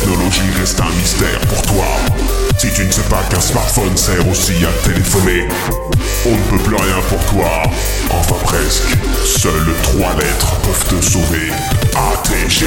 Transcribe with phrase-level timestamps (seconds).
[0.00, 1.86] technologie reste un mystère pour toi.
[2.58, 5.48] Si tu ne sais pas qu'un smartphone sert aussi à téléphoner,
[6.26, 7.62] on ne peut plus rien pour toi.
[8.10, 8.96] Enfin presque.
[9.24, 11.50] Seules trois lettres peuvent te sauver.
[11.94, 12.66] ATG.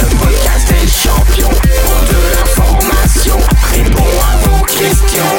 [0.00, 1.60] Le podcast des champions.
[2.10, 3.38] De l'information,
[3.72, 5.36] répond à vos questions.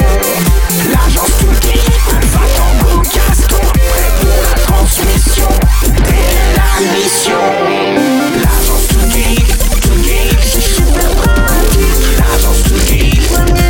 [0.91, 1.79] L'agence Touguet,
[2.15, 5.49] Alpha Tango Gaston, prêt pour la transmission.
[6.07, 7.41] Et la mission.
[8.35, 9.60] L'agence super
[12.41, 12.41] pratique.
[12.41, 13.60] L'agence Touguet,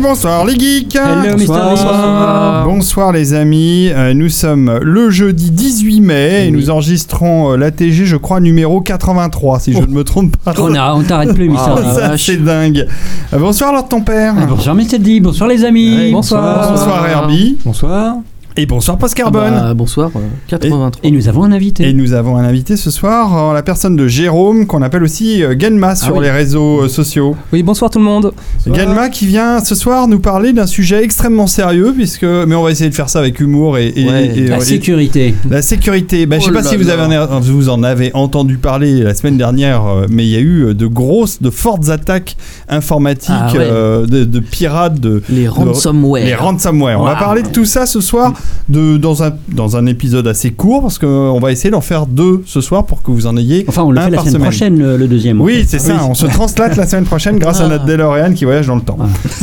[0.00, 2.64] bonsoir les geeks Hello, Bonsoir.
[2.64, 8.04] Bonsoir les amis, Euh, nous sommes le jeudi 18 mai et nous enregistrons euh, l'ATG
[8.04, 10.54] je crois numéro 83 si je ne me trompe pas.
[10.58, 11.70] On a- on t'arrête plus, Mister.
[11.76, 12.86] Ah, ça, c'est dingue.
[13.32, 14.34] Euh, bonsoir Lord ton père.
[14.48, 14.98] Bonsoir Mr.
[14.98, 15.96] D, bonsoir les amis.
[15.96, 16.70] Ouais, bonsoir.
[16.70, 17.58] Bonsoir Herbie.
[17.64, 18.16] Bonsoir.
[18.58, 19.50] Et bonsoir Post Carbone.
[19.50, 20.90] Bah, bonsoir, euh, 83.
[21.04, 21.88] Et nous avons un invité.
[21.88, 25.42] Et nous avons un invité ce soir, en la personne de Jérôme, qu'on appelle aussi
[25.42, 26.24] euh, Genma sur oui.
[26.24, 27.34] les réseaux euh, sociaux.
[27.54, 28.34] Oui, bonsoir tout le monde.
[28.66, 32.70] Genma qui vient ce soir nous parler d'un sujet extrêmement sérieux, puisque mais on va
[32.70, 35.34] essayer de faire ça avec humour et, et- Ouais, et- La et- sécurité.
[35.48, 38.58] La sécurité, bah, je sais Oh pas si vous, avez, en- vous en avez entendu
[38.58, 41.88] parler la semaine dernière, euh, mais il y a eu euh, de grosses, de fortes
[41.88, 42.36] attaques
[42.68, 43.58] informatiques Ah ouais.
[43.60, 46.26] euh, de, de pirates, de, Les ransomware.
[46.26, 47.00] les ransomware.
[47.00, 48.34] On va parler de tout ça ce soir
[48.68, 52.42] de, dans, un, dans un épisode assez court, parce qu'on va essayer d'en faire deux
[52.46, 54.42] ce soir pour que vous en ayez Enfin, on le un fait la semaine semaine.
[54.48, 55.40] prochaine, le, le deuxième.
[55.40, 55.66] en Oui, fait.
[55.66, 56.04] c'est ça.
[56.08, 57.68] On se translate la semaine prochaine grâce à Ah.
[57.68, 58.98] notre DeLorean qui voyage dans le temps.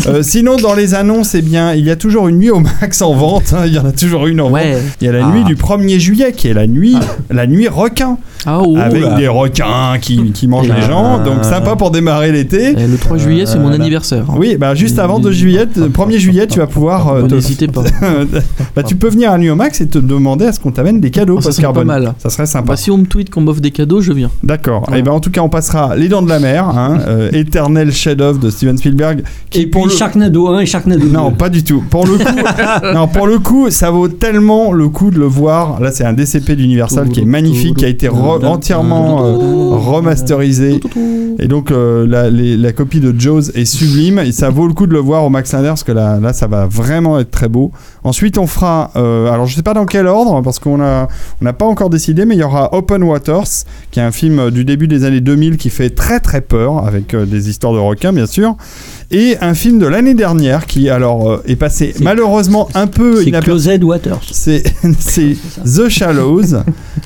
[0.07, 3.01] Euh, sinon, dans les annonces, eh bien, il y a toujours une nuit au max
[3.01, 3.53] en vente.
[3.53, 3.63] hein.
[3.65, 4.61] Il y en a toujours une en vente.
[5.01, 5.31] Il y a la Ah.
[5.31, 6.95] nuit du 1er juillet qui est la nuit,
[7.29, 9.15] la nuit requin, Ah, oh, avec là.
[9.17, 11.23] des requins qui, qui mangent les gens.
[11.23, 12.73] Donc sympa pour démarrer l'été.
[12.77, 14.25] Eh, Le 3 juillet, c'est mon Euh, anniversaire.
[14.37, 17.09] Oui, bah juste avant 2 juillet, 1er juillet, tu vas pouvoir.
[17.09, 17.83] euh, te- N'hésitez pas.
[18.75, 20.99] bah, tu peux venir à Nuit au Max et te demander à ce qu'on t'amène
[20.99, 21.35] des cadeaux.
[21.37, 21.87] Oh, ça Post serait pas Carbone.
[21.87, 22.13] mal.
[22.19, 22.67] Ça serait sympa.
[22.69, 24.29] Bah, si on me tweet qu'on m'offre des cadeaux, je viens.
[24.43, 24.89] D'accord.
[24.89, 24.99] Ouais.
[24.99, 27.91] Et ben en tout cas, on passera Les Dents de la Mer, hein, euh, éternel
[27.91, 31.09] chef-d'œuvre de Steven Spielberg, qui Et pour puis le- Sharknado 1 et Sharknado 2.
[31.11, 31.83] Non, pas du tout.
[31.89, 32.23] Pour le coup,
[32.93, 35.79] non, pour le coup, ça vaut tellement le coup de le voir.
[35.81, 38.07] Là, c'est un DCP d'Universal qui est magnifique, qui a été
[38.37, 40.79] re- entièrement euh, remasterisé.
[41.39, 44.73] Et donc, euh, la, les- la copie de Jaws est sublime et ça vaut le
[44.73, 47.31] coup de le voir au Max Linder parce que là, là, ça va vraiment être
[47.31, 47.71] très beau.
[48.03, 51.07] Ensuite, on fera, euh, alors je sais pas dans quel ordre parce qu'on a,
[51.41, 53.47] on n'a pas encore décidé, mais il y aura Open Waters,
[53.91, 57.13] qui est un film du début des années 2000 qui fait très très peur avec
[57.13, 58.55] euh, des histoires de requins, bien sûr.
[59.11, 63.31] Et un film de l'année dernière qui, alors, euh, est passé malheureusement un peu C'est.
[63.31, 64.21] Closed Waters.
[64.31, 64.61] C'est
[64.99, 66.57] c'est The Shallows,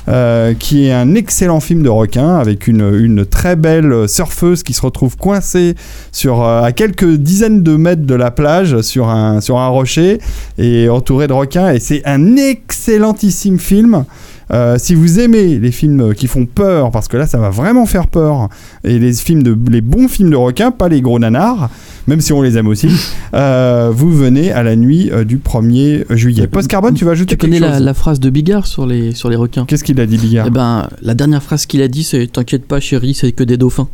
[0.08, 4.74] euh, qui est un excellent film de requin avec une, une très belle surfeuse qui
[4.74, 5.76] se retrouve coincée
[6.12, 10.18] sur, euh, à quelques dizaines de mètres de la plage sur un, sur un rocher
[10.58, 11.72] et entourée de requins.
[11.72, 14.04] Et c'est un excellentissime film.
[14.52, 17.86] Euh, si vous aimez les films qui font peur, parce que là ça va vraiment
[17.86, 18.48] faire peur,
[18.84, 21.70] et les films de les bons films de requins, pas les gros nanars,
[22.06, 22.88] même si on les aime aussi,
[23.34, 26.46] euh, vous venez à la nuit euh, du 1er juillet.
[26.46, 28.86] Post Carbone, tu vas ajouter Tu connais quelque la, chose la phrase de Bigard sur
[28.86, 29.64] les, sur les requins?
[29.66, 30.46] Qu'est-ce qu'il a dit Bigard?
[30.46, 33.56] Eh ben, la dernière phrase qu'il a dit, c'est T'inquiète pas, chérie, c'est que des
[33.56, 33.88] dauphins.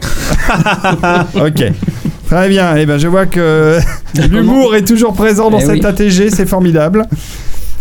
[1.36, 1.62] Ok.
[2.26, 2.76] Très bien.
[2.76, 3.78] Eh ben, je vois que
[4.30, 5.86] l'humour est toujours présent dans Eh cette oui.
[5.86, 7.06] ATG, c'est formidable.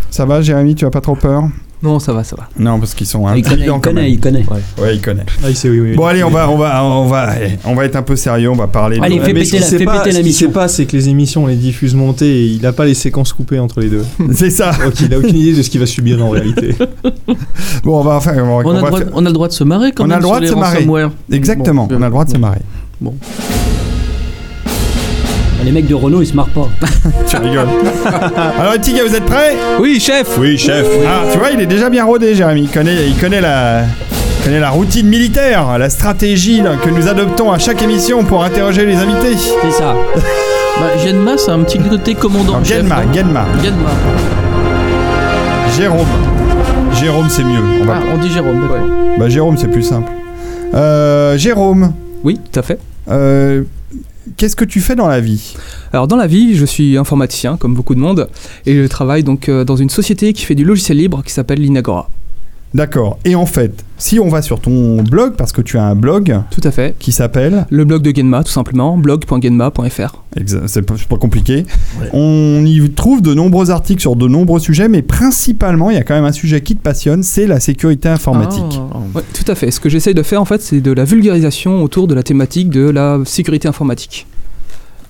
[0.09, 1.43] Ça va, Jérémy, tu as pas trop peur?
[1.83, 2.47] Non, ça va, ça va.
[2.59, 4.11] Non, parce qu'ils sont Il connaît, il intelligents quand connaît, même.
[4.11, 4.45] il connaît.
[4.79, 5.25] Ouais, il connaît.
[5.43, 5.95] Ah, il sait, oui, oui.
[5.95, 7.29] Bon, allez, on va, on va, on va,
[7.65, 8.51] on va être un peu sérieux.
[8.51, 8.97] On va parler.
[8.99, 10.47] de- Allez, fais mais péter ce la- fais pas, péter la ce mission.
[10.49, 12.93] sait pas, c'est que les émissions, on les diffuse montées et il a pas les
[12.93, 14.05] séquences coupées entre les deux.
[14.31, 14.71] C'est ça.
[14.83, 16.75] Donc il a aucune idée de ce qu'il va subir en réalité.
[17.83, 18.35] Bon, on va faire.
[18.45, 19.63] On, va- On a, on le va droit, faire- on a le droit de se
[19.63, 20.85] marrer quand On a même le droit de se marrer.
[21.31, 21.87] Exactement.
[21.87, 22.59] Bon, on a le droit de se marrer.
[25.63, 26.67] Les mecs de Renault, ils se marrent pas.
[27.27, 27.67] Tu rigoles.
[28.59, 29.55] Alors, les petits gars, vous êtes prêts?
[29.79, 30.85] Oui, chef Oui, chef.
[31.07, 32.63] Ah, tu vois, il est déjà bien rodé, Jérémy.
[32.63, 33.83] Il connaît, il connaît la.
[33.83, 38.43] il connaît la routine militaire, la stratégie là, que nous adoptons à chaque émission pour
[38.43, 39.35] interroger les invités.
[39.37, 39.95] C'est ça.
[40.79, 42.53] Bah, Genma, c'est un petit côté commandant.
[42.57, 43.45] Non, chef, Genma, non Genma.
[43.61, 43.89] Genma.
[45.77, 46.07] Jérôme.
[46.93, 47.59] Jérôme, c'est mieux.
[47.81, 47.95] On va...
[47.97, 48.87] Ah, on dit Jérôme, d'accord.
[49.19, 50.11] Bah, Jérôme, c'est plus simple.
[50.73, 51.93] Euh, Jérôme,
[52.23, 52.79] Oui, tout à fait.
[53.11, 53.61] euh,
[54.37, 55.55] qu'est-ce que tu fais dans la vie?
[55.93, 58.29] Alors dans la vie, je suis informaticien comme beaucoup de monde
[58.65, 61.59] et je travaille donc euh, dans une société qui fait du logiciel libre qui s'appelle
[61.59, 62.09] l'Inagora.
[62.73, 63.19] D'accord.
[63.25, 66.41] Et en fait, si on va sur ton blog, parce que tu as un blog
[66.51, 66.95] Tout à fait.
[66.99, 70.23] qui s'appelle, Le blog de Genma, tout simplement, blog.genma.fr.
[70.67, 71.65] c'est pas, compliqué,
[72.13, 76.03] on y trouve de nombreux articles sur de nombreux sujets, mais principalement, il y a
[76.03, 78.79] quand même un sujet qui te passionne, c'est la sécurité informatique.
[78.93, 78.97] Ah.
[79.15, 79.69] Ouais, tout à fait.
[79.69, 82.69] Ce que j'essaye de faire, en fait, c'est de la vulgarisation autour de la thématique
[82.69, 84.27] de la sécurité informatique.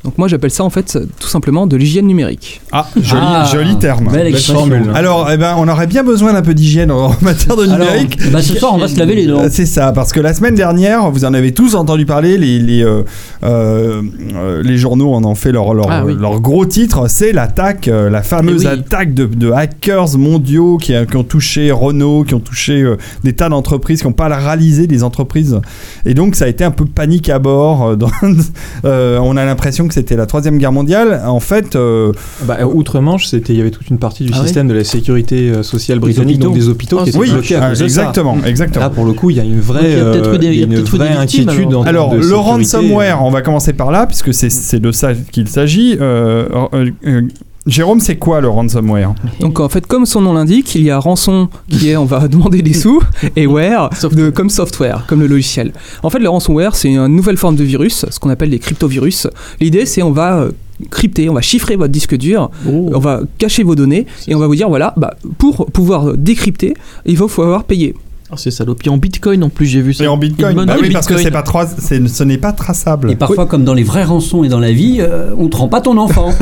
[0.04, 2.62] Donc moi, j'appelle ça, en fait, tout simplement de l'hygiène numérique.
[2.72, 4.10] Ah, joli, Ah, joli terme.
[4.12, 4.90] Belle formule.
[4.96, 8.18] Alors, eh ben, on aurait bien besoin d'un peu d'hygiène en matière de Alors, numérique.
[8.32, 9.44] bah, ce soir, on va se laver les dents.
[9.52, 12.84] C'est ça, parce que la semaine dernière, vous en avez tous entendu parler, les, les,
[12.84, 13.04] euh,
[13.44, 14.02] euh,
[14.36, 16.16] euh, les journaux en ont fait leur, leur, Ah oui.
[16.20, 18.80] leur gros titre, c'est l'attaque, euh, la fameuse Eh oui.
[18.80, 23.34] attaque de, de hackers mondiaux qui, qui ont touché Renault, qui ont touché euh, des
[23.34, 25.60] tas d'entreprises, qui n'ont pas réalisé des entreprises.
[26.06, 27.90] Et donc ça a été un peu panique à bord.
[27.90, 28.10] euh, dans-
[28.86, 31.22] euh, on a l'impression que c'était la Troisième Guerre mondiale.
[31.26, 32.12] En fait, euh,
[32.46, 35.50] Bah, Outre-Manche, c'était, il y avait toute une partie du Ah système de la sécurité
[35.50, 38.02] euh, sociale britannique, donc des hôpitaux Ah, qui étaient oui, bloqués à cause de ça.
[38.02, 38.86] exactement, exactement.
[38.86, 40.36] Là, pour le coup, il y a une vraie, Donc, il y a peut-être euh,
[40.36, 41.82] eu des- y a une vraie victimes, inquiétude alors.
[41.82, 42.50] en Alors, de le sécurité.
[42.50, 45.98] ransomware, on va commencer par là, puisque c'est c'est de ça qu'il s'agit.
[46.00, 47.22] Euh, euh, euh,
[47.68, 49.14] Jérôme, c'est quoi le ransomware?
[49.40, 52.28] Donc en fait, comme son nom l'indique, il y a rançon qui est on va
[52.28, 53.02] demander des sous
[53.36, 55.72] et ware de, comme software, comme le logiciel.
[56.02, 59.28] En fait, le ransomware, c'est une nouvelle forme de virus, ce qu'on appelle des cryptovirus.
[59.60, 60.52] L'idée, c'est on va euh,
[60.90, 62.90] crypter, on va chiffrer votre disque dur, Oh.
[62.96, 66.74] on va cacher vos données et on va vous dire voilà, bah, pour pouvoir décrypter,
[67.06, 67.94] il faut falloir payer.
[68.34, 68.76] Ah, c'est salaud.
[68.76, 70.06] Puis en bitcoin en plus, j'ai vu ça.
[70.06, 70.94] Et en bitcoin Bah oui, bitcoin.
[70.94, 73.12] parce que c'est pas trois- c'est- ce n'est pas traçable.
[73.12, 75.68] Et parfois, comme dans les vrais rançons et dans la vie, euh, on te rend
[75.68, 76.30] pas ton enfant.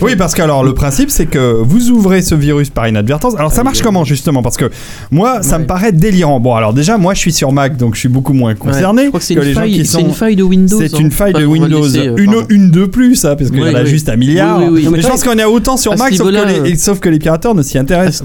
[0.00, 3.34] Oui, parce que alors le principe c'est que vous ouvrez ce virus par inadvertance.
[3.36, 4.42] Alors ça marche comment justement?
[4.42, 4.70] Parce que
[5.10, 6.40] moi, ça me paraît délirant.
[6.40, 8.56] Bon, alors déjà, moi, je suis sur Mac, donc je suis beaucoup moins Ouais.
[8.56, 10.00] concerné Je crois que c'est que une, les gens c'est sont.
[10.00, 10.76] une faille de Windows.
[10.78, 10.98] C'est hein.
[10.98, 13.74] une faille de Windows, laisser, euh, une, une de plus, hein, parce qu'il y en
[13.74, 14.58] a juste un milliard.
[14.60, 17.18] Mais je pense en a autant sur Mac, sauf que, niveau-là, les, sauf que les
[17.18, 18.22] pirateurs ne s'y À intéressent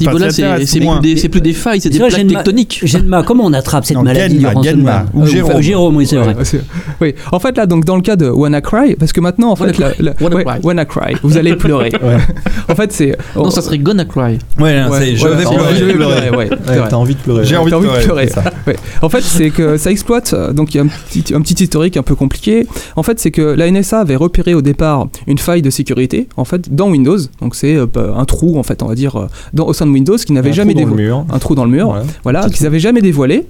[1.01, 2.45] des- c'est plus des failles, c'est vois, plaques
[2.83, 5.51] Genma- comment on attrape cette Non, maladie Genma, Genma, ou Euh, Jérôme.
[5.51, 6.35] enfin, Jérôme, oui, c'est vrai.
[7.01, 9.77] Oui, en fait là, donc dans le cas de WannaCry, parce que maintenant en fait,
[9.77, 10.43] la, la- WannaCry.
[10.45, 11.91] ouais, WannaCry, vous allez pleurer.
[12.69, 14.37] en fait, c'est Non, ça serait Gonna Cry.
[14.59, 15.83] Ouais, non, Ouais, je ouais, vais je pleurer.
[15.85, 16.87] vais pleurer, ouais, c'est Ouais, vrai.
[16.89, 17.45] t'as envie de pleurer.
[17.45, 18.27] J'ai envie de T'as envie de pleurer.
[18.27, 18.43] ça.
[18.67, 18.75] Ouais.
[19.01, 20.33] En fait, c'est que ça exploite.
[20.33, 22.67] euh, Donc, il y a un petit, un petit historique un peu compliqué.
[22.95, 26.45] En fait, c'est que la NSA avait repéré au départ une faille de sécurité, en
[26.45, 27.17] fait, dans Windows.
[27.41, 27.85] Donc, c'est euh,
[28.15, 30.73] un trou, en fait, on va dire, dans, au sein de Windows qui n'avait jamais
[30.73, 31.09] dévoilé.
[31.09, 31.88] Un trou dans le mur.
[31.91, 32.05] Voilà.
[32.23, 33.45] Voilà, qu'ils n'avaient jamais dévoilé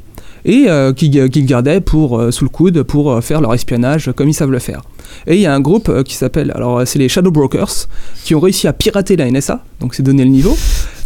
[0.46, 3.54] et euh, qui, qui le gardaient pour, euh, sous le coude pour euh, faire leur
[3.54, 4.82] espionnage comme ils savent le faire.
[5.28, 7.88] Et il y a un groupe euh, qui s'appelle, alors euh, c'est les Shadow Brokers,
[8.24, 10.56] qui ont réussi à pirater la NSA, donc c'est donner le niveau,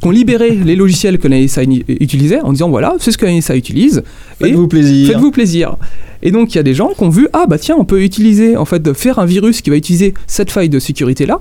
[0.02, 3.26] qui ont libéré les logiciels que la NSA utilisait en disant voilà, c'est ce que
[3.26, 4.04] la NSA utilise,
[4.40, 5.08] Faites-vous plaisir.
[5.08, 5.78] faites-vous plaisir.
[6.22, 8.02] Et donc il y a des gens qui ont vu ah bah tiens on peut
[8.04, 11.40] utiliser en fait de faire un virus qui va utiliser cette faille de sécurité là.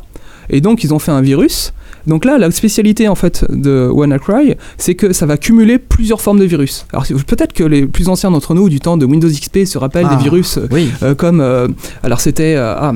[0.50, 1.72] Et donc ils ont fait un virus.
[2.06, 6.38] Donc là la spécialité en fait de WannaCry c'est que ça va cumuler plusieurs formes
[6.40, 6.86] de virus.
[6.92, 10.06] Alors peut-être que les plus anciens d'entre nous du temps de Windows XP se rappellent
[10.10, 10.16] Ah.
[10.16, 10.90] des virus euh, Oui.
[11.02, 11.68] euh, comme euh,
[12.02, 12.92] alors c'était euh, ah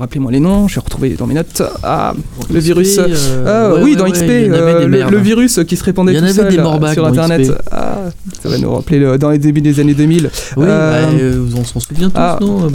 [0.00, 2.14] rappelez-moi les noms je vais retrouver dans mes notes ah
[2.52, 6.26] le virus ah, ouais, oui ouais, dans ouais, XP le, virus qui se répandait tout
[6.28, 7.98] seul des sur internet ah
[8.42, 10.94] ça va nous rappeler le- dans les débuts des années 2000 Oui, bah,
[11.56, 12.38] on s'en souvient tous, ah.
[12.40, 12.70] non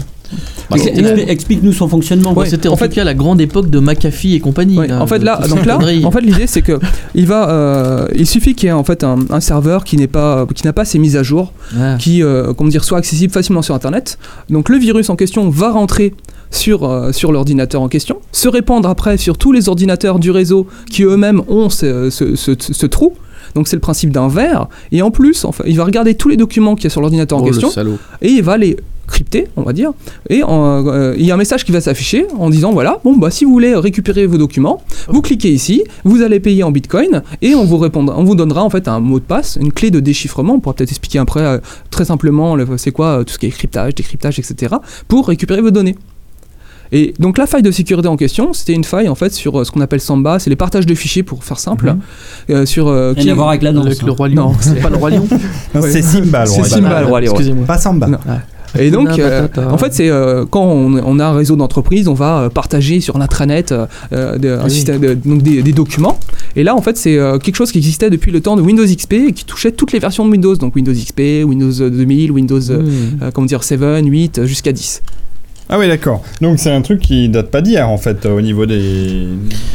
[0.72, 2.34] Expli- Explique-nous son fonctionnement.
[2.34, 2.48] Ouais.
[2.50, 4.78] C'était en, en fait- tout cas la grande époque de McAfee et compagnie.
[4.78, 6.80] Ouais, là, en fait là, donc là, en fait l'idée c'est que
[7.16, 10.08] il va, euh, il suffit qu'il y ait en fait un, un serveur qui n'est
[10.08, 11.96] pas, qui n'a pas ses mises à jour, Ah.
[12.00, 14.18] qui, euh, comment dire, soit accessible facilement sur Internet.
[14.50, 16.14] Donc le virus en question va rentrer
[16.52, 20.68] sur, euh, sur l'ordinateur en question, se répandre après sur tous les ordinateurs du réseau
[20.90, 23.14] qui eux-mêmes ont ce, ce- ce- ce trou.
[23.56, 24.68] Donc c'est le principe d'un verre.
[24.92, 27.38] Et en plus, enfin, il va regarder tous les documents qu'il y a sur l'ordinateur
[27.38, 27.98] en Oh, le question salaud.
[28.22, 28.78] et il va les
[29.14, 29.92] crypter, on va dire.
[30.30, 33.16] Et en, euh, il y a un message qui va s'afficher en disant voilà, bon
[33.16, 37.22] bah si vous voulez récupérer vos documents, vous cliquez ici, vous allez payer en Bitcoin
[37.42, 39.92] et on vous répondra, on vous donnera en fait un mot de passe, une clé
[39.92, 40.56] de déchiffrement.
[40.56, 41.60] On pourra peut-être expliquer après euh,
[41.92, 44.76] très simplement le- c'est quoi euh, tout ce qui est cryptage, décryptage, etc.
[45.08, 45.96] pour récupérer vos données.
[46.92, 49.64] Et donc la faille de sécurité en question, c'était une faille en fait sur euh,
[49.64, 51.96] ce qu'on appelle Samba, c'est les partages de fichiers pour faire simple,
[52.52, 53.86] euh, sur euh, Rien à voir avec la danse.
[53.88, 54.16] Avec le hein.
[54.16, 54.36] roi lion.
[54.36, 55.28] Non, c'est pas le roi lion.
[55.76, 55.92] Ouais.
[55.92, 56.70] C'est Simba, le C'est roi.
[56.70, 57.32] Simba, le roi lion.
[57.32, 57.66] Excusez-moi.
[57.66, 58.08] Pas Samba.
[58.08, 58.20] Non.
[58.80, 62.14] Et donc, euh, en fait, c'est euh, quand on, on a un réseau d'entreprise, on
[62.14, 63.78] va euh, partager sur l'intranet de-
[64.58, 64.72] un Oui.
[64.72, 66.20] système de- donc des, des documents.
[66.56, 68.86] Et là, en fait, c'est euh, quelque chose qui existait depuis le temps de Windows
[68.86, 70.56] XP et qui touchait toutes les versions de Windows.
[70.56, 72.88] Donc Windows XP, Windows 2000, Windows, Hmm.
[73.22, 75.02] euh, comment dire, 7, 8, euh, jusqu'à 10.
[75.70, 76.22] Ah oui, d'accord.
[76.42, 79.28] Donc c'est un truc qui date pas d'hier en fait, au niveau des,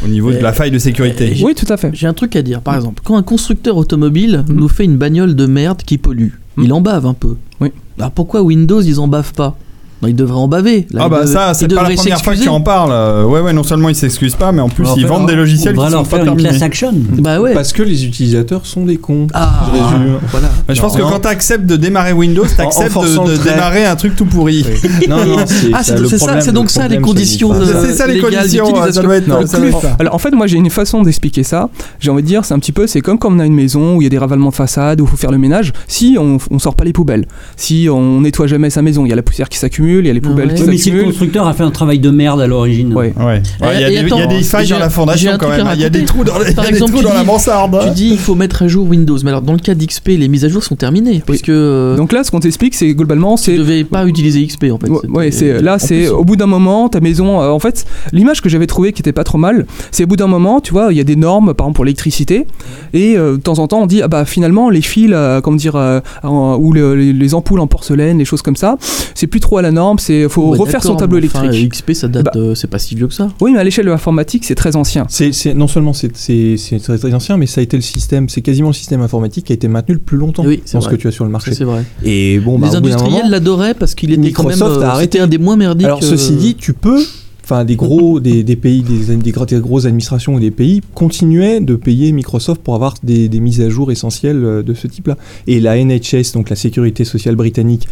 [0.05, 1.33] au niveau de la faille de sécurité.
[1.43, 1.89] Oui, tout à fait.
[1.93, 2.61] J'ai un truc à dire.
[2.61, 4.55] Par exemple, quand un constructeur automobile Mhm.
[4.55, 6.29] nous fait une bagnole de merde qui pollue,
[6.61, 7.35] il en bave un peu.
[7.59, 7.69] Oui.
[7.99, 9.57] Alors pourquoi Windows ils en bavent pas?
[10.07, 10.87] Il devrait en baver.
[10.91, 12.91] Là, Ah il bah ça, il c'est pas la première fois tu en parles.
[12.93, 15.75] Euh, ouais, ouais, non seulement ils s'excusent pas, mais en plus ils vendent des logiciels
[15.75, 16.49] qui sont pas terminés.
[16.49, 16.93] class action.
[17.17, 17.53] Bah ouais.
[17.53, 19.27] Parce que les utilisateurs sont des cons.
[19.33, 20.17] Ah, Je résume.
[20.31, 20.49] voilà.
[20.67, 21.09] Mais je pense que Non.
[21.09, 24.65] quand t'acceptes de démarrer Windows, t'acceptes de, de démarrer un truc tout pourri.
[25.09, 28.65] Non, non, c'est Ah, c'est ça, c'est donc ça les conditions c'est ça les conditions.
[29.99, 31.69] Alors en fait, moi j'ai une façon d'expliquer ça.
[31.99, 33.95] J'ai envie de dire, c'est un petit peu, c'est comme quand on a une maison
[33.97, 35.73] où il y a des ravalements de façade, où il faut faire le ménage.
[35.87, 37.25] Si on, on sort pas les poubelles,
[37.55, 40.09] si on nettoie jamais sa maison, il y a la poussière qui s'accumule, il y
[40.09, 40.53] a les poubelles Ouais.
[40.55, 41.05] qui Oui, mais si le s'accumulent.
[41.11, 42.93] constructeur a fait un travail de merde à l'origine.
[42.93, 43.13] Ouais.
[43.17, 43.23] Ouais.
[43.25, 45.49] Ouais, Il y, a des- il y a attends, des failles dans la fondation quand
[45.49, 45.67] même.
[45.67, 47.79] à Il y a des trous dans, les- Par exemple, trous tu dans la mansarde.
[47.83, 50.27] Tu dis il faut mettre à jour Windows, mais alors dans le cas d'XP, les
[50.27, 53.43] mises à jour sont terminées puisque euh, Donc là, ce qu'on t'explique, c'est globalement, tu
[53.43, 54.89] c'est devais pas utiliser XP en fait.
[55.09, 57.41] Ouais, c'est là, en c'est plus, au bout d'un moment, ta maison.
[57.41, 60.15] euh, en fait, l'image que j'avais trouvée qui était pas trop mal, c'est au bout
[60.15, 62.45] d'un moment, tu vois, il y a des normes, par exemple pour l'électricité,
[62.93, 65.57] et euh, de temps en temps, on dit ah bah finalement les fils, euh, comment
[65.57, 68.77] dire, euh, ou le- les, les ampoules en porcelaine, les choses comme ça,
[69.15, 69.78] c'est plus trop à la norme.
[69.97, 71.71] C'est faut Ouais, refaire son tableau enfin, électrique.
[71.73, 72.31] XP ça date, Bah.
[72.35, 73.29] euh, c'est pas si vieux que ça.
[73.41, 75.05] Oui, mais à l'échelle de l'informatique, c'est très ancien.
[75.09, 78.69] C'est, non seulement c'est, très, très ancien, mais ça a été le système, c'est quasiment
[78.69, 80.95] le système informatique qui a été maintenu le plus longtemps Oui, c'est dans ce que
[80.95, 81.53] tu as sur le marché.
[81.53, 81.83] c'est vrai.
[82.03, 84.53] Et bon, bah, les industriels l'adoraient parce qu'il était quand même.
[84.53, 85.19] Microsoft a euh, arrêté.
[85.19, 85.85] Un des moins merdiques.
[85.85, 87.01] Alors ceci euh, dit, tu peux,
[87.43, 90.81] enfin des gros, des, des pays, des, des, gros- des grosses administrations ou des pays
[90.93, 94.87] continuaient de payer Microsoft pour avoir des, des mises à jour essentielles euh, de ce
[94.87, 95.17] type-là.
[95.47, 97.87] Et la NHS, donc la sécurité sociale britannique,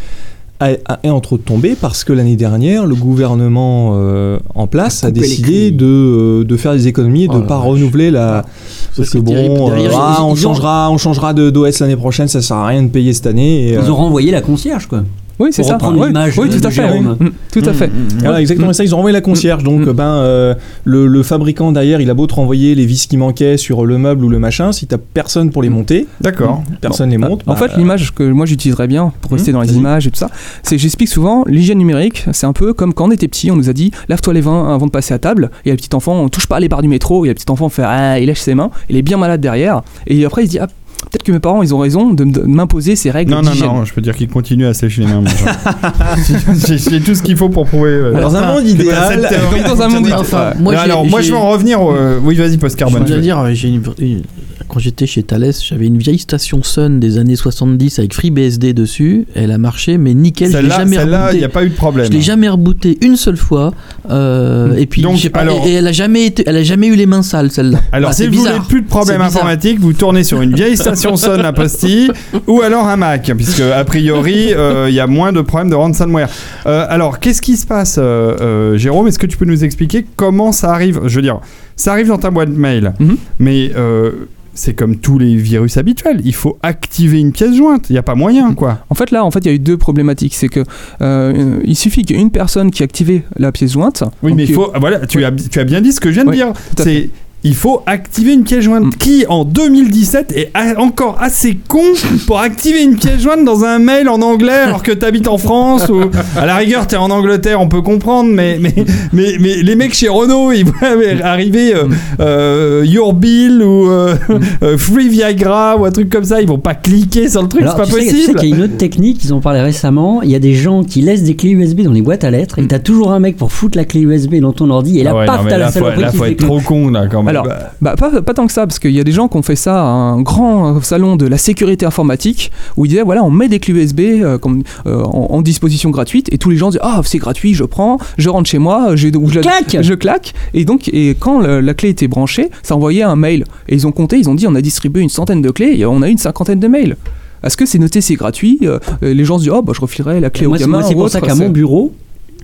[0.61, 5.71] est entre autres tombée parce que l'année dernière, le gouvernement euh, en place a décidé
[5.71, 7.67] de, euh, de faire des économies et de Oh ne la pas vache.
[7.67, 8.43] renouveler la.
[8.43, 12.41] ça, Parce que bon, euh, ah, on, changera, on changera de d'OS l'année prochaine, ça
[12.41, 13.67] sert à rien de payer cette année.
[13.67, 15.03] Et, Ils euh, ont renvoyé la concierge, quoi.
[15.39, 15.73] Oui, c'est Pour ça.
[15.75, 16.99] reprendre Oui, l'image oui, tout à de fait.
[16.99, 17.15] Mm,
[17.51, 17.91] Tout à fait.
[18.19, 18.83] Voilà, exactement ça.
[18.83, 19.63] Ils ont renvoyé la concierge.
[19.63, 19.91] Donc, Mm.
[19.93, 23.57] ben, euh, le, le fabricant derrière, il a beau te renvoyer les vis qui manquaient
[23.57, 24.71] sur le meuble ou le machin.
[24.71, 26.63] Si t'as personne pour les monter, D'accord.
[26.81, 27.43] personne les monte.
[27.47, 30.11] En bah, fait, l'image que moi j'utiliserais bien pour rester Mmh, dans les images et
[30.11, 30.29] tout ça,
[30.63, 32.25] c'est j'explique souvent l'hygiène numérique.
[32.31, 34.73] C'est un peu comme quand on était petit, on nous a dit lave-toi les mains
[34.73, 35.51] avant de passer à table.
[35.65, 37.25] Et le petit enfant, on touche pas à les barres du métro.
[37.25, 38.71] Et le petit enfant fait ah, il lèche ses mains.
[38.89, 39.83] Il est bien malade derrière.
[40.07, 40.67] Et après, il se dit ah,
[41.09, 43.93] peut-être que mes parents ils ont raison de, m'imposer ces règles Non, non, non, je
[43.93, 45.23] peux dire qu'il continue à se lécher les mains.
[46.67, 47.89] J'ai tout ce qu'il faut pour prouver.
[47.89, 50.07] euh, Dans un monde idéal, Comme dans un monde.
[50.17, 51.81] Enfin, moi, j'ai- alors, moi, je vais en revenir.
[51.81, 54.23] au- euh, Oui, vas-y, post Je veux dire, j'ai une- une-
[54.67, 59.25] quand j'étais chez Thales, j'avais une vieille station Sun des années 70 avec FreeBSD dessus.
[59.35, 60.51] Elle a marché, mais nickel.
[60.51, 60.97] Je l'ai Celle-là, jamais
[61.33, 62.05] il n'y a pas eu de problème.
[62.07, 63.73] Je l'ai jamais rebooté une seule fois.
[64.09, 66.63] euh, et puis, Donc, je pas, alors- et, et elle a jamais été, elle a
[66.63, 67.79] jamais eu les mains sales celle-là.
[67.91, 68.67] Alors, Ah, si vous bizarre.
[68.67, 69.21] plus de bizarre.
[69.21, 72.09] informatiques, vous tournez sur une vieille station Sun à Posty
[72.47, 75.75] ou alors un Mac, puisque a priori, euh, il y a moins de problèmes de
[75.75, 76.29] ransomware.
[76.65, 79.07] Euh, alors, qu'est-ce qui se passe, euh, euh, Jérôme?
[79.07, 81.01] Est-ce que tu peux nous expliquer comment ça arrive?
[81.05, 81.39] Je veux dire,
[81.75, 83.17] ça arrive dans ta boîte mail, Mhm.
[83.39, 84.11] mais euh,
[84.57, 86.19] c'est comme tous les virus habituels.
[86.25, 87.89] Il faut activer une pièce jointe.
[87.89, 88.79] Il n'y a pas moyen, quoi.
[88.89, 90.33] En fait, là, en fait, il y a eu deux problématiques.
[90.33, 90.63] C'est que
[91.01, 94.03] euh, il suffit qu'une personne qui ait activé la pièce jointe.
[94.23, 94.71] Oui, mais il faut.
[94.79, 96.53] Voilà, tu as, tu as bien dit ce que je viens de Oui, dire.
[96.77, 97.09] C'est.
[97.43, 98.85] Il faut activer une pièce jointe.
[98.85, 98.89] Mm.
[98.99, 101.83] Qui, en 2017, est a- encore assez con
[102.25, 105.87] pour activer une pièce jointe dans un mail en anglais alors que t'habites en France
[105.89, 106.01] ou
[106.35, 108.73] à la rigueur t'es en Angleterre, on peut comprendre, mais mais
[109.13, 110.89] mais, mais les mecs chez Renault, ils voient
[111.23, 111.85] arriver euh,
[112.19, 114.15] euh, Your Bill ou euh,
[114.63, 117.63] euh, Free Viagra ou un truc comme ça, ils vont pas cliquer sur le truc,
[117.67, 118.39] c'est pas tu sais, tu sais possible.
[118.39, 120.21] qu'il y a une autre technique, ils en parlaient récemment.
[120.21, 122.59] Il y a des gens qui laissent des clés USB dans les boîtes à lettres
[122.59, 125.11] et t'as toujours un mec pour foutre la clé USB dans ton ordi et là,
[125.13, 126.89] Ah ouais, paf, t'as là, la faut, saloperie là, qui faut fait être trop con
[126.89, 127.26] là quand même.
[127.29, 129.37] Alors, Bah, Bah, pas, pas tant que ça, parce qu'il y a des gens qui
[129.37, 133.23] ont fait ça à un grand salon de la sécurité informatique où ils disaient voilà,
[133.23, 136.57] on met des clés USB euh, comme, euh, en, en disposition gratuite et tous les
[136.57, 139.93] gens disaient ah, c'est gratuit, je prends, je rentre chez moi, je, la- Clac je
[139.93, 140.33] claque.
[140.53, 143.43] Et donc, et quand le- la clé était branchée, ça envoyait un mail.
[143.67, 145.85] Et ils ont compté, ils ont dit on a distribué une centaine de clés et
[145.85, 146.95] on a eu une cinquantaine de mails.
[147.43, 150.19] Est-ce que c'est noté, c'est gratuit Euh, Les gens se disent oh, bah, je refilerai
[150.19, 150.79] la clé Moi, au c'est- gamin.
[150.79, 151.27] moi, c'est ou pour ça autre.
[151.27, 151.93] qu'à C'est- mon bureau,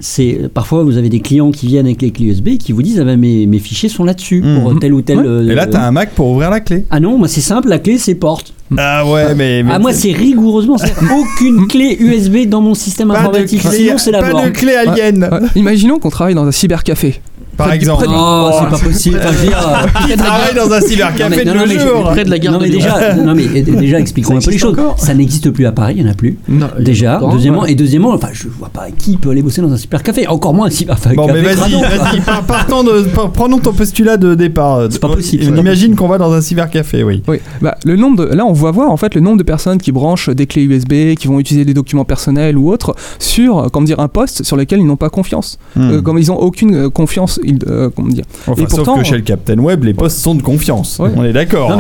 [0.04, 3.00] c'est parfois vous avez des clients qui viennent avec les clés USB qui vous disent
[3.00, 4.80] ah ben mes, mes fichiers sont là-dessus pour Mhm.
[4.80, 5.18] tel ou tel.
[5.20, 5.26] Ouais.
[5.26, 6.86] euh, Et là, t'as un Mac pour ouvrir la clé.
[6.92, 8.54] Ah non, moi c'est simple, la clé c'est porte.
[8.78, 9.64] Ah ouais, mais.
[9.64, 10.76] mais Ah moi c'est rigoureusement,
[11.20, 13.62] aucune clé USB dans mon système pas informatique.
[13.62, 14.44] Sinon c'est la pas mort.
[14.46, 15.40] de clé alien, Ouais.
[15.56, 17.22] Imaginons qu'on travaille dans un cybercafé.
[17.58, 18.08] Par exemple.
[18.08, 19.20] du- Oh, c'est pas possible.
[19.22, 21.80] Enfin, je veux dire, euh, Qui travaille dans un cybercafé Non, de non, non, nos
[21.80, 22.10] jours.
[22.12, 24.42] Près de la gare non, mais de déjà, non mais euh, déjà expliquons Ça un
[24.42, 24.76] peu les choses.
[24.98, 26.38] Ça n'existe plus à Paris, il y en a plus.
[26.48, 27.72] Non, Déjà, deuxièmement, ouais.
[27.72, 30.54] et deuxièmement, enfin, je vois pas qui peut aller bosser dans un super café, encore
[30.54, 31.16] moins un super café.
[31.16, 34.88] Bon, mais vas-y, vas-y, par- partons de, par- prenons ton postulat de départ.
[34.90, 35.62] C'est pas possible, On ça.
[35.62, 37.22] imagine qu'on va dans un cybercafé, oui.
[37.28, 39.78] Oui, bah, le nombre de, là on voit voir en fait le nombre de personnes
[39.78, 43.68] qui branchent des clés USB, qui vont utiliser des documents personnels ou autres sur, euh,
[43.72, 45.58] comment dire, un poste sur lequel ils n'ont pas confiance.
[45.76, 45.92] Hmm.
[45.92, 48.26] Euh, comme ils ont aucune euh, confiance, ils, euh, comment dire.
[48.48, 51.00] Enfin, et sauf que chez le Captain Web, les postes sont de confiance.
[51.00, 51.10] Ouais.
[51.16, 51.78] On est d'accord.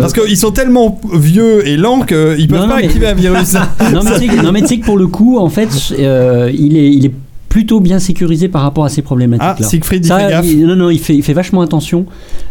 [0.00, 3.14] Parce qu'ils sont tellement vieux et lents qu'ils peuvent Non, non, pas mais- activer un
[3.14, 3.54] virus.
[3.92, 5.68] non, mais tu sais que- non, mais tu sais que pour le coup, en fait,
[5.98, 7.12] euh, il, est, il est
[7.52, 9.56] plutôt bien sécurisé par rapport à ces problématiques-là.
[9.60, 10.46] Ah, Siegfried, il Ça, fait gaffe.
[10.48, 12.06] il- non, non, il fait, il fait vachement attention.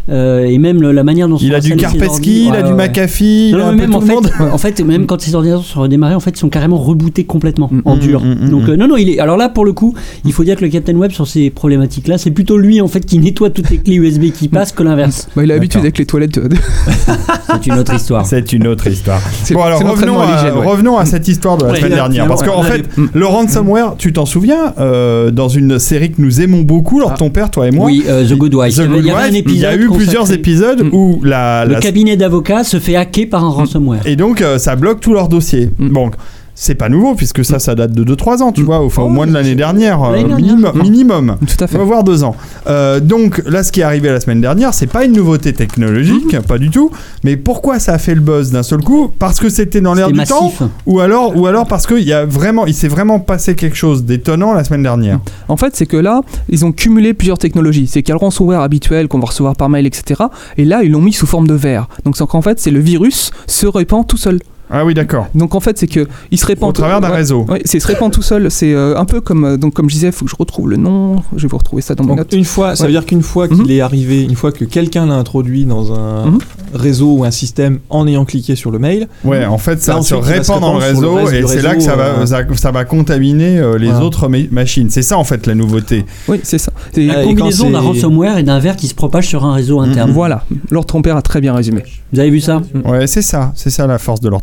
[0.08, 1.78] Euh, et même le- la manière dont Il a du ses ordi-
[2.24, 2.88] il a ouais, du ouais.
[2.88, 4.30] McAfee, il Non, a non, un peu même tout en le fait, monde.
[4.52, 7.68] en fait, même quand ces ordinateurs sont redémarrés, en fait, ils sont carrément rebootés complètement
[7.72, 8.20] Mm, en mm, dur.
[8.24, 9.18] mm, Donc euh, non, non, il est.
[9.18, 9.92] Alors là, pour le coup,
[10.24, 13.04] il faut dire que le Captain Web sur ces problématiques-là, c'est plutôt lui en fait
[13.04, 15.26] qui nettoie toutes les clés USB qui passent que l'inverse.
[15.34, 16.38] Bah, il a l'habitude avec les toilettes.
[16.38, 16.56] de- de-
[17.52, 18.24] C'est une autre histoire.
[18.26, 19.20] C'est une autre histoire.
[19.52, 20.66] Bon alors revenons à, à l'hygiène, ouais.
[20.66, 24.12] revenons à cette histoire de la Ouais, semaine dernière parce qu'en fait le ransomware tu
[24.12, 27.18] t'en souviens euh, dans une série que nous aimons beaucoup alors Ah.
[27.18, 28.74] ton père toi et moi Oui, euh, The Good Wife.
[28.74, 29.96] The Il y avait- Good il y avait un Wife, il y a eu consacré-
[29.96, 30.88] plusieurs épisodes Mm.
[30.94, 34.06] où la, Le la- cabinet d'avocats se fait hacker par un ransomware.
[34.06, 35.88] et donc euh, ça bloque tout leur dossier Mm.
[35.88, 36.10] bon
[36.54, 39.08] c'est pas nouveau puisque ça ça date de 2-3 ans tu vois enfin au Oh,
[39.08, 40.36] moins de l'année dernière euh, l'année dernière,
[40.74, 41.36] minimum, minimum.
[41.46, 41.76] Tout à fait.
[41.76, 42.36] On va voir deux ans.
[42.66, 46.34] Euh, donc là, ce qui est arrivé la semaine dernière, c'est pas une nouveauté technologique,
[46.34, 46.42] Mhm.
[46.42, 46.90] pas du tout.
[47.24, 49.10] Mais pourquoi ça a fait le buzz d'un seul coup?
[49.18, 50.52] Parce que c'était dans l'air C'était du temps,
[50.86, 54.04] ou alors, ou alors parce qu'il y a vraiment, il s'est vraiment passé quelque chose
[54.04, 55.20] d'étonnant la semaine dernière?
[55.48, 57.86] En fait, c'est que là, ils ont cumulé plusieurs technologies.
[57.86, 60.22] C'est qu'il y a le ransomware habituel qu'on va recevoir par mail, etc.
[60.58, 61.88] Et là, ils l'ont mis sous forme de verre.
[62.04, 64.38] Donc, c'est qu'en fait, c'est le virus se répand tout seul.
[64.72, 65.26] Ah oui, d'accord.
[65.34, 67.16] Donc, en fait, c'est que il se répand Au travers d'un ouais.
[67.16, 67.44] réseau.
[67.48, 68.50] Oui, c'est se répand tout seul.
[68.50, 70.68] C'est euh, un peu comme euh, donc comme je disais, il faut que je retrouve
[70.70, 71.16] le nom.
[71.36, 72.32] Je vais vous retrouver ça dans mes Donc, notes.
[72.32, 72.88] une fois, ça Ouais.
[72.88, 73.70] veut dire qu'une fois qu'il Mhm.
[73.70, 76.38] est arrivé, une fois que quelqu'un l'a introduit dans un Mhm.
[76.74, 80.02] réseau ou un système en ayant cliqué sur le mail, Ouais, en fait, ça Là,
[80.02, 82.84] se répand dans le réseau et c'est là que ça va, euh, ça, ça va
[82.84, 84.04] contaminer euh, les Voilà.
[84.04, 84.88] autres ma- machines.
[84.90, 86.04] C'est ça en fait la nouveauté.
[86.28, 86.72] Oui, c'est ça.
[86.92, 90.10] C'est- La combinaison d'un ransomware et d'un verre qui se propage sur un réseau interne.
[90.12, 90.44] Voilà.
[90.70, 91.82] Lord Trompère a très bien résumé.
[92.12, 92.62] Vous avez vu ça?
[92.84, 94.42] Ouais, c'est ça, c'est ça la force de leur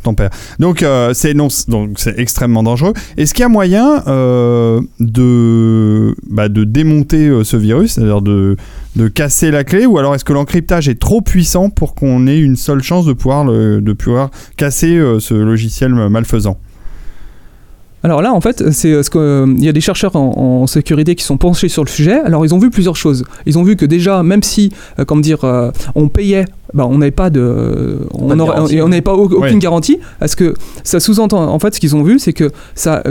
[0.84, 1.14] euh,
[1.68, 2.94] donc c'est extrêmement dangereux.
[3.18, 8.58] Est-ce qu'il y a moyen euh, de bah, de démonter euh, ce virus, c'est-à-dire de
[9.14, 12.56] casser la clé, ou alors est-ce que l'encryptage est trop puissant pour qu'on ait une
[12.58, 16.58] seule chance de pouvoir casser ce logiciel malfaisant?
[18.04, 20.62] Alors là, en fait, c'est euh, ce que euh, il y a des chercheurs en,
[20.62, 22.20] en sécurité qui sont penchés sur le sujet.
[22.22, 23.26] Alors ils ont vu plusieurs choses.
[23.46, 26.98] Ils ont vu que déjà, même si, euh, comment dire, euh, on payait, bah, on
[27.00, 28.34] n'avait pas de, on
[28.88, 29.56] n'avait pas au- aucune Ouais.
[29.58, 30.00] garantie.
[30.20, 30.54] Parce que
[30.84, 33.04] ça sous-entend, en fait, ce qu'ils ont vu, c'est que ça,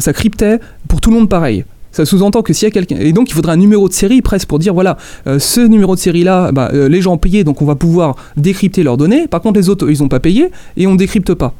[0.00, 0.58] ça cryptait
[0.88, 1.64] pour tout le monde pareil.
[1.92, 2.96] Ça sous-entend que s'il y a quelqu'un.
[2.98, 4.96] Et donc, il faudrait un numéro de série presque pour dire voilà,
[5.26, 8.16] euh, ce numéro de série-là, bah, euh, les gens ont payé, donc on va pouvoir
[8.38, 9.28] décrypter leurs données.
[9.28, 11.52] Par contre, les autres, ils n'ont pas payé et on décrypte pas.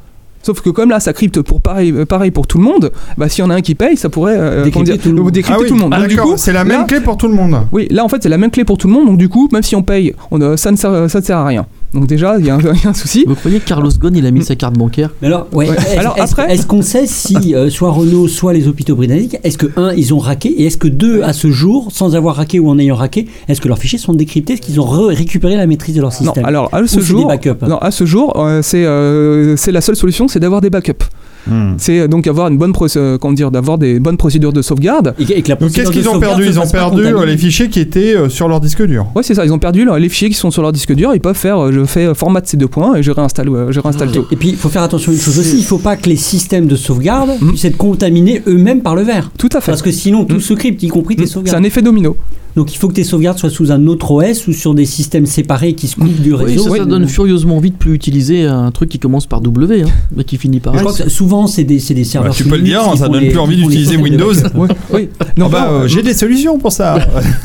[0.43, 3.29] Sauf que comme là, ça crypte pour pareil, euh, pareil pour tout le monde, bah,
[3.29, 5.15] s'il y en a un qui paye, ça pourrait euh, Décrypter comment dire, tout le
[5.23, 5.31] monde.
[5.31, 6.07] décrypter Ah oui, tout le monde.
[6.07, 7.57] Du d'accord, c'est la même là- clé pour tout le monde.
[7.71, 9.49] Oui, là en fait c'est la même clé pour tout le monde, donc du coup,
[9.51, 11.65] même si on paye, on, euh, ça, ne sert, ça ne sert à rien.
[11.93, 13.23] Donc déjà, il y, a un- il y a un souci.
[13.27, 15.75] Vous croyez que Carlos Ghosn il a mis sa carte bancaire Mais alors, ouais, Ouais.
[15.77, 19.37] est-ce, Alors, est-ce- après- est-ce qu'on sait si euh, soit Renault, soit les hôpitaux britanniques,
[19.43, 22.35] est-ce que un, ils ont raqué, et est-ce que deux, à ce jour, sans avoir
[22.35, 25.55] raqué ou en ayant raqué, est-ce que leurs fichiers sont décryptés, est-ce qu'ils ont récupéré
[25.55, 27.77] la maîtrise de leur Non, système alors à Ou ce c'est jour, des backups non,
[27.77, 31.05] à ce jour, euh, c'est euh, c'est la seule solution, c'est d'avoir des backups.
[31.47, 31.73] Hmm.
[31.77, 35.13] C'est euh, donc avoir une bonne euh, comment dire, d'avoir des bonnes procédures de sauvegarde.
[35.19, 37.69] Et, et qu'est-ce procédure de qu'ils ont sauvegarde perdu Ils ont perdu euh, les fichiers
[37.69, 39.07] qui étaient sur leur disque dur.
[39.15, 39.45] Ouais, c'est ça.
[39.45, 41.11] Ils ont perdu les fichiers qui sont sur leur disque dur.
[41.13, 44.11] Ils peuvent faire, je fais format de ces deux points et je réinstalle, je réinstalle
[44.11, 44.25] tout.
[44.31, 46.07] Et puis, il faut faire attention à une chose aussi, il ne faut pas que
[46.09, 47.49] les systèmes de sauvegarde Mhm.
[47.49, 49.31] puissent être contaminés eux-mêmes par le verre.
[49.37, 49.71] Tout à fait.
[49.71, 50.41] Parce que sinon, tout Mhm.
[50.41, 51.59] se crypte, y compris tes Mm, C'est sauvegardes.
[51.59, 52.15] un effet domino.
[52.55, 55.25] Donc, il faut que tes sauvegardes soient sous un autre OS ou sur des systèmes
[55.25, 56.69] séparés qui se coupent du Oui, réseau.
[56.69, 59.85] ça, ça donne furieusement envie de plus utiliser un truc qui commence par W, hein,
[60.15, 62.31] mais qui finit par Je crois que souvent, c'est des, c'est des serveurs.
[62.31, 64.33] Bah, tu peux le dire, ça donne les- plus envie d'utiliser Windows.
[64.55, 65.09] Oui, oui.
[65.19, 66.99] Ah Non, bah, non, euh, j'ai des solutions pour ça.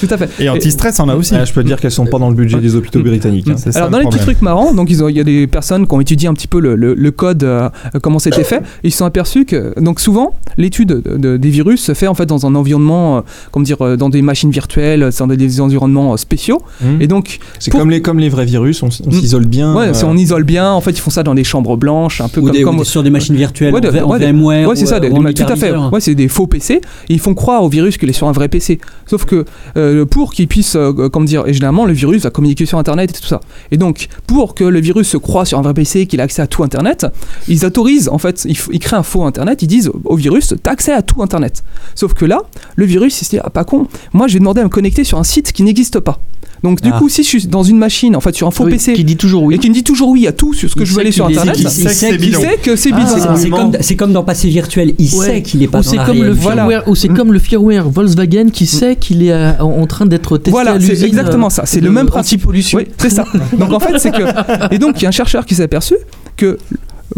[0.00, 0.28] tout à fait.
[0.42, 1.34] Et anti-stress en a aussi.
[1.34, 3.48] Ah, je peux te dire qu'elles sont pas dans le budget des hôpitaux britanniques.
[3.48, 3.56] hein.
[3.74, 6.00] Alors le dans les petits trucs marrants, donc il y a des personnes qui ont
[6.00, 7.68] étudié un petit peu le, le- le code, euh,
[8.02, 11.50] comment c'était fait, et ils se sont aperçus que donc souvent l'étude de- de- des
[11.50, 13.20] virus se fait en fait dans un environnement, euh,
[13.52, 13.76] comment dire,
[14.06, 17.02] dans des machines virtuelles, dans des, des environnements euh, spéciaux, Mhm.
[17.02, 19.74] et donc C'est pour- comme les, comme les vrais virus, on, s'isole bien.
[19.74, 22.20] ouais, euh, si on isole bien, en fait ils font ça dans des chambres blanches,
[22.20, 24.08] un peu Ou, comme, des- ou comme- des- sur des machines virtuelles Ouais, de- en,
[24.10, 24.68] ouais, VMware.
[24.68, 25.72] Ouais, c'est ça, euh, des- tout à fait.
[25.74, 26.74] Ouais, c'est des faux PC.
[27.08, 28.78] Et ils font croire au virus qu'il est sur un vrai PC.
[29.06, 29.44] Sauf que
[29.76, 33.10] euh, pour qu'il puisse, euh, comme dire, et généralement le virus va communiquer sur Internet
[33.10, 33.40] et tout ça.
[33.70, 36.42] Et donc, pour que le virus se croit sur un vrai PC, qu'il a accès
[36.42, 37.06] à tout Internet,
[37.48, 40.72] ils autorisent, en fait, ils, ils créent un faux Internet, ils disent au virus, t'as
[40.72, 41.62] accès à tout Internet.
[41.94, 42.42] Sauf que là,
[42.76, 45.04] le virus, il se dit, ah, pas con, moi je vais demander à me connecter
[45.04, 46.20] sur un site qui n'existe pas.
[46.62, 46.98] Donc, du Ah.
[46.98, 49.04] coup, si je suis dans une machine, en fait, sur un faux Oui, PC, Qui
[49.04, 49.54] dit toujours oui.
[49.54, 51.12] et qui me dit toujours oui à tout sur ce que Il je veux aller
[51.12, 52.40] sur Internet, Il sait que c'est il bidon.
[52.40, 52.96] sait que c'est Ah,
[53.44, 53.72] bidon.
[53.82, 55.26] c'est- comme, dans passé virtuel, il Ouais.
[55.26, 56.32] sait qu'il est pas Ou dans c'est comme le.
[56.32, 56.62] Voilà.
[56.62, 60.38] firmware, ou c'est comme le firmware Volkswagen qui sait qu'il est euh, en train d'être
[60.38, 61.06] testé Voilà, à c'est l'usine.
[61.08, 61.66] exactement euh, ça.
[61.66, 62.38] C'est le même principe.
[62.40, 62.78] anti-pollution.
[62.78, 63.26] Oui, c'est ça.
[63.58, 64.74] Donc en fait, c'est que.
[64.74, 65.94] Et donc, il y a un chercheur qui s'est aperçu
[66.38, 66.46] que.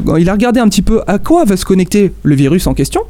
[0.08, 2.74] euh, Il a regardé un petit peu à quoi va se connecter le virus en
[2.74, 3.02] question.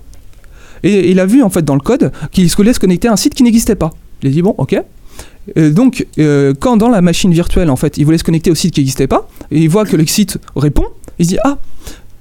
[0.82, 3.12] Et il a vu, en fait, dans le code, qu'il se voulait se connecter à
[3.12, 3.90] un site qui n'existait pas.
[4.22, 4.80] Il a dit, bon, ok.
[5.56, 8.54] Euh, donc, euh, quand dans la machine virtuelle, en fait, il voulait se connecter au
[8.54, 10.84] site qui n'existait pas, et il voit que le site répond,
[11.18, 11.58] il se dit, ah,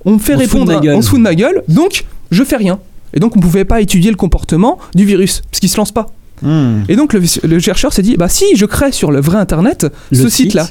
[0.05, 2.55] on me fait On répondre, à- on se fout de ma gueule, donc je fais
[2.55, 2.79] rien.
[3.13, 6.07] Et donc on pouvait pas étudier le comportement du virus, parce qu'il se lance pas.
[6.41, 6.83] Hmm.
[6.87, 9.87] Et donc le, le chercheur s'est dit, bah si je crée sur le vrai Internet
[10.11, 10.45] Le ce site.
[10.47, 10.67] site-là.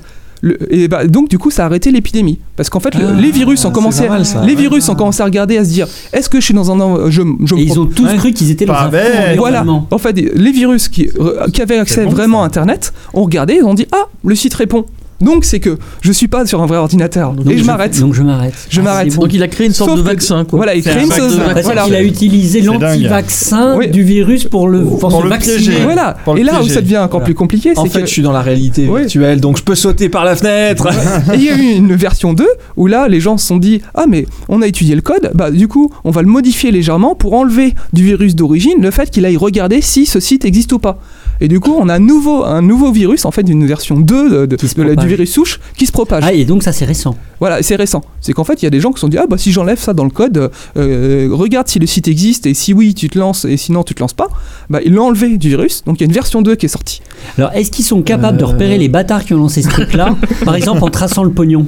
[0.47, 3.21] Le- et bah, donc du coup ça a arrêté l'épidémie parce qu'en fait le- Ah,
[3.21, 4.43] les virus ont commencé pas mal, ça.
[4.43, 4.61] les Ouais.
[4.61, 7.23] virus ont commencé à regarder à se dire est-ce que je suis dans un je,
[7.45, 8.17] je me Et ils ont tous Ouais.
[8.17, 9.65] cru qu'ils étaient dans Pas un voilà.
[9.91, 11.09] En fait, les virus qui,
[11.53, 12.45] qui avaient accès bon, vraiment ça.
[12.45, 14.85] à Internet ont regardé, ils ont dit Ah, le site répond.
[15.21, 17.33] Donc c'est que je suis pas sur un vrai ordinateur.
[17.33, 17.99] Donc et je m'arrête.
[18.01, 18.55] Donc je m'arrête.
[18.71, 19.11] Je Ah, m'arrête.
[19.11, 19.23] c'est bon.
[19.23, 20.59] Donc il a créé une sorte Sauf de vaccin, quoi.
[20.59, 21.29] Voilà, il crée un une vaccin.
[21.31, 21.85] J'ai l'impression Voilà.
[21.85, 23.89] qu'il a utilisé l'anti-vaccin Oui.
[23.89, 25.77] du virus pour le pour, Pour se le vacciner.
[25.85, 26.17] Voilà.
[26.25, 27.25] Pour le Et là où ça devient encore Voilà.
[27.27, 29.01] plus compliqué, En c'est fait, que je suis dans la réalité Oui.
[29.03, 30.89] virtuelle, donc je peux sauter par la fenêtre.
[31.33, 33.81] Et il y a eu une version 2 où là les gens se sont dit
[33.95, 37.15] ah mais on a étudié le code bah du coup on va le modifier légèrement
[37.15, 40.79] pour enlever du virus d'origine le fait qu'il aille regarder si ce site existe ou
[40.79, 40.99] pas.
[41.41, 44.31] Et du coup on a un nouveau un nouveau virus en fait d'une version 2
[44.31, 46.23] de, de- Qui se de la- du virus souche qui se propage.
[46.27, 47.15] Ah et donc ça c'est récent.
[47.41, 48.01] Voilà, c'est récent.
[48.23, 49.53] C'est qu'en fait, il y a des gens qui se sont dit Ah, bah si
[49.53, 53.11] j'enlève ça dans le code, euh, regarde si le site existe et si oui, tu
[53.11, 54.29] te lances et sinon tu te lances pas.
[54.71, 55.83] Bah, ils l'ont enlevé du virus.
[55.85, 57.03] Donc il y a une version 2 qui est sortie.
[57.37, 58.47] Alors est-ce qu'ils sont capables de Euh.
[58.47, 61.67] repérer les bâtards qui ont lancé ce truc-là Par exemple en traçant le pognon?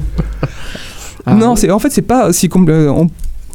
[1.27, 3.09] Ah, non, c'est en fait, c'est pas si euh, on-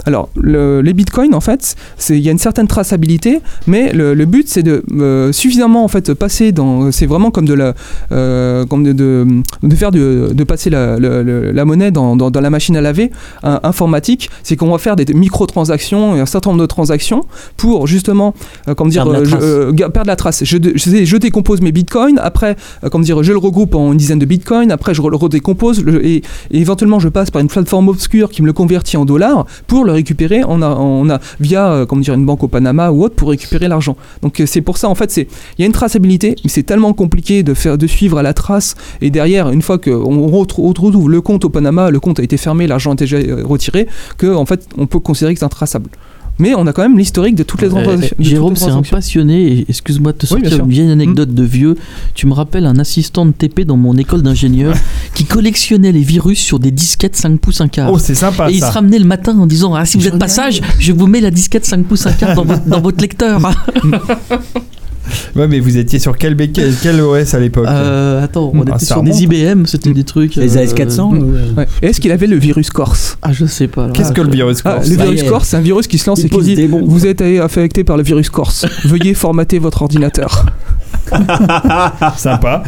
[0.06, 1.76] Alors, le- les bitcoins, en fait,
[2.10, 5.88] il y a une certaine traçabilité, mais le, le but, c'est de euh, suffisamment en
[5.88, 6.92] fait passer dans.
[6.92, 7.74] C'est vraiment comme de la,
[8.12, 9.26] euh, comme de, de,
[9.64, 13.12] de faire de, de passer la, la monnaie dans, dans, dans la machine à laver
[13.44, 14.30] informatique.
[14.44, 17.26] C'est qu'on va faire des micro-transactions et un certain nombre de transactions
[17.58, 18.34] pour justement,
[18.68, 19.44] euh, dire, Perdre la trace.
[19.74, 20.44] ga- perdre la trace.
[20.44, 23.92] Je, je, sais- je décompose mes bitcoins, après, euh, comment dire, je le regroupe en
[23.92, 26.24] une dizaine de bitcoins, après je le redécompose le- et, et
[26.60, 29.93] éventuellement je passe par une plateforme obscure qui me le convertit en dollars pour le
[29.94, 33.30] récupérer on a, on a via euh, dire une banque au Panama ou autre pour
[33.30, 33.96] récupérer l'argent.
[34.22, 35.28] Donc euh, c'est pour ça en fait c'est
[35.58, 38.34] il y a une traçabilité mais c'est tellement compliqué de faire de suivre à la
[38.34, 38.76] trace.
[39.02, 42.68] Et derrière une fois qu'on retrouve, le compte au Panama le compte a été fermé
[42.68, 45.90] l'argent a été euh, retiré que en fait on peut considérer que c'est intraçable
[46.40, 48.70] mais on a quand même l'historique de toutes les Euh, transactions de toutes Jérôme, c'est
[48.70, 49.66] un passionné.
[49.70, 50.64] Excuse-moi de te Oui, sortir sûr.
[50.66, 51.76] une vieille anecdote de vieux.
[52.16, 54.76] Tu me rappelles un assistant de TP dans mon école d'ingénieur
[55.14, 57.92] qui collectionnait les virus sur des disquettes 5 pouces 1 quart.
[57.92, 58.70] Oh, c'est sympa et il ça.
[58.70, 61.22] se ramenait le matin en disant Ah, si vous êtes pas sage, je vous mets
[61.22, 63.40] la disquette 5 pouces 1 quart dans votre, dans votre lecteur.
[65.36, 69.02] Ouais, mais vous étiez sur quel, OS à l'époque Euh, attends, on Ah, était sur
[69.04, 69.24] des.
[69.24, 70.36] IBM, c'était des trucs.
[70.36, 71.68] Les euh, AS400 euh, Ouais.
[71.82, 73.18] Est-ce qu'il avait le virus Corse?
[73.22, 73.90] Ah, je sais pas.
[73.90, 75.24] Qu'est-ce que le virus Ah, Corse le virus.
[75.24, 76.68] Corse, c'est un virus qui se lance Il et qui dit.
[76.68, 78.66] Vous êtes affecté par le virus Corse.
[78.86, 80.46] Veuillez formater votre ordinateur.
[82.18, 82.64] Sympa,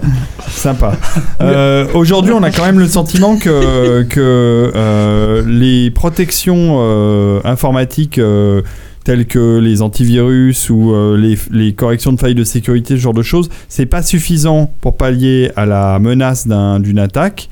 [0.50, 0.94] sympa.
[1.42, 8.20] Euh, Aujourd'hui, on a quand même le sentiment que, que euh, les protections euh, informatiques
[9.06, 11.16] telles que les antivirus ou euh,
[11.52, 15.52] les, corrections de failles de sécurité, ce genre de choses, c'est pas suffisant pour pallier
[15.56, 17.48] à la menace d'un- d'une attaque.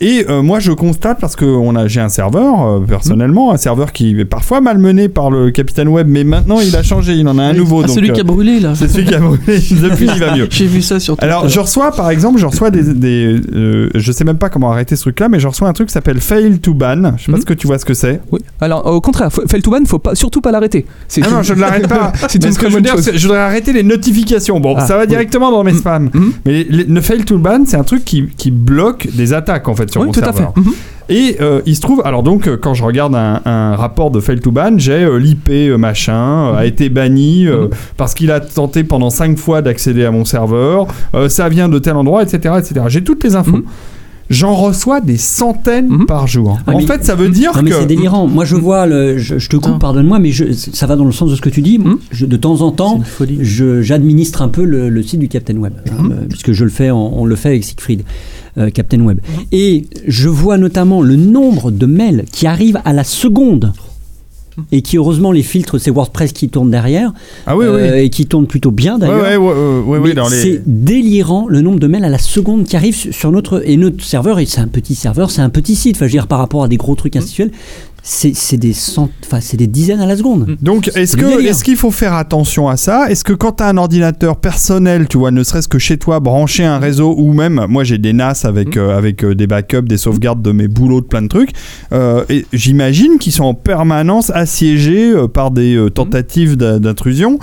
[0.00, 1.46] Et euh, moi, je constate parce que
[1.86, 6.06] j'ai un serveur euh, personnellement, un serveur qui est parfois malmené par le capitaine web,
[6.06, 7.80] mais maintenant il a changé, il en a un nouveau.
[7.82, 8.74] Ah, donc, celui euh, qui a brûlé là.
[8.74, 9.40] c'est celui qui a brûlé.
[9.46, 10.48] Depuis, il va mieux.
[10.50, 11.54] J'ai vu ça sur Alors, Twitter.
[11.54, 12.82] je reçois, par exemple, je reçois des.
[12.92, 15.88] des euh, je sais même pas comment arrêter ce truc-là, mais je reçois un truc
[15.88, 17.12] qui s'appelle Fail to Ban.
[17.16, 17.40] Je sais pas Mhm.
[17.40, 18.20] ce que tu vois ce que c'est.
[18.32, 18.40] Oui.
[18.60, 20.84] Alors, au contraire, F- Feltouban, faut pas, surtout pas l'arrêter.
[21.22, 22.12] Ah non, je ne l'arrête pas.
[22.28, 24.60] C'est une ce que je veux dire, je voudrais arrêter les notifications.
[24.60, 25.08] Bon, Ah, ça va oui.
[25.08, 26.10] directement dans mes spams.
[26.12, 26.32] Mhm.
[26.44, 29.74] Mais le le Fail to Ban, c'est un truc qui, qui bloque des attaques en
[29.74, 30.46] fait sur Oui, mon tout à fait.
[30.56, 30.72] Mhm.
[31.08, 34.18] Et euh, il se trouve, alors donc, euh, quand je regarde un, un rapport de
[34.20, 37.70] fail to ban, j'ai euh, l'IP euh, machin, euh, a été banni euh, Mhm.
[37.96, 41.78] parce qu'il a tenté pendant 5 fois d'accéder à mon serveur, euh, ça vient de
[41.78, 42.54] tel endroit, etc.
[42.58, 42.86] etc.
[42.88, 43.58] J'ai toutes les infos.
[43.58, 43.64] Mhm.
[44.28, 46.06] J'en reçois des centaines Mhm.
[46.06, 46.58] par jour.
[46.66, 47.76] Ah, en mais- fait, ça veut dire Non mais que.
[47.76, 48.26] c'est délirant.
[48.26, 51.12] Moi je vois le, je, je te coupe, pardonne-moi, mais je, ça va dans le
[51.12, 51.78] sens de ce que tu dis.
[51.78, 51.98] Hmm.
[52.10, 53.00] Je- de temps en temps,
[53.40, 56.10] j'administre un peu le, le site du Captain Web, hein, Hmm.
[56.12, 58.02] euh, puisque je le fais, on, on le fait avec Siegfried,
[58.58, 59.18] euh, Captain Web.
[59.52, 63.72] Et je vois notamment le nombre de mails qui arrivent à la seconde.
[64.72, 67.12] Et qui heureusement les filtres, c'est WordPress qui tourne derrière
[67.46, 68.04] Ah oui, euh, oui.
[68.06, 69.20] et qui tourne plutôt bien d'ailleurs.
[69.22, 70.30] ouais, ouais, ouais, les.
[70.30, 74.02] C'est délirant le nombre de mails à la seconde qui arrivent sur- notre et notre
[74.02, 74.38] serveur.
[74.38, 75.96] Et c'est un petit serveur, c'est un petit site.
[75.96, 76.96] Enfin, je veux dire par rapport à des gros Mmh.
[76.96, 77.52] trucs institutionnels,
[78.08, 80.46] c'est c'est des cent, enfin c'est des dizaines à la seconde.
[80.48, 80.56] Mm.
[80.62, 81.40] Donc, est-ce délire.
[81.40, 83.10] est-ce qu'il faut faire attention à ça?
[83.10, 86.20] Est-ce que quand tu as un ordinateur personnel, tu vois, ne serait-ce que chez toi,
[86.20, 88.78] brancher un réseau ou même, moi j'ai des NAS avec Mm.
[88.78, 91.50] euh, avec euh, des backups, des sauvegardes de mes boulots, de plein de trucs,
[91.92, 97.40] euh, et j'imagine qu'ils sont en permanence assiégés euh, par des euh, tentatives d'intrusion.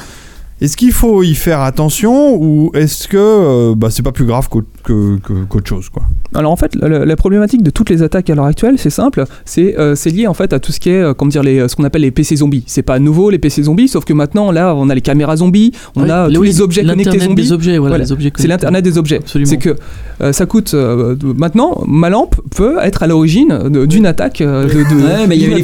[0.62, 4.48] Est-ce qu'il faut y faire attention ou est-ce que euh, bah, c'est pas plus grave
[4.50, 6.04] qu'autre que- que- qu'autre chose quoi?
[6.36, 9.26] Alors en fait, la, la problématique de toutes les attaques à l'heure actuelle, c'est simple,
[9.46, 11.76] c'est euh, lié en fait à tout ce qui est, euh, comment dire, les, ce
[11.76, 12.64] qu'on appelle les PC zombies.
[12.66, 15.72] C'est pas nouveau les PC zombies, sauf que maintenant là, on a les caméras zombies,
[15.96, 17.42] on a tous oui, les objets connectés l'internet zombies.
[17.44, 18.04] des objets, voilà, Voilà.
[18.06, 19.20] les objets C'est l'internet des objets.
[19.26, 19.76] C'est que
[20.22, 24.70] euh, ça coûte euh, maintenant ma lampe peut être à l'origine d'une attaque euh, de,
[24.96, 25.56] de- Ouais, mais il y avait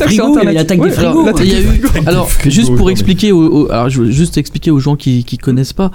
[0.54, 1.23] l'attaque des Ouais, frigos.
[1.23, 1.88] des frigos.
[2.06, 3.32] alors, juste pour expliquer,
[3.69, 5.92] alors juste expliquer aux gens qui connaissent pas.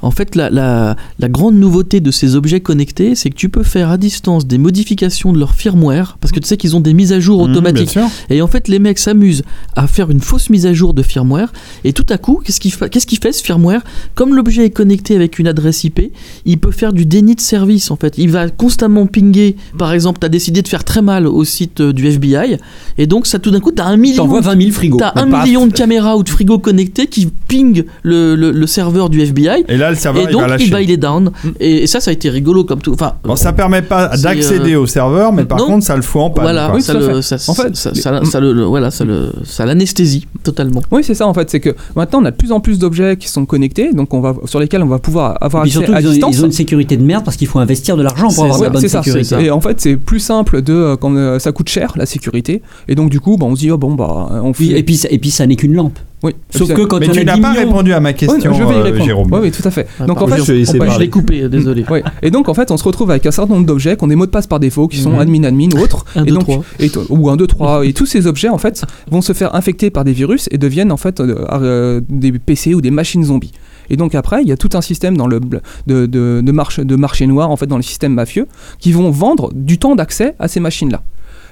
[0.00, 3.62] En fait, la, la, la grande nouveauté de ces objets connectés, c'est que tu peux
[3.64, 6.94] faire à distance des modifications de leur firmware, parce que tu sais qu'ils ont des
[6.94, 7.88] mises à jour Mmh, automatiques.
[8.30, 9.42] Et en fait, les mecs s'amusent
[9.74, 11.52] à faire une fausse mise à jour de firmware.
[11.84, 13.82] Et tout à coup, qu'est-ce qu'il fa- fait ce firmware?
[14.14, 16.12] Comme l'objet est connecté avec une adresse IP,
[16.44, 18.14] il peut faire du déni de service en fait.
[18.18, 19.56] Il va constamment pinguer.
[19.78, 22.56] Par exemple, tu as décidé de faire très mal au site euh, du FBI.
[22.98, 24.18] Et donc, ça tout d'un coup, tu as un million.
[24.24, 24.98] T'envoies 20 000 frigos.
[24.98, 29.10] T'as un million de caméras ou de frigos connectés qui pingent le, le- le serveur
[29.10, 29.64] du FBI.
[29.68, 30.70] Et là, le serveur, Et il donc, va il, lâcher.
[30.70, 31.30] va, il est down.
[31.60, 32.92] Et, et ça, ça a été rigolo comme tout.
[32.92, 35.66] Enfin, Bon, ça permet pas d'accéder euh, au serveur, mais par non.
[35.66, 36.44] contre, ça le fout en panne.
[36.44, 36.72] voilà.
[36.74, 37.36] Oui, ça tout à le- fait.
[37.38, 40.82] ça- En fait, ça- les- ça- ça le- le- voilà, ça le- ça l'anesthésie totalement.
[40.90, 43.16] Oui, c'est ça en fait, c'est que maintenant on a de plus en plus d'objets
[43.16, 45.92] qui sont connectés, donc on va sur lesquels on va pouvoir avoir Et accès surtout,
[45.94, 46.36] à ils ont, distance.
[46.36, 48.66] ils ont une sécurité de merde parce qu'il faut investir de l'argent pour avoir Ouais,
[48.66, 49.24] la bonne ça, sécurité.
[49.24, 52.06] c'est- Et en fait, c'est plus simple de euh, quand euh, ça coûte cher la
[52.06, 54.64] sécurité, et donc du coup, bah, on se dit oh bon bah on fait.
[54.66, 55.98] Et, puis, ça- et puis ça n'est qu'une lampe.
[56.22, 56.32] Oui.
[56.50, 58.62] Sauf que quand Mais tu a n'as 10 pas millions, répondu à ma question, je
[58.64, 59.04] vais y euh, répondre.
[59.04, 59.28] Jérôme.
[59.32, 59.86] Oui, oui, tout à fait.
[60.00, 60.52] Ah, donc en fait, je
[60.94, 61.84] on- l'ai coupé, euh, désolé.
[61.90, 62.02] Ouais.
[62.22, 64.16] Et donc en fait, on se retrouve avec un certain nombre d'objets qui ont des
[64.16, 65.18] mots de passe par défaut, qui sont Mhm.
[65.20, 66.62] admin admin ou autres, Un, et deux, donc trois.
[66.80, 69.90] et ou 1 2 3 et tous ces objets en fait vont se faire infecter
[69.90, 73.52] par des virus et deviennent en fait euh, euh, des PC ou des machines zombies.
[73.90, 75.40] Et donc après, il y a tout un système dans le
[75.86, 78.46] de, de, marche, de marché noir en fait dans le système mafieux
[78.78, 81.00] qui vont vendre du temps d'accès à ces machines-là.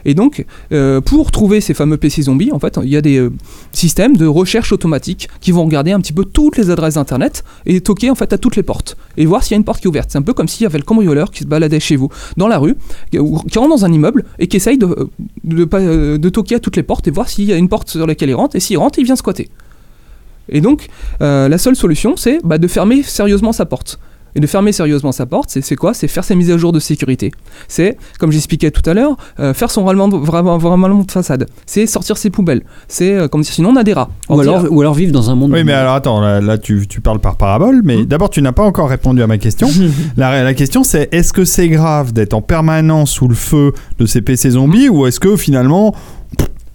[0.06, 3.18] Et donc, euh, pour trouver ces fameux PC zombies, en fait, il y a des
[3.18, 3.32] euh,
[3.72, 7.80] systèmes de recherche automatique qui vont regarder un petit peu toutes les adresses d'internet et
[7.80, 9.88] toquer en fait à toutes les portes et voir s'il y a une porte qui
[9.88, 10.10] est ouverte.
[10.12, 12.46] C'est un peu comme s'il y avait le cambrioleur qui se baladait chez vous dans
[12.46, 12.76] la rue,
[13.10, 15.10] qui rentre dans un immeuble et qui essaye de,
[15.42, 17.90] de, euh, de toquer à toutes les portes et voir s'il y a une porte
[17.90, 19.48] sur laquelle il rentre et s'il rentre, il vient squatter.
[20.48, 20.86] Et donc,
[21.18, 23.98] la seule solution, c'est bah, de fermer sérieusement sa porte.
[24.36, 25.94] Et de fermer sérieusement sa porte, c'est quoi?
[25.94, 27.32] C'est faire ses mises à jour de sécurité.
[27.68, 31.46] C'est, comme j'expliquais tout à l'heure, euh, faire son rallement de, vraiment, vraiment de façade.
[31.64, 32.62] C'est sortir ses poubelles.
[32.86, 34.10] C'est, euh, comme dire, sinon on a des rats.
[34.28, 35.52] ou alors, dit, ou alors vivre dans un monde.
[35.52, 38.04] Oui, mais alors attends, là, là, tu, tu parles par parabole, mais Hmm.
[38.04, 39.68] d'abord tu n'as pas encore répondu à ma question.
[40.18, 44.04] la, la question c'est est-ce que c'est grave d'être en permanence sous le feu de
[44.04, 45.94] ces PC zombies ou est-ce que finalement.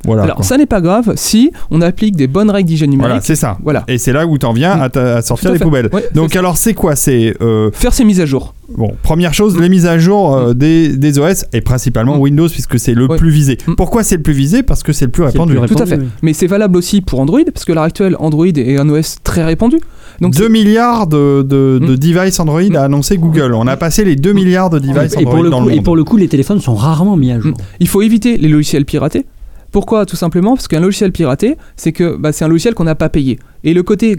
[0.06, 0.24] Voilà.
[0.24, 0.46] Alors, quoi.
[0.46, 3.10] ça n'est pas grave si on applique des bonnes règles d'hygiène numérique.
[3.10, 3.58] Voilà, c'est ça.
[3.64, 3.84] Voilà.
[3.88, 5.64] Et c'est là où t'en viens à, ta- à sortir les fait.
[5.64, 5.90] poubelles.
[5.94, 6.96] Ouais, Donc alors c'est quoi?
[6.96, 8.54] C'est euh, faire ses mises à jour.
[8.76, 12.22] bon première chose les mises à jour euh, des, des OS et principalement Mm.
[12.22, 13.18] Windows puisque c'est le Ouais.
[13.18, 13.58] plus visé.
[13.68, 13.76] Mm.
[13.76, 14.64] Pourquoi c'est le plus visé?
[14.64, 15.56] Parce que c'est le plus répandu.
[15.68, 16.00] Tout à fait.
[16.24, 19.18] Mais c'est valable aussi pour Android, parce que à l'heure actuelle, Android est un OS
[19.24, 19.78] très répandu.
[20.20, 21.98] Donc 2 milliards de, de, de Mm.
[21.98, 23.54] devices Android a annoncé Google.
[23.54, 25.72] On a passé les 2 milliards de devices Et pour, Android le dans coup, le
[25.74, 25.86] et monde.
[25.86, 27.54] pour le coup, les téléphones sont rarement mis à jour.
[27.80, 29.26] Il faut éviter les logiciels piratés.
[29.72, 30.06] Pourquoi?
[30.06, 33.10] Tout simplement parce qu'un logiciel piraté, c'est que bah, c'est un logiciel qu'on n'a pas
[33.10, 33.40] payé.
[33.64, 34.16] Et le côté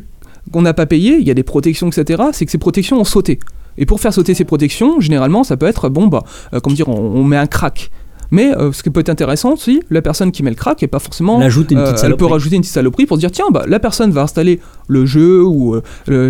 [0.51, 2.23] qu'on n'a pas payé, il y a des protections, etc.
[2.33, 3.39] C'est que ces protections ont sauté.
[3.79, 6.89] Et pour faire sauter ces protections, généralement, ça peut être bon, bah, euh, comment dire,
[6.89, 7.91] on, on met un crack.
[8.31, 10.89] Mais euh, ce qui peut être intéressant, si la personne qui met le crack est
[10.89, 13.31] pas forcément Elle ajoute une Euh, elle peut rajouter une petite saloperie pour se dire
[13.31, 15.79] tiens bah la personne va installer le jeu ou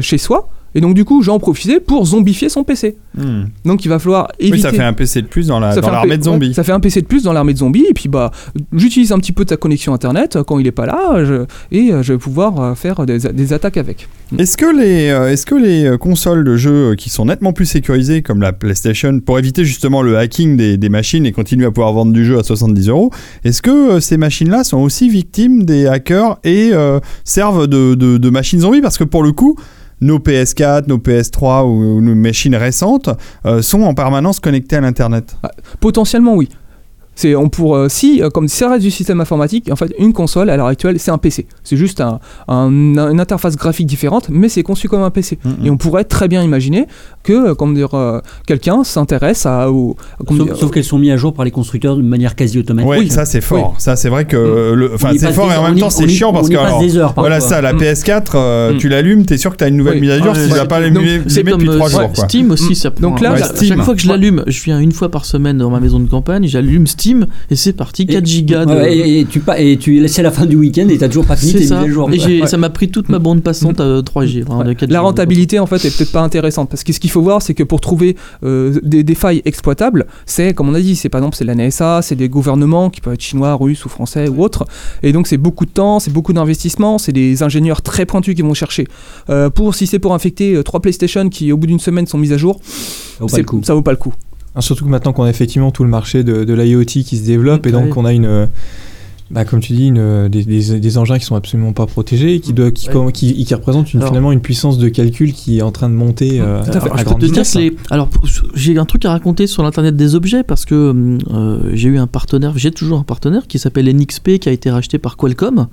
[0.00, 2.96] chez soi et donc du coup j'en profiter pour zombifier son PC.
[3.16, 3.44] Hmm.
[3.64, 4.56] Donc il va falloir éviter.
[4.56, 6.48] Oui, ça fait un PC de plus dans la- l'armée P- de zombies.
[6.48, 8.30] ouais, ça fait un PC de plus dans l'armée de zombies et puis bah
[8.72, 12.02] j'utilise un petit peu ta connexion internet quand il est pas là je- et euh,
[12.02, 14.08] je vais pouvoir euh, faire des, des attaques avec.
[14.38, 18.22] Est-ce que les euh, est-ce que les consoles de jeux qui sont nettement plus sécurisées
[18.22, 21.92] comme la PlayStation pour éviter justement le hacking des, des machines et continuer à pouvoir
[21.92, 23.11] vendre du jeu à 70 euros,
[23.44, 28.30] est-ce que ces machines-là sont aussi victimes des hackers et euh, servent de, de, de
[28.30, 28.80] machines zombies?
[28.80, 29.56] Parce que pour le coup
[30.03, 33.09] nos PS4, nos PS3 ou, nos machines récentes
[33.47, 35.37] euh, sont en permanence connectées à l'internet.
[35.81, 36.49] Potentiellement oui.
[37.14, 40.12] C'est on pour euh, si euh, comme ça reste du système informatique en fait une
[40.14, 41.46] console à l'heure actuelle c'est un PC.
[41.62, 45.38] C'est juste un, un- une interface graphique différente mais c'est conçu comme un PC.
[45.44, 45.66] Mhm.
[45.66, 46.87] Et on pourrait très bien imaginer
[47.22, 49.96] que euh, comment dire euh, quelqu'un s'intéresse à au,
[50.27, 52.88] Sauf, dire, sauf qu'elles sont mises à jour par les constructeurs de manière quasi automatique.
[52.90, 53.75] Ouais, ça c'est fort.
[53.79, 56.05] Ça c'est vrai que le- enfin c'est fort des- et en même y- temps c'est
[56.05, 57.79] y- chiant parce on que y passe alors, des heures voilà ça la Mm.
[57.79, 58.79] PS4 euh, Mm.
[58.79, 60.01] tu l'allumes, t'es sûr que t'as une nouvelle Oui.
[60.03, 62.07] mise à jour si tu l'as pas allumée C'est allumée comme depuis euh, 3 ouais,
[62.14, 62.16] jours.
[62.16, 62.75] Steam aussi, Mm.
[62.75, 63.03] ça prend.
[63.03, 65.79] Donc là, chaque fois que je l'allume, je viens une fois par semaine dans ma
[65.81, 67.02] maison de campagne, j'allume Steam
[67.51, 68.73] et c'est parti, 4 gigas de.
[68.75, 71.27] Ouais, et, et tu pas et tu laisses la fin du week-end et t'as toujours
[71.27, 72.11] pas fini tes mises à jour.
[72.12, 72.47] Et Ouais.
[72.47, 74.43] ça m'a pris toute ma bande passante à 3G.
[74.45, 77.11] vraiment, de 4 La rentabilité en fait est peut-être pas intéressante parce que ce qu'il
[77.11, 80.81] faut voir c'est que pour trouver euh, des, des failles exploitables, c'est comme on a
[80.81, 83.85] dit, c'est par exemple c'est la NSA, c'est des gouvernements qui peuvent être chinois, russes
[83.85, 84.65] ou français ou autres,
[85.03, 88.43] et donc c'est beaucoup de temps, c'est beaucoup d'investissement, c'est des ingénieurs très pointus qui
[88.43, 88.87] vont chercher.
[89.31, 92.19] Euh, pour si c'est pour infecter euh, trois PlayStation qui au bout d'une semaine sont
[92.19, 92.61] mises à jour,
[93.62, 94.15] Ça vaut pas le coup.
[94.55, 97.25] Ah, Surtout que maintenant qu'on a effectivement tout le marché de, de l'IoT qui se
[97.25, 98.47] développe et donc on a une, euh,
[99.31, 102.35] bah, comme tu dis, une, euh, des, des- des engins qui sont absolument pas protégés
[102.35, 102.93] et qui, doivent- qui, Ouais.
[102.93, 105.88] com- qui, qui représentent une- Alors- finalement une puissance de calcul qui est en train
[105.88, 106.79] de monter euh, Tout à fait.
[106.79, 107.55] à, Alors, je peux grande te dire vitesse.
[107.55, 111.17] que les- Alors, pour- j'ai un truc à raconter sur l'internet des objets parce que
[111.33, 114.71] euh, j'ai eu un partenaire, j'ai toujours un partenaire qui s'appelle NXP qui a été
[114.71, 115.69] racheté par Qualcomm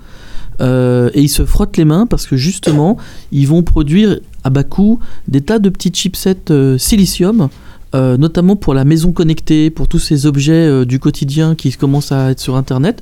[0.61, 2.95] euh, et ils se frottent les mains parce que justement
[3.33, 7.49] ils vont produire à bas coût des tas de petits chipsets euh, silicium.
[7.95, 12.11] Euh, notamment pour la maison connectée, pour tous ces objets euh, du quotidien qui commencent
[12.11, 13.01] à être sur Internet.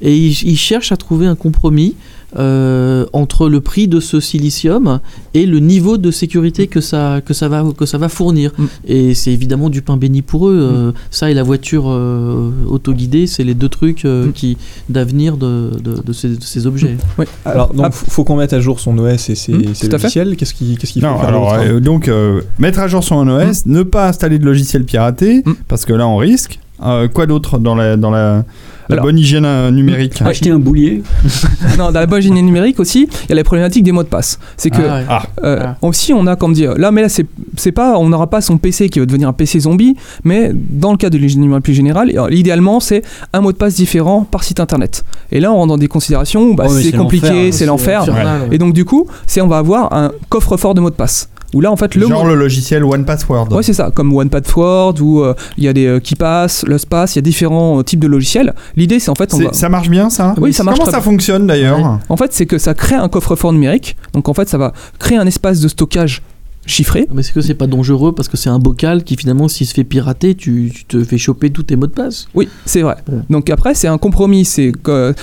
[0.00, 1.96] Et ils, ils cherchent à trouver un compromis
[2.36, 5.00] euh, entre le prix de ce silicium
[5.34, 8.52] et le niveau de sécurité que ça, que ça, va, que ça va fournir.
[8.58, 8.64] Mm.
[8.86, 10.58] Et c'est évidemment du pain béni pour eux.
[10.60, 14.32] euh, ça et la voiture euh, autoguidée, c'est les deux trucs euh, Mm.
[14.32, 14.56] qui
[14.88, 16.96] d'avenir de, de, de ces, de ces objets.
[17.18, 17.24] Oui.
[17.44, 20.36] Alors, donc, Ah, faut qu'on mette à jour son OS et ses, Mm, ses logiciels.
[20.36, 23.02] Qu'est-ce qu'il qu'est-ce qu'il faut Non, faire alors hein euh, donc euh, mettre à jour
[23.04, 25.52] son OS, ne pas installer de logiciel piraté Mm.
[25.68, 26.58] parce que là on risque.
[26.84, 28.44] Euh, quoi d'autre dans la dans la,
[28.88, 31.02] la Alors- bonne hygiène euh, numérique Acheter un boulier.
[31.78, 34.08] non, dans la bonne génie numérique aussi, il y a la problématique des mots de
[34.08, 34.38] passe.
[34.56, 35.04] C'est que Ah ouais.
[35.08, 35.22] Ah.
[35.42, 35.76] euh, Ah.
[35.82, 38.58] aussi on a comme dire là, mais là c'est c'est pas, on n'aura pas son
[38.58, 41.74] PC qui va devenir un PC zombie, mais dans le cas de l'hygiène numérique plus
[41.74, 45.04] générale, idéalement c'est un mot de passe différent par site internet.
[45.32, 48.04] Et là on rentre dans des considérations où bah, Oh, c'est compliqué, l'enfer, c'est l'enfer.
[48.06, 48.48] ouais.
[48.52, 51.28] Et donc du coup, c'est on va avoir un coffre-fort de mots de passe.
[51.54, 53.48] Où là en fait le Genre le logiciel One Password.
[53.52, 57.18] Ouais, c'est ça, comme OnePassword, où euh, il y a des euh, KeePass, LostPass, il
[57.18, 58.54] y a différents euh, types de logiciels.
[58.76, 59.52] L'idée, c'est en fait, on C'est- va...
[59.52, 60.34] Ça marche bien ça?
[60.38, 61.98] Oui, ça marche Comment ça fonctionne d'ailleurs?
[62.08, 63.96] En fait, c'est que ça crée un coffre-fort numérique.
[64.12, 66.22] Donc, en fait, ça va créer un espace de stockage
[66.68, 67.08] chiffré.
[67.12, 69.74] Mais c'est que c'est pas dangereux parce que c'est un bocal qui finalement s'il se
[69.74, 72.28] fait pirater, tu, tu te fais choper tous tes mots de passe.
[72.34, 72.96] Oui, c'est vrai.
[73.08, 73.22] Bon.
[73.30, 74.44] Donc après, c'est un compromis.
[74.44, 74.72] C'est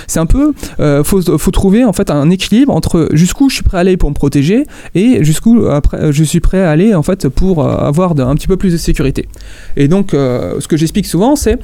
[0.06, 3.64] c'est un peu, euh, faut, faut trouver en fait un équilibre entre jusqu'où je suis
[3.64, 7.02] prêt à aller pour me protéger et jusqu'où après je suis prêt à aller en
[7.02, 9.28] fait pour euh, avoir de- un petit peu plus de sécurité.
[9.76, 11.58] Et donc, euh, ce que j'explique souvent, c'est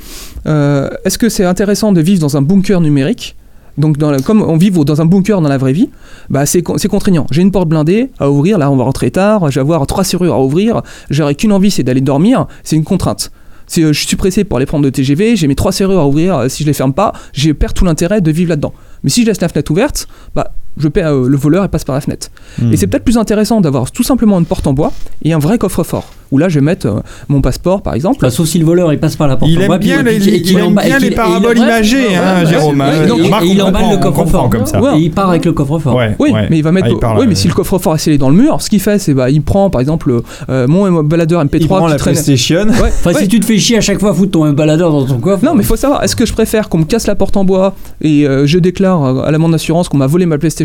[0.47, 3.37] euh, est-ce que c'est intéressant de vivre dans un bunker numérique?
[3.79, 5.89] Donc, comme on vit dans un bunker dans la vraie vie,
[6.29, 7.27] bah c'est con- c'est contraignant.
[7.31, 10.05] J'ai une porte blindée à ouvrir, là on va rentrer tard, je vais avoir trois
[10.05, 13.31] serrures à ouvrir, j'aurai qu'une envie, c'est d'aller dormir, c'est une contrainte.
[13.79, 16.37] Euh, je suis pressé pour aller prendre le TGV, j'ai mes trois serrures à ouvrir,
[16.37, 18.75] euh, si je les ferme pas, je perds tout l'intérêt de vivre là-dedans.
[19.03, 21.85] Mais si je laisse la fenêtre ouverte, bah je perds euh, le voleur et passe
[21.85, 22.29] par la fenêtre.
[22.61, 22.73] Hmm.
[22.73, 24.93] Et c'est peut-être plus intéressant d'avoir tout simplement une porte en bois
[25.25, 26.11] et un vrai coffre-fort.
[26.31, 28.19] Où là je vais mettre euh, mon passeport par exemple.
[28.23, 30.19] Bah, sauf si le voleur il passe par la porte Il en bois, puis- les,
[30.19, 32.83] puis- qu'il il aime bien les paraboles il- imagées, hein, Jérôme.
[33.45, 34.49] il emballe le coffre-fort.
[34.49, 34.81] comme ça.
[34.81, 34.99] Ouais.
[34.99, 35.95] Et il part avec le coffre-fort.
[35.95, 36.47] Ouais, Oui, ouais.
[36.49, 36.87] mais il va mettre.
[36.89, 38.81] Ah, il parle, oui, mais si le coffre-fort est scellé dans le mur, ce qu'il
[38.81, 41.97] fait, c'est bah il prend par exemple euh, mon baladeur MP3 Il prend la.
[41.97, 42.67] PlayStation.
[42.67, 45.19] Ouais, Enfin, si tu te fais chier à chaque fois foutre ton baladeur dans ton
[45.19, 45.45] coffre.
[45.45, 47.45] Non, mais il faut savoir, est-ce que je préfère qu'on me casse la porte en
[47.45, 50.62] bois et je déclare à l'amende d'assurance qu'on m'a volé ma PlayStation,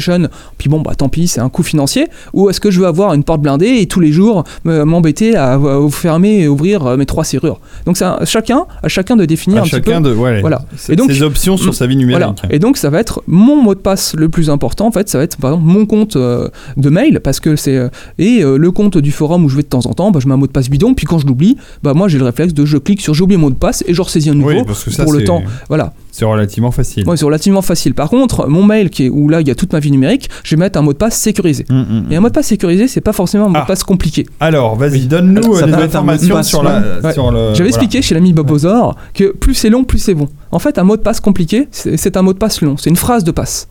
[0.57, 3.13] puis bon, bah tant pis, c'est un coût financier, ou est-ce que je veux avoir
[3.13, 5.59] une porte blindée et tous les jours me- m'embêter à,
[5.91, 7.59] fermer et ouvrir euh, mes trois serrures?
[7.85, 10.09] Donc, c'est à chacun, à chacun de définir À un petit chacun peu.
[10.09, 10.61] de ouais, Voilà.
[10.89, 11.73] Et donc- ses options sur Mm.
[11.73, 12.27] sa vie Voilà.
[12.27, 12.39] numérique.
[12.49, 15.17] Et donc ça va être mon mot de passe le plus important en fait, ça
[15.17, 18.57] va être par exemple mon compte euh, de mail parce que c'est euh, et euh,
[18.57, 20.37] le compte du forum où je vais de temps en temps, bah, je mets un
[20.37, 22.77] mot de passe bidon puis quand je l'oublie, bah moi j'ai le réflexe de je
[22.77, 24.63] clique sur j'ai oublié mon mot de passe et je ressaisis un nouveau Oui,
[25.03, 25.41] pour le temps.
[25.69, 25.93] Voilà.
[26.17, 27.03] C'est relativement facile.
[27.15, 27.93] C'est relativement facile.
[27.93, 30.31] Par contre, mon mail qui est où là il y a toute ma vie numérique,
[30.43, 31.63] je vais mettre un mot de passe sécurisé.
[31.69, 33.61] Mm, mm, Et un mot de passe sécurisé, c'est pas forcément un mot Ah.
[33.61, 34.25] de passe compliqué.
[34.39, 35.05] Alors, vas-y, Oui.
[35.05, 37.13] donne-nous euh, des informations sur, la, ouais.
[37.13, 37.37] sur le.
[37.53, 37.67] J'avais voilà.
[37.67, 40.27] expliqué chez l'ami Bobozor que plus c'est long, plus c'est bon.
[40.51, 42.95] En fait, un mot de passe compliqué, c'est un mot de passe long, c'est une
[42.95, 43.67] phrase de passe.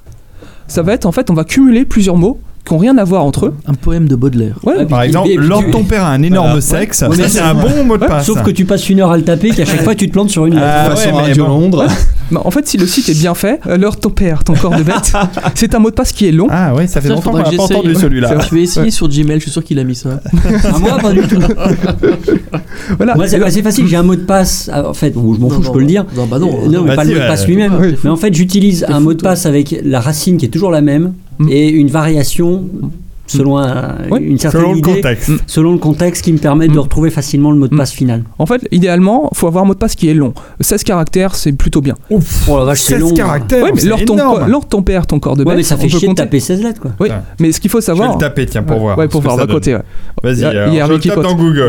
[0.69, 3.25] Ça va être, en fait, on va cumuler plusieurs mots qui n'ont rien à voir
[3.25, 3.55] entre eux.
[3.67, 4.59] Un poème de Baudelaire.
[4.65, 6.61] Ouais, Ouais, Par Et- exemple, et tu- ton père a un énorme Voilà.
[6.61, 8.27] sexe, Ouais, ça mais c'est c'est- un bon mot de Ouais, passe.
[8.27, 10.31] Sauf que tu passes une heure à le taper, qu'à chaque fois tu te plantes
[10.31, 10.67] sur une lettre.
[10.69, 11.49] Ah, Façon ouais, mais Radio bon.
[11.61, 11.87] Londres.
[12.29, 14.55] Bah, en fait, si le site est bien fait, euh, l'heure de ton père, ton
[14.55, 15.13] corps de bête,
[15.55, 16.49] c'est un mot de passe qui est long.
[16.51, 18.37] Ah ouais, ça fait Ça, longtemps qu'on n'a que pas entendu celui-là.
[18.51, 20.21] Je vais essayer sur Gmail, je suis sûr qu'il a mis ça.
[20.65, 21.39] Ah, moi, pas du tout.
[22.97, 23.15] Voilà.
[23.15, 23.87] Moi, c'est assez facile.
[23.87, 25.87] J'ai un mot de passe, euh, en fait, ou je m'en fous, je peux le
[25.87, 26.05] dire.
[26.17, 26.49] Non, bah non.
[26.65, 27.95] Euh, non, mais Vas-y, pas le mot de passe lui-même.
[28.03, 30.81] Mais en fait, j'utilise un mot de passe avec la racine qui est toujours la
[30.81, 31.13] même.
[31.49, 32.65] Et une variation
[33.27, 34.21] selon un- Oui.
[34.23, 35.29] une certaine Selon le idée, contexte.
[35.29, 35.39] Mm.
[35.47, 36.79] selon le contexte qui me permet de Mm.
[36.79, 37.79] retrouver facilement le mot de Mm.
[37.79, 38.23] passe final.
[38.39, 40.33] En fait, idéalement, faut avoir un mot de passe qui est long.
[40.61, 41.95] 16 caractères, c'est plutôt bien.
[42.11, 42.19] Oh
[42.59, 43.15] la vache, c'est 16 long.
[43.15, 45.49] caractères, Ouais, mais de ton, ton père, ton corps de bête.
[45.51, 46.93] Ouais, mais ça on fait peut chier de taper 16 lettres, quoi.
[47.01, 47.09] Oui,
[47.41, 48.13] mais ce qu'il faut Je vais savoir.
[48.15, 48.99] le taper, tiens, pour Ouais, voir.
[48.99, 49.77] Ouais, pour voir à côté.
[50.23, 51.67] Vas-y, Il y a- alors, il y a je qui tape dans Google.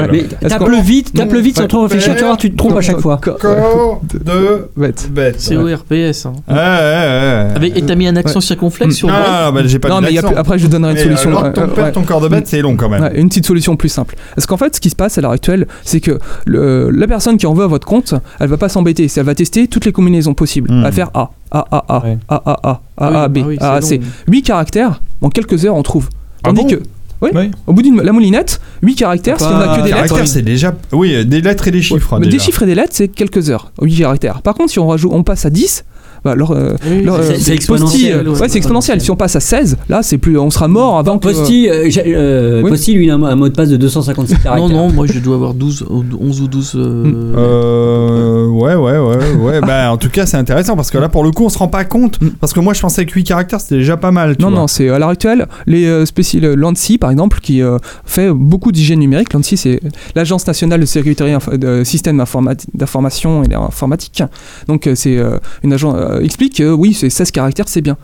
[0.47, 2.81] Tape le vite, tape le vite sans trop réfléchir, tu voir, tu te trompes à
[2.81, 3.19] chaque fois.
[3.21, 5.35] Co- Corps de Bête.
[5.37, 5.55] C'est.
[5.57, 6.25] ORPS.
[6.25, 6.33] Hein.
[6.47, 7.55] Ouais, ouais, ouais.
[7.55, 9.45] Avec, et t'as mis un accent circonflexe sur Non, le.
[9.45, 11.46] non, bah, j'ai pas Non, mais il après, je te donnerai une solution.
[11.53, 12.05] Ton euh, ouais.
[12.05, 13.01] corps de bête, c'est long quand même.
[13.03, 14.15] Ouais, une petite solution plus simple.
[14.35, 17.37] Parce qu'en fait, ce qui se passe à l'heure actuelle, c'est que le- la personne
[17.37, 19.07] qui en veut à votre compte, elle va pas s'embêter.
[19.07, 20.69] C'est- Elle va tester toutes les combinaisons possibles.
[20.71, 20.77] Hmm.
[20.77, 22.17] Elle va faire A, A, A, A, Ouais.
[22.29, 23.97] A, A, A, A, Oui, A, B, bah oui, A, A, C.
[23.97, 24.03] long.
[24.27, 26.09] 8 caractères, en quelques heures, on trouve.
[26.43, 26.67] Ah Tandis bon?
[26.69, 26.75] que
[27.19, 27.29] Oui.
[27.33, 27.49] Oui.
[27.65, 29.95] Au bout de la moulinette, 8 caractères, si on a que des lettres.
[30.05, 30.75] Caractères, c'est déjà.
[30.91, 32.13] Oui, des lettres et des chiffres.
[32.13, 34.43] hein, Mais des chiffres et des lettres, c'est quelques heures, 8 caractères.
[34.43, 35.83] Par contre, si on, rajoute, on passe à 10,
[36.23, 37.05] bah, euh, Oui,
[37.39, 38.39] c'est- euh, exponentiel, euh, ouais.
[38.41, 39.01] ouais, c'est exponentiel.
[39.01, 41.27] Si on passe à 16, là, c'est plus, on sera mort avant que.
[41.27, 42.69] Posti, euh, j'ai- euh, Oui.
[42.71, 44.67] Posti, lui, il a un, mot de passe de 256 caractères.
[44.69, 46.73] Non, non, moi je dois avoir 12, ou 11 ou 12.
[46.75, 47.03] euh,
[47.37, 49.61] Euh, ouais, ouais, ouais, ouais.
[49.65, 51.67] bah, en tout cas, c'est intéressant parce que là, pour le coup, on se rend
[51.67, 52.19] pas compte.
[52.39, 54.35] Parce que moi, je pensais que 8 caractères, c'était déjà pas mal.
[54.35, 54.59] tu Non, vois.
[54.61, 56.05] non, c'est à l'heure actuelle, les euh,
[56.55, 59.33] l'ANSI, par exemple, qui euh, fait beaucoup d'hygiène numérique.
[59.33, 59.79] L'ANSI, c'est
[60.15, 64.23] l'Agence nationale de sécurité inf- de système informati- d'information et informatique.
[64.67, 67.97] Donc, euh, c'est euh, une agence euh, explique que oui, c'est 16 caractères, c'est bien.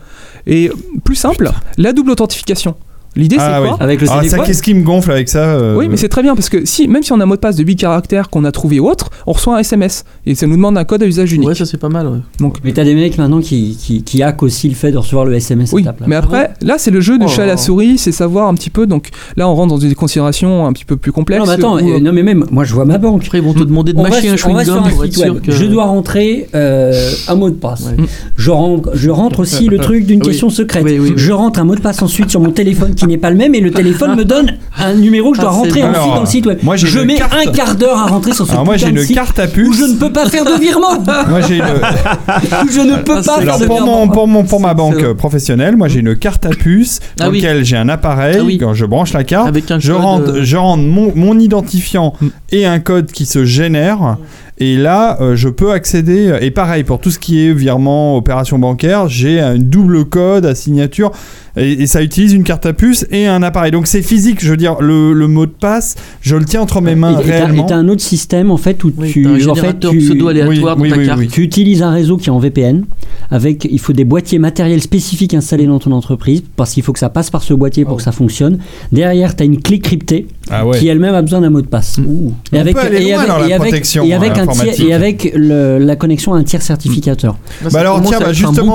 [0.46, 0.74] Et euh,
[1.04, 2.76] plus simple, la double authentification.
[3.16, 3.68] L'idée, Ah c'est oui.
[3.68, 6.08] quoi Avec le Ah, ça, qu'est-ce qui me gonfle avec ça euh, Oui, mais c'est
[6.08, 7.76] très bien parce que si, même si on a un mot de passe de 8
[7.76, 10.84] caractères qu'on a trouvé ou autre, on reçoit un SMS et ça nous demande un
[10.84, 11.48] code à usage unique.
[11.48, 12.06] Ouais, ça c'est pas mal.
[12.08, 12.48] ouais.
[12.64, 15.34] Mais t'as des mecs maintenant qui, qui, qui hackent aussi le fait de recevoir le
[15.34, 16.08] SMS à Oui, ta place.
[16.08, 17.28] mais après, là, c'est le jeu de Oh.
[17.28, 18.86] chat à la souris, c'est savoir un petit peu.
[18.86, 21.40] Donc là, on rentre dans des considérations un petit peu plus complexes.
[21.40, 23.22] Non, mais attends, où, euh, non, mais même, moi je vois ma banque.
[23.24, 24.60] Après, ils vont te demander de On mâcher un pour
[25.04, 25.52] être sûr que.
[25.52, 27.84] Je dois rentrer euh, un mot de passe.
[27.96, 28.04] Ouais.
[28.36, 30.26] Je, rentre, je rentre aussi le truc d'une Oui.
[30.26, 30.84] question secrète.
[30.84, 31.12] Oui, oui, oui.
[31.16, 33.54] Je rentre un mot de passe ensuite sur mon téléphone qui n'est pas le même
[33.54, 36.20] et le téléphone me donne un numéro que je dois Ah, rentrer ensuite Alors, dans
[36.20, 36.58] le site web.
[36.62, 37.34] moi, je mets carte.
[37.34, 39.48] un quart d'heure à rentrer sur ce Alors, moi, j'ai une site carte à où
[39.48, 39.78] puce.
[39.78, 41.00] je ne peux pas faire de virement.
[41.28, 41.64] Moi, j'ai une.
[41.64, 44.06] où je ne peux Ah, pas faire de pour virement.
[44.06, 47.26] mon, pour mon pour ma banque euh, professionnelle, moi j'ai une carte à puce dans
[47.26, 47.40] Ah oui.
[47.40, 48.36] laquelle j'ai un appareil.
[48.40, 48.58] Ah oui.
[48.58, 52.14] Quand je branche la carte, Avec un je rentre, euh, je rentre mon, mon identifiant
[52.20, 52.26] Mm.
[52.52, 54.16] et un code qui se génère.
[54.58, 56.36] Et là, euh, je peux accéder.
[56.40, 60.54] Et pareil pour tout ce qui est virement, opération bancaire, j'ai un double code à
[60.54, 61.10] signature.
[61.56, 63.70] Et, et ça utilise une carte à puce et un appareil.
[63.70, 64.38] Donc c'est physique.
[64.44, 67.22] Je veux dire, le, le mot de passe, je le tiens entre mes mains Et-
[67.24, 67.64] t'as- réellement.
[67.64, 69.98] Et t'as un autre système en fait où Oui, tu, t'as un en fait, tu,
[69.98, 71.18] pseudo aléatoire Oui, dans oui, ta oui, carte.
[71.20, 71.28] oui.
[71.28, 72.84] tu utilises un réseau qui est en VPN.
[73.30, 76.98] Avec, il faut des boîtiers matériels spécifiques installés dans ton entreprise parce qu'il faut que
[76.98, 78.58] ça passe par ce boîtier pour que ça fonctionne.
[78.92, 80.78] Derrière, tu as une clé cryptée Ah ouais.
[80.78, 81.98] qui elle-même a besoin d'un mot de passe.
[81.98, 84.86] Loin la et avec, protection, et avec un tiers- informatique.
[84.88, 87.36] et avec le- la connexion à un tiers certificateur.
[87.62, 88.74] Ça Bah alors, tiens, bah, justement,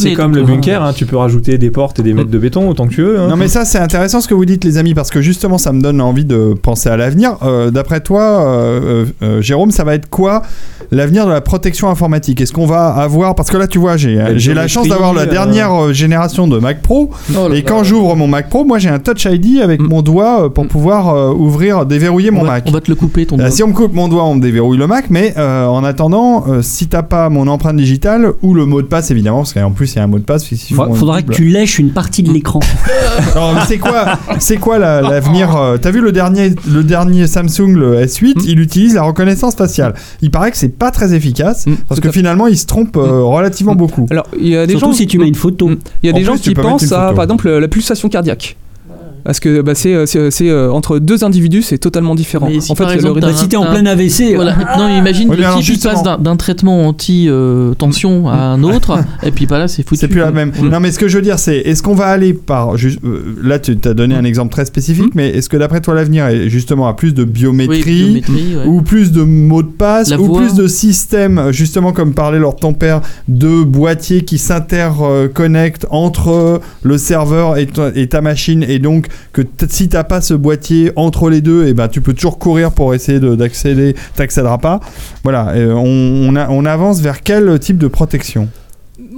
[0.00, 2.38] C'est comme le euh, bunker, hein, tu peux rajouter des portes et des mètres de
[2.38, 3.18] béton autant que tu veux.
[3.20, 3.28] hein.
[3.28, 5.72] Non mais ça c'est intéressant ce que vous dites les amis parce que justement ça
[5.72, 7.36] me donne envie de penser à l'avenir.
[7.42, 10.42] Euh, D'après toi euh, euh, Jérôme ça va être quoi
[10.90, 12.40] l'avenir de la protection informatique?
[12.40, 15.12] Est-ce qu'on va avoir parce que là tu vois j'ai La j'ai la chance d'avoir
[15.14, 18.78] la dernière euh, génération de Mac Pro Oh et quand j'ouvre mon Mac Pro moi
[18.78, 19.88] j'ai un Touch ID avec Mm.
[19.88, 22.64] mon doigt pour pouvoir euh, ouvrir déverrouiller mon on va, Mac.
[22.66, 23.50] on va te le couper ton doigt.
[23.50, 26.44] si on me coupe mon doigt, on me déverrouille le Mac, mais euh, en attendant,
[26.48, 29.70] euh, si t'as pas mon empreinte digitale ou le mot de passe évidemment, parce qu'en
[29.70, 30.48] plus il y a un mot de passe.
[30.74, 32.60] faut Faudra, que tu lèches une partie de l'écran.
[33.66, 38.04] C'est quoi, c'est quoi la- l'avenir euh, T'as vu le dernier, le dernier Samsung, le
[38.04, 38.42] S8, Mm.
[38.46, 39.94] il utilise la reconnaissance faciale.
[40.22, 43.22] Il paraît que c'est pas très efficace Mm, parce que finalement il se trompe euh,
[43.24, 43.78] relativement Mm.
[43.78, 44.06] beaucoup.
[44.10, 44.92] Alors, il y a des Surtout gens.
[44.92, 45.68] si tu mets une photo.
[45.70, 45.76] Mm.
[46.04, 48.56] Il y a En des gens plus, qui pensent à, par exemple, la pulsation cardiaque.
[49.24, 52.48] Parce que bah, c'est, c'est, c'est, euh, entre deux individus, c'est totalement différent.
[52.48, 54.52] Mais si en fait, par le exemple, rythme- t'as- si t'es en plein AVC, Voilà.
[54.52, 56.02] euh, Non, imagine Oui, mais le type il passe justement.
[56.02, 60.00] d'un- d'un traitement anti-tension à un autre, et puis bah là c'est foutu.
[60.00, 60.52] C'est plus la même.
[60.62, 62.76] Non, mais ce que je veux dire, c'est est-ce qu'on va aller par.
[62.76, 65.94] juste- euh, là, tu as donné un exemple très spécifique, mais est-ce que d'après toi,
[65.94, 68.64] l'avenir est justement à plus de Oui, biométrie ouais.
[68.66, 70.40] ou plus de mots de passe, La ou voix.
[70.40, 76.60] plus de systèmes, justement comme parlait lors de ton père, de boîtiers qui s'interconnectent entre
[76.82, 80.92] le serveur et ta, et ta machine, et donc que si t'as pas ce boîtier
[80.96, 84.80] entre les deux, et ben tu peux toujours courir pour essayer de- d'accéder, t'accéderas pas.
[85.22, 88.48] Voilà, euh, on, avance vers quel type de protection?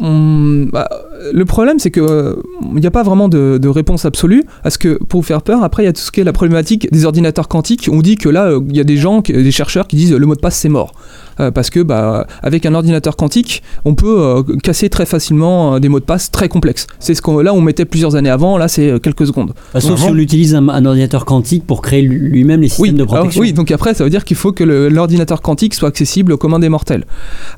[0.00, 0.88] On- bah,
[1.32, 2.38] le problème, c'est que
[2.74, 4.44] il n'y a pas vraiment de, réponse absolue.
[4.62, 6.32] Parce que pour vous faire peur, après, il y a tout ce qui est la
[6.32, 7.88] problématique des ordinateurs quantiques.
[7.92, 10.18] On dit que là, euh, il y a des gens, des chercheurs qui disent euh,
[10.18, 10.92] le mot de passe c'est mort.
[11.40, 15.78] Euh, parce que bah, avec un ordinateur quantique, on peut euh, casser très facilement euh,
[15.78, 16.86] des mots de passe très complexes.
[16.98, 18.58] C'est ce qu'on là on mettait plusieurs années avant.
[18.58, 19.54] Là, c'est quelques secondes.
[19.74, 22.82] Bah, sauf Ah si on utilise un, un ordinateur quantique pour créer lui-même les systèmes
[22.82, 23.40] Oui, de alors, protection.
[23.40, 26.58] oui, donc après, ça veut dire qu'il faut que l'ordinateur quantique soit accessible au commun
[26.58, 27.06] des mortels.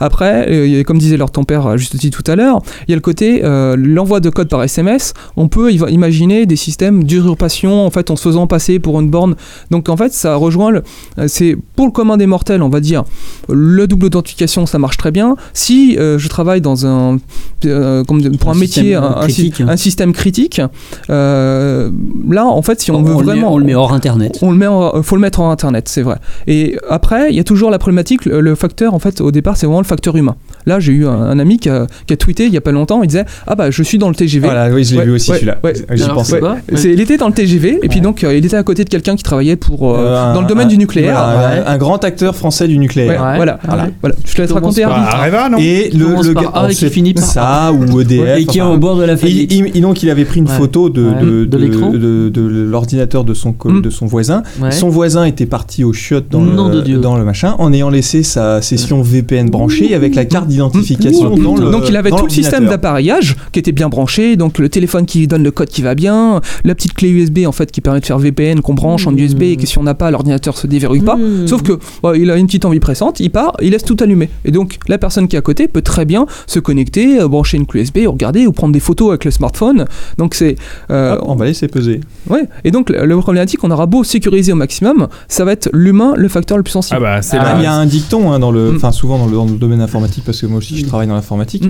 [0.01, 2.97] Après, euh, comme disait leur ton père juste dit tout à l'heure, il y a
[2.97, 5.15] le côté euh, l'envoi de code par SMS.
[5.37, 9.35] On peut imaginer des systèmes d'usurpation en fait en se faisant passer pour une borne.
[9.71, 10.83] Donc en fait, ça rejoint le,
[11.27, 13.05] c'est pour le commun des mortels, on va dire,
[13.49, 15.37] le double authentification, ça marche très bien.
[15.53, 17.19] Si euh, je travaille dans un
[17.65, 20.61] euh, comme pour un, Un métier, un, système critique,
[21.11, 21.91] euh,
[22.29, 24.39] là en fait, si on, on, veut le met- vraiment, on le met hors internet.
[24.43, 26.17] on le met faut le mettre en internet, c'est vrai.
[26.47, 29.57] Et après, il y a toujours la problématique, le, le facteur en fait au départ,
[29.57, 30.37] c'est vraiment le facteur humain.
[30.67, 32.73] Là, j'ai eu un, un ami qui a, qui a tweeté il y a pas
[32.73, 33.03] longtemps.
[33.03, 34.47] Il disait Ah bah, je suis dans le TGV.
[34.47, 35.59] Voilà, oui, je l'ai Ouais, vu aussi ouais, celui-là.
[35.65, 35.73] ouais.
[35.93, 36.41] J'y pensais.
[36.85, 39.17] il était dans le TGV et puis donc euh, il était à côté de quelqu'un
[39.17, 41.15] qui travaillait pour euh, Euh, dans le domaine un- du nucléaire.
[41.15, 43.23] voilà, un, un grand acteur français du nucléaire.
[43.23, 43.37] Ouais.
[43.37, 43.89] Voilà, Voilà.
[44.01, 44.17] voilà.
[44.25, 44.85] Je te laisse raconter.
[44.85, 48.39] Bah, Areva, non Et le, le gars, et qui finit par ça ou EDF.
[48.39, 49.53] Et qui est au bord de la il, faillite.
[49.53, 51.91] il- il- donc il avait pris une photo de, de, De l'écran.
[51.91, 52.41] de- de
[52.71, 53.81] l'ordinateur de son, Mm.
[53.81, 54.43] de son voisin.
[54.71, 58.61] Son voisin était parti au chiottes dans, le, dans le machin en ayant laissé sa
[58.63, 63.37] session VPN branchée avec la carte d'identification le donc il avait tout le système d'appareillage
[63.53, 66.75] qui était bien branché, donc le téléphone qui donne le code qui va bien, la
[66.75, 69.19] petite clé USB en fait qui permet de faire VPN qu'on branche en Mmh.
[69.19, 71.17] USB et que si on n'a pas l'ordinateur se déverrouille pas.
[71.17, 71.47] Mmh.
[71.47, 71.79] Sauf que
[72.17, 74.29] il a une petite envie pressante, il part, il laisse tout allumer.
[74.45, 77.57] Et donc la personne qui est à côté peut très bien se connecter, euh, brancher
[77.59, 79.85] une clé USB, ou regarder ou prendre des photos avec le smartphone.
[80.19, 80.57] Donc c'est
[80.91, 82.01] euh, on va laisser peser.
[82.31, 82.45] ouais.
[82.65, 86.29] Et donc le problématique, on aura beau sécuriser au maximum, ça va être l'humain le
[86.29, 86.97] facteur le plus sensible.
[87.01, 88.77] Ah bah, Ah, la- Il y a un dicton hein, dans le, Mm.
[88.77, 91.15] enfin souvent dans le, dans le domaine informatique parce que moi aussi je travaille dans
[91.15, 91.65] l'informatique.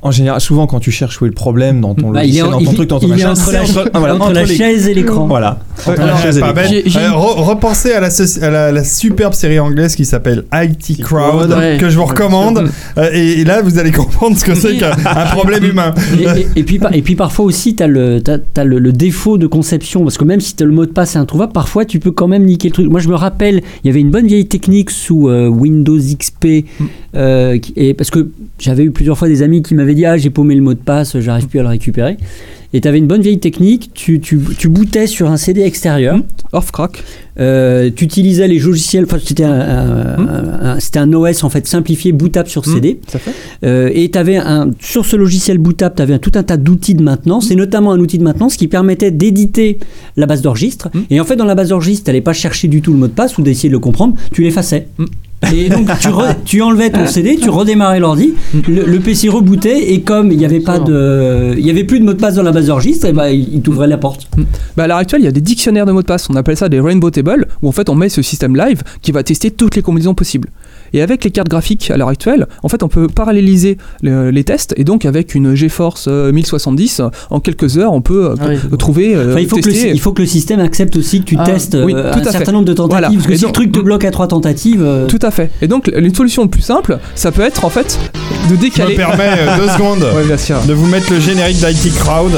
[0.00, 0.06] Mm.
[0.06, 2.50] En général, souvent quand tu cherches où est le problème dans ton Bah, logiciel, en-
[2.52, 4.14] dans ton il- truc, dans ton il est machin, entre c'est la, entre- ah, voilà,
[4.14, 5.26] entre la les- chaise et l'écran.
[5.26, 5.58] Voilà.
[5.86, 6.62] Entre Ouais, la chaise et pas l'écran.
[6.62, 6.70] bête.
[6.84, 10.04] J'ai- j'ai- Euh, re- repensez à la, soci- à la, la superbe série anglaise qui
[10.04, 11.78] s'appelle IT Crowd, Ouais.
[11.80, 12.70] que je vous recommande.
[12.96, 15.92] Euh, et, et là, vous allez comprendre ce que c'est qu'un un problème humain.
[16.18, 18.20] Et, et- et puis, par- et puis parfois aussi, tu as, le,
[18.92, 21.98] défaut de conception, parce que même si t'as le mot de passe introuvable, parfois tu
[21.98, 22.88] peux quand même niquer le truc.
[22.88, 26.64] Moi je me rappelle, il y avait une bonne vieille technique sous euh, Windows XP,
[27.16, 28.28] euh, et parce que
[28.60, 30.78] j'avais eu plusieurs fois des amis qui m'avaient dit Ah, j'ai paumé le mot de
[30.78, 32.16] passe, j'arrive plus à le récupérer.
[32.74, 36.18] Et tu avais une bonne vieille technique, tu, tu, tu bootais sur un CD extérieur.
[36.18, 36.22] Mm.
[36.52, 37.02] Off crack.
[37.40, 40.28] Euh, tu utilisais les logiciels, enfin c'était un, un- Hmm.
[40.62, 42.64] un- c'était un OS en fait simplifié bootable sur.
[42.66, 43.00] CD.
[43.08, 43.30] Ça fait.
[43.64, 47.02] Euh, et avais un, sur ce logiciel bootable, tu avais tout un tas d'outils de
[47.02, 49.78] maintenance, et notamment un outil de maintenance qui permettait d'éditer
[50.16, 50.90] la base d'enregistre.
[50.92, 51.00] Mm.
[51.10, 53.06] Et en fait, dans la base d'enregistre, tu n'allais pas chercher du tout le mot
[53.06, 54.88] de passe ou d'essayer de le comprendre, tu l'effaçais.
[55.42, 55.54] Mm.
[55.54, 58.34] Et donc, tu, re- tu enlevais ton CD, tu redémarrais l'ordi,
[58.68, 62.00] le, le PC rebootait, et comme il n'y avait, pas de, il y avait plus
[62.00, 64.28] de mot de passe dans la base d'enregistre, et ben, il il t'ouvrait la porte.
[64.76, 66.28] Bah à l'heure actuelle, il y a des dictionnaires de mots de passe.
[66.30, 69.12] On appelle ça des rainbow tables, où en fait on met ce système live qui
[69.12, 70.48] va tester toutes les combinaisons possibles.
[70.92, 74.44] Et avec les cartes graphiques à l'heure actuelle, en fait, on peut paralléliser le- les
[74.44, 74.74] tests.
[74.76, 78.44] Et donc, avec une GeForce euh, 1070, euh, en quelques heures, on peut euh, Ah
[78.48, 78.78] oui.
[78.78, 79.90] trouver, euh, Enfin, il, faut que le, tester.
[79.90, 82.24] il faut que le système accepte aussi que tu Ah, testes oui, euh, tout un
[82.24, 82.52] certain fait.
[82.52, 82.90] nombre de tentatives.
[83.00, 83.08] Voilà.
[83.14, 84.82] Parce que Et si donc- le truc te bloque à trois tentatives.
[84.82, 85.50] euh, Tout à fait.
[85.62, 88.60] Et donc, une solution le plus simple, ça peut être en fait de Je me
[88.60, 88.94] décaler.
[88.94, 90.56] permets euh, deux secondes Ouais, bien sûr.
[90.66, 92.32] de vous mettre le générique d'IT Crowd.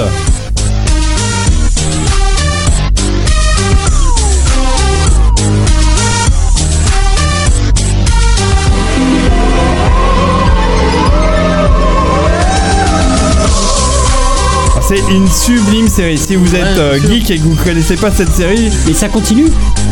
[14.93, 16.19] C'est une sublime série.
[16.19, 19.07] Si vous êtes Ouais, euh, geek et que vous connaissez pas cette série, Et ça
[19.09, 19.45] continue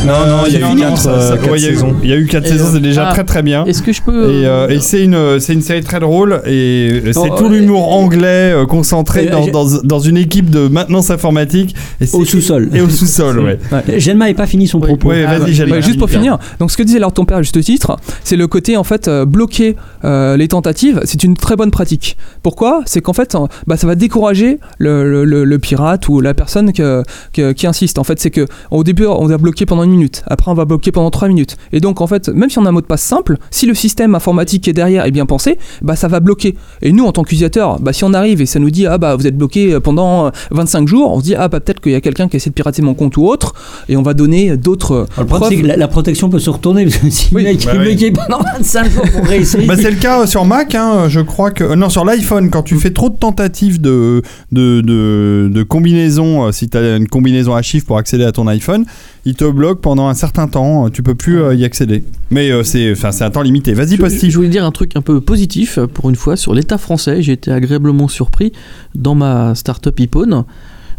[0.04, 1.94] Non, non, il y a eu généralement, quatre, ça- euh, ouais, saisons.
[2.02, 3.12] Il y a eu 4 Et, saisons, euh, c'est déjà ah.
[3.12, 3.64] très très bien.
[3.66, 4.24] Est-ce que je peux.
[4.28, 7.48] Et, euh, euh, et c'est une, c'est une série très drôle et c'est tout euh,
[7.48, 11.76] l'humour anglais euh, concentré euh, dans, dans, dans une équipe de maintenance informatique.
[12.00, 12.68] Et Au sous-sol.
[12.74, 13.38] Et au sous-sol,
[13.70, 14.00] ouais.
[14.00, 14.86] Jelma n'avait pas fini son Oui.
[14.88, 15.10] propos.
[15.10, 15.52] Ouais, Ah, vas-y, ouais.
[15.52, 17.96] j'allais Ouais, juste pour finir, donc ce que disait alors ton père à juste titre,
[18.24, 22.16] c'est le côté en fait euh, bloquer euh, les tentatives, c'est une très bonne pratique.
[22.42, 22.82] Pourquoi?
[22.86, 26.34] C'est qu'en fait, euh, bah, ça va décourager le, le- le- le pirate ou la
[26.34, 27.98] personne que- que- qui insiste.
[27.98, 30.64] En fait, c'est que au début on va bloquer pendant une minute, après on va
[30.64, 31.56] bloquer pendant trois minutes.
[31.72, 33.74] Et donc en fait, même si on a un mot de passe simple, si le
[33.74, 36.54] système informatique qui est derrière est bien pensé, bah ça va bloquer.
[36.82, 39.16] Et nous en tant qu'utilisateur, bah si on arrive et ça nous dit ah bah
[39.16, 41.96] vous êtes bloqué pendant euh, 25 jours, on se dit ah bah peut-être qu'il y
[41.96, 43.54] a quelqu'un qui essaie de pirater mon compte ou autre,
[43.88, 45.62] et on va donner d'autres euh, Le problème, c'est preuves.
[45.62, 47.78] que la, la protection peut se retourner parce que si Oui, le mec bah est
[47.78, 47.84] oui.
[47.84, 49.66] bloqué pendant 25 jours pour réessayer.
[49.66, 51.64] Bah, c'est le cas euh, sur Mac, hein, je crois que.
[51.64, 54.22] euh, Non, sur l'iPhone, quand tu fais trop de tentatives de,
[54.52, 58.32] de, de, de combinaison, euh, si tu as une combinaison à chiffres pour accéder à
[58.32, 58.84] ton iPhone,
[59.24, 62.04] il te bloque pendant un certain temps, euh, tu peux plus euh, y accéder.
[62.30, 63.72] Mais c'est enfin, c'est un temps limité.
[63.72, 64.30] Vas-y, Posti.
[64.30, 67.22] je voulais dire un truc un peu positif pour une fois sur l'État français.
[67.22, 68.52] J'ai été agréablement surpris
[68.94, 70.44] dans ma start-up Ipone.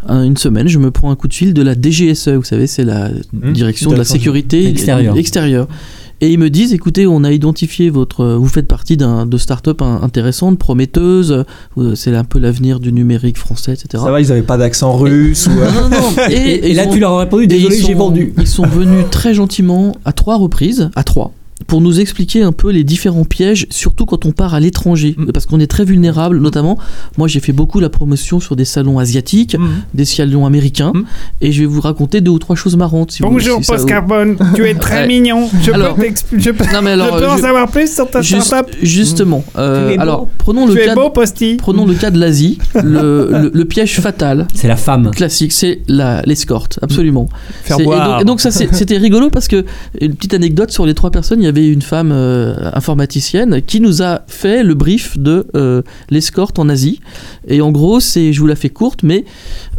[0.08, 2.68] Un- Une semaine, je me prends un coup de fil de la DGSE, vous savez,
[2.68, 3.54] c'est la Mhm.
[3.54, 5.18] direction de la sécurité extérieure.
[5.18, 5.68] extérieure.
[6.22, 9.82] Et ils me disent, écoutez, on a identifié votre, vous faites partie d'un de start-up
[9.82, 11.46] in- intéressante, prometteuse,
[11.78, 14.04] euh, c'est un peu l'avenir du numérique français, etc.
[14.04, 15.52] Ça va, ils avaient pas d'accent russe ou.
[15.52, 16.24] euh, Non, non, non.
[16.30, 18.34] Et, et là, tu leur as répondu et Désolé, j'ai vendu.
[18.38, 21.32] Ils sont venus très gentiment à trois reprises, à trois,
[21.68, 25.32] pour nous expliquer un peu les différents pièges, surtout quand on part à l'étranger, Mm.
[25.34, 26.40] parce qu'on est très vulnérable.
[26.40, 26.78] Notamment,
[27.18, 29.70] moi, j'ai fait beaucoup la promotion sur des salons asiatiques, Mhm.
[29.94, 31.04] des salons américains, Mm.
[31.42, 33.12] et je vais vous raconter deux ou trois choses marrantes.
[33.12, 34.38] si vous- Bonjour, si ça Post vous- Carbone.
[34.56, 35.08] Tu es très Ouais.
[35.08, 35.50] mignon.
[35.62, 36.44] Je Alors- peux t'expliquer.
[36.44, 38.74] Je peux, Non, mais alors, je peux en je- savoir plus sur ta Juste- startup.
[38.82, 40.96] justement, euh, alors prenons le cas.
[40.96, 41.56] beau, Posti.
[41.58, 45.12] Prenons le cas de l'Asie, le, le- le piège fatal C'est la femme.
[45.12, 47.28] classique, c'est l'escorte, absolument.
[47.64, 48.12] Faire et boire.
[48.14, 49.66] donc, et donc ça c'était rigolo parce que
[50.02, 53.62] une petite anecdote sur les trois personnes, il y y avait une femme euh, informaticienne
[53.62, 57.00] qui nous a fait le brief de euh, l'escorte en Asie.
[57.48, 59.26] Et en gros, c'est, je vous la fais courte, mais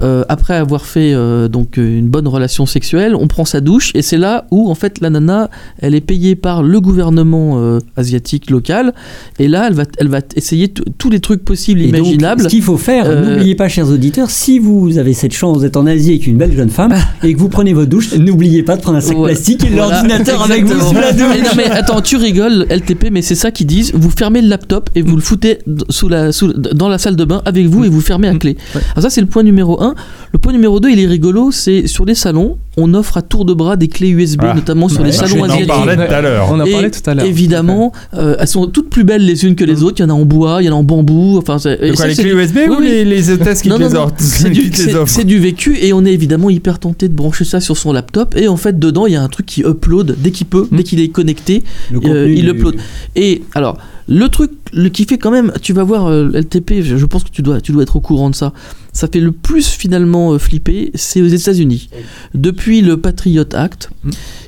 [0.02, 1.14] euh, après avoir fait
[1.48, 5.00] donc une bonne relation sexuelle, on prend sa douche et c'est là où en fait
[5.00, 5.50] la nana,
[5.80, 8.92] elle est payée par le gouvernement asiatique local.
[9.38, 12.42] Et là, elle va, elle va essayer tous les trucs possibles, Et donc, imaginables.
[12.42, 15.76] ce qu'il faut faire, Euh, n'oubliez pas, chers auditeurs, si vous avez cette chance d'être
[15.76, 18.76] en Asie avec une belle jeune femme et que vous prenez votre douche, n'oubliez pas
[18.76, 19.32] de prendre un sac Ouais.
[19.32, 21.36] plastique et Voilà, l'ordinateur avec vous sous la douche.
[21.68, 23.92] Mais attends, tu rigoles, LTP, mais c'est ça qu'ils disent.
[23.94, 27.16] Vous fermez le laptop et vous le foutez d- sous la, sous- dans la salle
[27.16, 28.56] de bain avec vous et vous fermez à clé.
[28.74, 29.94] Alors ça, c'est le point numéro 1.
[30.32, 33.44] Le point numéro 2, il est rigolo, c'est sur les salons, on offre à tour
[33.44, 34.54] de bras des clés USB, Ah.
[34.54, 35.66] notamment sur les salons on en asiatiques.
[35.68, 36.48] parlait tout à l'heure.
[36.50, 37.24] On en parlait tout à l'heure.
[37.26, 39.96] Évidemment, euh, elles sont toutes plus belles les unes que les autres.
[39.98, 41.36] Il y en a en bois, il y en a en bambou.
[41.38, 42.84] Enfin, et quoi, ça, les c'est clés du- USB Oui, ou oui.
[42.86, 44.14] les, les hôtesses qui Non, te non, les offrent
[45.06, 48.34] c'est du, vécu et on est évidemment hyper tenté de brancher ça sur son laptop
[48.36, 50.82] et en fait dedans il y a un truc qui upload dès qu'il peut, dès
[50.82, 51.49] qu'il est connecté,
[51.92, 52.76] Le euh, il du- upload.
[53.16, 53.78] Et alors
[54.09, 57.22] le truc le, qui fait quand même, tu vas voir euh, LTP, je, je pense
[57.22, 58.53] que tu dois, tu dois être au courant de ça.
[58.92, 61.88] Ça fait le plus finalement euh, flipper, c'est aux États-Unis.
[62.34, 63.90] Depuis le Patriot Act,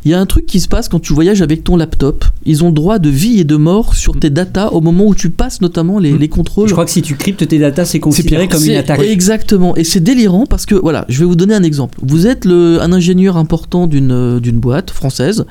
[0.04, 2.24] il y a un truc qui se passe quand tu voyages avec ton laptop.
[2.44, 5.30] Ils ont droit de vie et de mort sur tes datas au moment où tu
[5.30, 6.66] passes notamment les, les contrôles.
[6.66, 9.00] Je crois que si tu cryptes tes datas, c'est considéré comme une attaque.
[9.02, 9.76] Exactement.
[9.76, 11.98] Et c'est délirant parce que, voilà, je vais vous donner un exemple.
[12.02, 15.44] Vous êtes le, un ingénieur important d'une euh, d'une boîte française.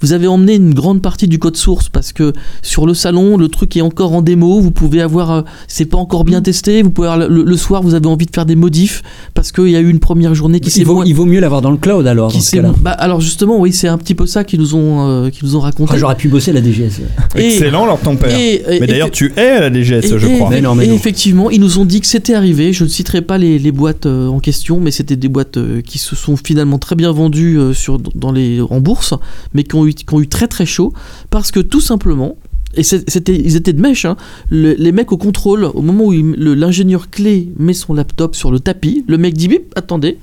[0.00, 2.32] Vous avez emmené une grande partie du code source parce que
[2.62, 4.60] sur le salon, le truc est encore en démo.
[4.60, 6.28] Vous pouvez avoir, euh, c'est pas encore Mm.
[6.28, 6.82] bien testé.
[6.82, 9.02] Vous pouvez avoir, le, le soir, vous avez envie de faire des modifs
[9.34, 11.62] parce qu'il y a eu une première journée qui s'est Il il vaut mieux l'avoir
[11.62, 12.30] dans le cloud alors.
[12.30, 12.74] qui dans ce s'est- cas-là.
[12.80, 15.56] bah, alors justement, oui, c'est un petit peu ça qu'ils nous ont, euh, qu'ils nous
[15.56, 15.92] ont raconté.
[15.94, 17.00] Ah, J'aurais pu bosser à la DGS.
[17.36, 18.36] Et- Excellent, leur ton père.
[18.38, 20.50] et- et- Mais d'ailleurs, tu es à la DGS, et, je et- crois.
[20.50, 20.94] Mais non, mais et non.
[20.94, 22.72] effectivement, ils nous ont dit que c'était arrivé.
[22.72, 25.80] Je ne citerai pas les, les boîtes euh, en question, mais c'était des boîtes euh,
[25.82, 29.14] qui se sont finalement très bien vendues euh, sur, dans les, en bourse,
[29.54, 30.92] mais qui ont, eu, qui ont eu très très chaud
[31.30, 32.36] parce que tout simplement.
[32.78, 34.16] Et c'était, ils étaient de mèche, hein,
[34.50, 38.34] le- les mecs au contrôle, au moment où il- le- l'ingénieur clé met son laptop
[38.36, 40.18] sur le tapis, le mec dit bip, attendez,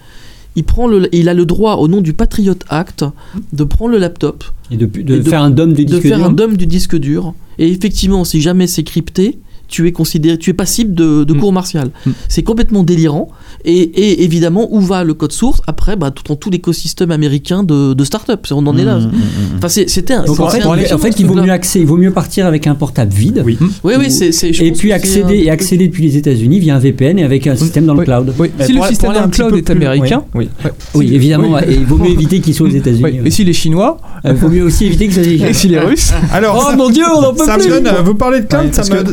[0.56, 3.06] il, prend le, il a le droit, au nom du Patriot Act,
[3.54, 6.24] de prendre le laptop, Et de, de Et de- faire un dom du de faire
[6.24, 7.34] un dump du disque dur.
[7.58, 9.40] Et effectivement, si jamais c'est crypté,
[9.74, 11.40] tu es considéré, tu es passible de, de Mm.
[11.40, 11.90] cours martial.
[12.06, 12.12] Mm.
[12.30, 13.30] C'est complètement délirant.
[13.66, 17.64] Et, et évidemment, où va le code source Après, bah, tout, dans tout l'écosystème américain
[17.64, 18.46] de, de start-up.
[18.52, 19.00] On en est là.
[19.00, 19.12] Mmh.
[19.58, 20.26] Enfin, c'est- c'était un.
[20.26, 22.68] Donc en fait, un- en fait, il vaut mieux accès, il vaut mieux partir avec
[22.68, 23.42] un portable vide.
[23.46, 23.58] Oui.
[23.84, 24.32] Oui, oui, c'est.
[24.32, 26.76] c'est- je Et pense puis que c'est accéder un- et accéder depuis les États-Unis via
[26.76, 28.34] un VPN et avec un système dans le cloud.
[28.38, 28.50] Oui.
[28.66, 30.50] Si le pour système dans le cloud est américain, Oui.
[31.02, 33.22] évidemment, et il vaut mieux éviter qu'ils soient aux États-Unis.
[33.26, 36.12] et si les Chinois, Il vaut mieux aussi éviter que ça et si les Russes,
[36.34, 39.04] Alors, Oh mon dieu, on en peut plus euh, Vous parlez de cloud, ça me.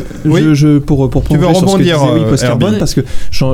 [0.51, 0.55] Oui.
[0.55, 2.79] je, je- pour, pour Tu veux sur ce que rebondir, disait, oui, euh, Post-Carbone, Herbie
[2.79, 3.01] parce que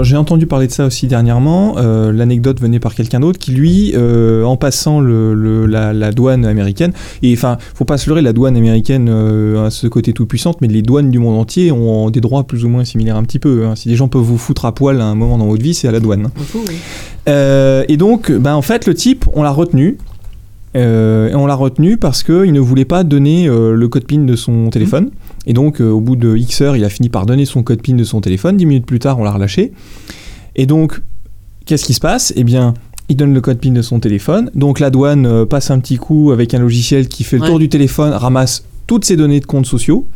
[0.04, 1.76] j'ai entendu parler de ça aussi dernièrement.
[1.78, 6.12] euh, L'anecdote venait par quelqu'un d'autre qui, lui, euh, en passant le, le- la, la
[6.12, 6.92] douane américaine,
[7.24, 10.58] et enfin, faut pas se leurrer, la douane américaine euh, a ce côté tout puissante,
[10.62, 13.40] mais les douanes du monde entier ont des droits plus ou moins similaires un petit
[13.40, 13.66] peu.
[13.66, 13.76] hein.
[13.76, 15.88] Si des gens peuvent vous foutre à poil à un moment dans votre vie, c'est
[15.88, 16.26] à la douane.
[16.28, 16.32] hein.
[17.28, 19.98] Euh, et donc, ben, en fait, le type, on l'a retenu.
[20.76, 24.20] Euh, et on l'a retenu parce qu'il ne voulait pas donner euh, le code PIN
[24.26, 25.10] de son téléphone.
[25.48, 27.82] Et donc, euh, au bout de X heures, il a fini par donner son code
[27.82, 28.58] PIN de son téléphone.
[28.58, 29.72] 10 minutes plus tard, on l'a relâché.
[30.56, 31.02] Et donc,
[31.66, 32.34] qu'est-ce qui se passe?
[32.36, 32.74] Eh bien,
[33.10, 34.52] il donne le code PIN de son téléphone.
[34.54, 37.48] Donc, la douane euh, passe un petit coup avec un logiciel qui fait le Ouais.
[37.50, 40.08] tour du téléphone, ramasse toutes ses données de comptes sociaux.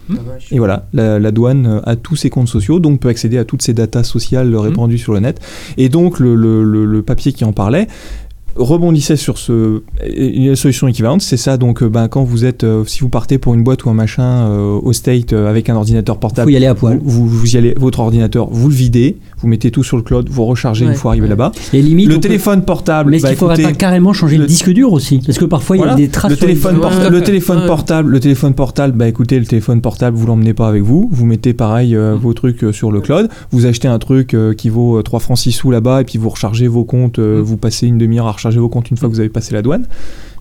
[0.50, 3.44] Et voilà, la, la douane euh, a tous ses comptes sociaux, donc peut accéder à
[3.44, 5.42] toutes ces datas sociales répandues sur le net.
[5.78, 7.88] Et donc le, le- le- le papier qui en parlait
[8.56, 9.82] rebondissait sur ce
[10.16, 11.22] une solution équivalente.
[11.22, 13.86] C'est ça donc euh, ben, quand vous êtes euh, si vous partez pour une boîte
[13.86, 16.99] ou un machin euh, au state euh, avec un ordinateur portable y aller à poil.
[17.04, 20.28] vous, vous y allez votre ordinateur vous le videz vous mettez tout sur le cloud
[20.30, 20.91] vous rechargez Ouais.
[20.91, 21.30] une fois arrivé Ouais.
[21.30, 21.52] là-bas.
[21.74, 24.36] Et limite, le peut- téléphone portable Mais est-ce bah, qu'il faudrait écoutez, pas carrément changer
[24.38, 25.20] le, le- disque dur aussi?
[25.26, 28.54] Parce que parfois il y a des traces le téléphone, porta- le portable, le téléphone
[28.54, 32.34] portable, bah écoutez, le téléphone portable, vous l'emmenez pas avec vous, vous mettez pareil vos
[32.34, 35.72] trucs sur le cloud, vous achetez un truc qui vaut euh, 3 francs 6 sous
[35.72, 38.89] là-bas et puis vous rechargez vos comptes, vous passez une demi-heure à recharger vos comptes
[38.89, 39.86] une fois que vous avez passé la douane.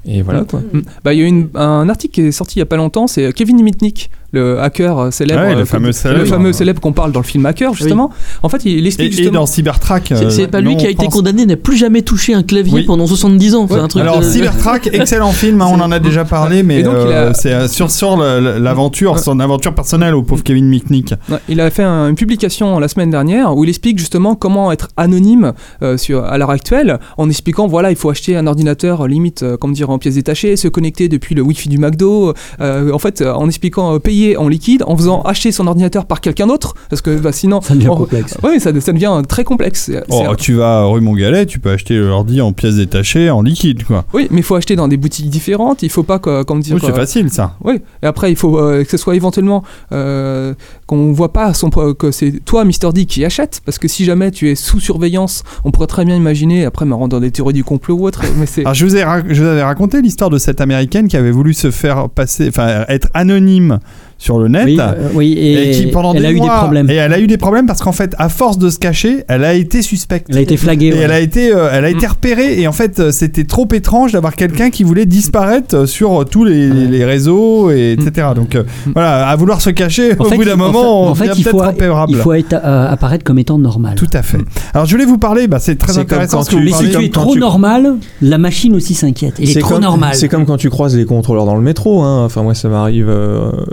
[0.07, 0.61] Et voilà quoi.
[0.73, 0.81] Mm.
[1.05, 2.77] Bah, il y a eu une- un article qui est sorti il y a pas
[2.77, 6.27] longtemps, c'est Kevin Mitnick, le hacker euh, célèbre, Ouais, le euh, fameux le célèbre.
[6.27, 8.11] fameux célèbre qu'on parle dans le film Hacker justement.
[8.43, 9.41] En fait, il Et, explique et justement.
[9.41, 10.05] dans Cybertrack.
[10.09, 12.43] C'est euh, c'est pas lui qui a été pense- condamné, n'a plus jamais touché un
[12.43, 12.85] clavier Oui.
[12.85, 13.67] pendant 70 ans.
[13.69, 13.81] C'est Ouais.
[13.81, 16.85] un truc Alors de- Cybertrack, excellent film, hein, on en a déjà parlé, mais Et
[16.85, 19.19] a- euh, c'est euh, sur sur le- l'aventure, Ouais.
[19.19, 21.13] son aventure personnelle au pauvre Kevin Mitnick.
[21.29, 24.71] Ouais, il a fait un- une publication la semaine dernière où il explique justement comment
[24.73, 29.03] être anonyme euh, sur, à l'heure actuelle en expliquant voilà il faut acheter un ordinateur
[29.03, 32.33] euh, limite euh, comment dire en pièces détachées, se connecter depuis le Wi-Fi du McDo,
[32.61, 36.07] euh, en fait, euh, en expliquant euh, payer en liquide, en faisant acheter son ordinateur
[36.07, 38.37] par quelqu'un d'autre, parce que bah, sinon, Ça devient on- complexe.
[38.43, 39.91] Oui, ça, ça devient très complexe.
[40.11, 44.05] Oh, tu vas rue Montgalet, tu peux acheter l'ordi en pièces détachées, en liquide, quoi.
[44.15, 45.83] Oui, mais il faut acheter dans des boutiques différentes.
[45.83, 46.75] Il faut pas que, comme dire.
[46.77, 47.57] Oui, c'est facile, ça.
[47.63, 49.63] Oui, et après il faut euh, que ce soit éventuellement
[49.93, 50.55] euh,
[50.91, 52.93] qu'on voit pas son, que c'est toi, Mr.
[52.93, 56.17] D, qui achète, parce que si jamais tu es sous surveillance, on pourrait très bien
[56.17, 58.47] imaginer, après rendre dans des théories du complot ou autre, mais.
[58.63, 61.55] Alors, je vous, ai je vous avais raconté l'histoire de cette américaine qui avait voulu
[61.55, 63.79] se faire passer, enfin, être anonyme
[64.23, 64.65] sur le net.
[64.67, 66.91] Oui, euh, oui, et, et qui pendant elle des a eu des mois- problèmes.
[66.91, 69.45] Et elle a eu des problèmes parce qu'en fait, à force de se cacher, elle
[69.45, 70.27] a été suspecte.
[70.29, 70.89] Elle a été flaguée.
[70.89, 70.99] Et ouais.
[70.99, 74.13] elle a été, euh, elle a été repérée et en fait euh, c'était trop étrange
[74.13, 78.29] d'avoir quelqu'un qui voulait disparaître sur tous les, réseaux et etc.
[78.37, 80.87] Donc euh, voilà, à vouloir se cacher, En au fait, bout d'un en moment, fait-
[80.87, 82.13] on en fait, devient il peut-être faut, repérable.
[82.13, 83.95] il faut être, euh, apparaître comme étant normal.
[83.97, 84.39] Tout à fait.
[84.75, 87.05] Alors je voulais vous parler, bah, c'est très intéressant que tu- vous Mais si tu
[87.05, 89.41] es trop tu- normal, la machine aussi s'inquiète.
[89.41, 90.15] Est, trop comme- normal.
[90.15, 92.03] C'est comme quand tu croises les contrôleurs dans le métro.
[92.03, 92.25] Hein.
[92.27, 93.11] Enfin, moi, ça m'arrive.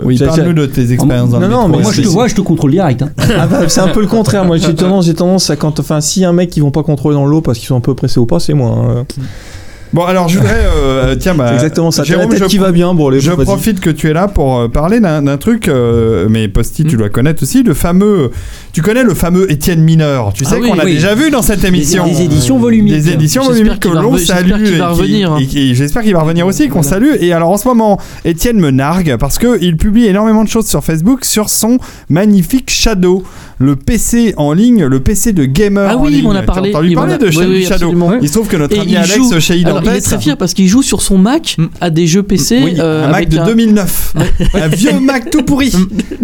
[0.04, 1.76] Oui, parle-nous de tes expériences dans le Non, non, métro.
[1.78, 3.02] mais Moi, je te vois, je te contrôle direct.
[3.02, 3.10] hein.
[3.38, 4.44] Ah bah, c'est un peu le contraire.
[4.44, 7.14] Moi, j'ai tendance, j'ai tendance à quand, enfin, si un mec qui vont pas contrôler
[7.16, 8.70] dans l'eau parce qu'ils sont un peu pressés ou pas, c'est moi.
[8.70, 9.06] hein.
[9.92, 12.04] Bon alors je voudrais, euh, tiens, bah, c'est exactement ça.
[12.04, 12.92] Jérôme, la tête je qui va bien.
[12.94, 16.46] Bon, les Je profite que tu es là pour euh, parler d'un truc, euh, mais
[16.48, 18.30] Posty, tu dois connaître aussi, le fameux.
[18.72, 20.94] Tu connais le fameux Étienne Mineur, tu Ah sais oui, qu'on a oui.
[20.94, 22.06] déjà vu dans cette émission.
[22.06, 22.92] des éditions volumiques.
[22.92, 24.52] Des éditions J'espère volumiques que l'on salue.
[25.74, 27.14] J'espère qu'il va revenir aussi, qu'on salue.
[27.20, 30.84] Et alors en ce moment, Étienne me nargue parce qu'il publie énormément de choses sur
[30.84, 31.78] Facebook sur son
[32.10, 33.22] magnifique Shadow,
[33.60, 36.24] le PC en ligne, le PC de gamer Ah en oui, ligne.
[36.24, 36.70] m'en a parlé.
[36.70, 38.12] entendu il m'en parler a- de oui, Shadow oui, Shadow absolument.
[38.22, 40.36] Il se trouve que notre Et ami Alex joue- chez Alors, il est très fier
[40.36, 41.66] parce qu'il joue sur son Mac Mm.
[41.80, 42.60] à des jeux PC.
[42.64, 44.14] oui, euh, un Mac de 2009.
[44.54, 45.72] un vieux Mac tout pourri.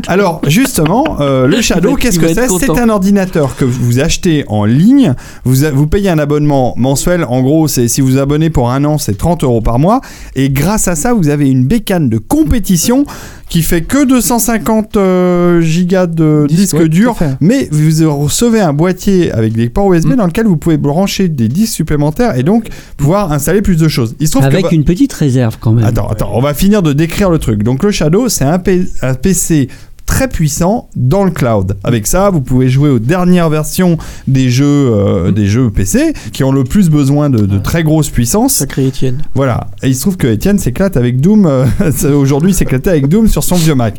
[0.07, 2.47] Alors, justement, euh, le Shadow, qu'est-ce que c'est?
[2.59, 5.15] C'est un ordinateur que vous achetez en ligne.
[5.45, 7.25] Vous, a- vous payez un abonnement mensuel.
[7.29, 10.01] En gros, c'est si vous abonnez pour un an, c'est 30 euros par mois.
[10.37, 13.05] Et grâce à ça, vous avez une bécane de compétition
[13.49, 17.15] qui fait que 250 euh, gigas de disque ouais, dur.
[17.41, 20.17] Mais vous recevez un boîtier avec des ports USB Mm.
[20.17, 24.15] dans lequel vous pouvez brancher des disques supplémentaires et donc pouvoir installer plus de choses.
[24.21, 25.85] Il se trouve que Avec une petite réserve quand même.
[25.85, 27.63] Attends, attends, on va finir de décrire le truc.
[27.63, 29.69] Donc le Shadow, c'est un, P- un PC
[30.07, 31.77] très puissant dans le cloud.
[31.83, 33.97] Avec ça, vous pouvez jouer aux dernières versions
[34.29, 38.11] des jeux, euh, des jeux PC qui ont le plus besoin de, de très grosse
[38.11, 38.53] puissance.
[38.57, 39.23] Sacré Étienne.
[39.35, 39.69] Voilà.
[39.83, 41.47] Et il se trouve que Étienne s'éclate avec Doom.
[41.47, 41.65] euh,
[42.15, 43.97] Aujourd'hui, il s'éclatait avec Doom sur son vieux Mac.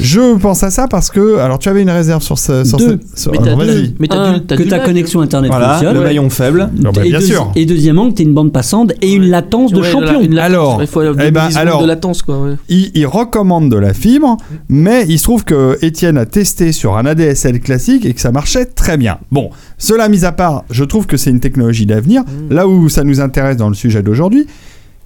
[0.00, 1.38] Je pense à ça parce que.
[1.38, 2.64] Alors, tu avais une réserve sur ce.
[2.64, 2.98] Sur Deux.
[3.14, 3.66] ce- sur- Mais t'as alors, deux.
[3.66, 3.94] vas-y.
[3.98, 4.86] Mais Un, du- que ta lag.
[4.86, 5.94] connexion internet Voilà, fonctionne.
[5.94, 6.70] le maillon faible.
[6.82, 7.52] Non, bah, et, bien sûr.
[7.56, 10.06] et deuxièmement, que tu une bande passante et une latence de Ouais, champion.
[10.12, 10.50] voilà, une latence.
[10.52, 12.40] Alors, il faut eh ben, alors- de latence quoi.
[12.40, 12.52] ouais.
[12.68, 14.36] il, il recommande de la fibre,
[14.68, 18.32] mais il se trouve que Étienne a testé sur un ADSL classique et que ça
[18.32, 19.18] marchait très bien.
[19.30, 22.22] Bon, cela mis à part, je trouve que c'est une technologie d'avenir.
[22.22, 22.54] Mm.
[22.54, 24.46] Là où ça nous intéresse dans le sujet d'aujourd'hui,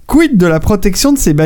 [0.07, 1.41] quid de la protection de ces, de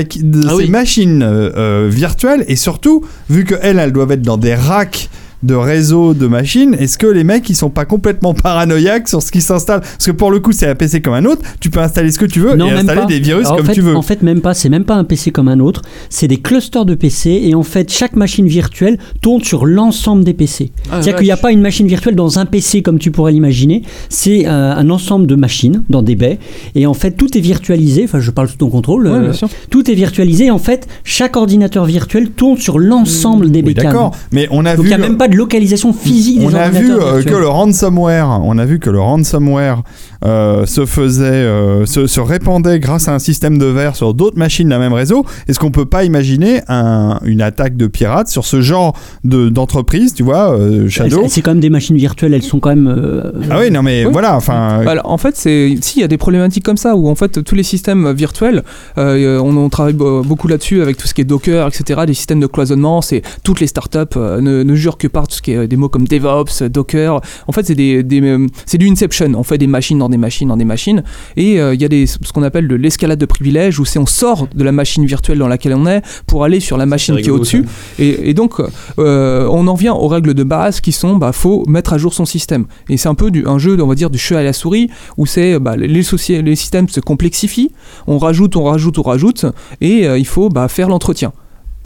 [0.48, 0.70] Ah ces oui.
[0.70, 2.44] machines euh, euh, virtuelles?
[2.48, 5.10] Et surtout, vu qu'elles, elles doivent être dans des racks
[5.44, 9.32] de réseaux de machines, est-ce que les mecs ils sont pas complètement paranoïaques sur ce
[9.32, 9.82] qui s'installe?
[9.82, 12.20] Parce que pour le coup c'est un PC comme un autre, tu peux installer ce
[12.20, 13.08] que tu veux Non, et même installer pas.
[13.08, 13.96] des virus Alors, en comme fait- tu veux.
[13.96, 14.54] En fait, même pas.
[14.54, 15.82] C'est même pas un PC comme un autre.
[16.10, 20.34] C'est des clusters de PC et en fait, chaque machine virtuelle tourne sur l'ensemble des
[20.34, 20.72] PC.
[20.86, 23.32] Ah, C'est-à-dire qu'il n'y a pas une machine virtuelle dans un PC comme tu pourrais
[23.32, 23.84] l'imaginer.
[24.10, 26.40] C'est euh, un ensemble de machines dans des baies
[26.76, 28.04] et en fait, tout est virtualisé.
[28.04, 29.08] Enfin, je parle sous ton contrôle.
[29.08, 29.48] Ouais, euh, bien sûr.
[29.70, 30.52] tout est virtualisé.
[30.52, 33.86] En fait, chaque ordinateur virtuel tourne sur l'ensemble des Oui, bécanes.
[33.86, 36.54] d'accord, mais on a Donc vu n'y a même pas de localisation physique des on
[36.54, 39.84] a vu euh, que le ransomware, on a vu que le ransomware
[40.26, 44.38] euh, se faisait, euh, se, se répandait grâce à un système de verre sur d'autres
[44.38, 45.26] machines d'un même réseau.
[45.48, 50.14] Est-ce qu'on peut pas imaginer un- une attaque de pirates sur ce genre de d'entreprise,
[50.14, 52.34] tu vois, euh, Shadow C'est quand même des machines virtuelles.
[52.34, 52.88] Elles sont quand même.
[52.88, 54.12] euh, Ah oui, non mais Oui.
[54.12, 54.82] voilà, enfin.
[54.86, 57.44] Alors, en fait, c'est si il y a des problématiques comme ça où en fait
[57.44, 58.64] tous les systèmes virtuels,
[58.98, 62.02] euh, on, on travaille beaucoup là-dessus avec tout ce qui est Docker, etc.
[62.08, 65.36] Les systèmes de cloisonnement, c'est toutes les startups euh, ne, ne jurent que par tout
[65.36, 67.22] ce qui est euh, des mots comme DevOps, Docker.
[67.48, 69.32] En fait, c'est des, des, euh, c'est du Inception.
[69.36, 71.04] On fait des machines dans des machines dans des machines,
[71.38, 74.00] et euh, il y a des, ce qu'on appelle de l'escalade de privilèges où c'est
[74.00, 77.16] on sort de la machine virtuelle dans laquelle on est pour aller sur la machine
[77.18, 77.66] qui est au-dessus.
[78.00, 78.54] Et, et donc,
[78.98, 82.14] euh, on en vient aux règles de base qui sont, bah, faut mettre à jour
[82.14, 82.66] son système.
[82.90, 84.90] Et c'est un peu du, un jeu, on va dire, du chat à la souris,
[85.18, 87.72] où c'est, bah, les, les systèmes se complexifient,
[88.08, 89.46] on rajoute, on rajoute, on rajoute,
[89.82, 91.32] et euh, il faut bah, faire l'entretien.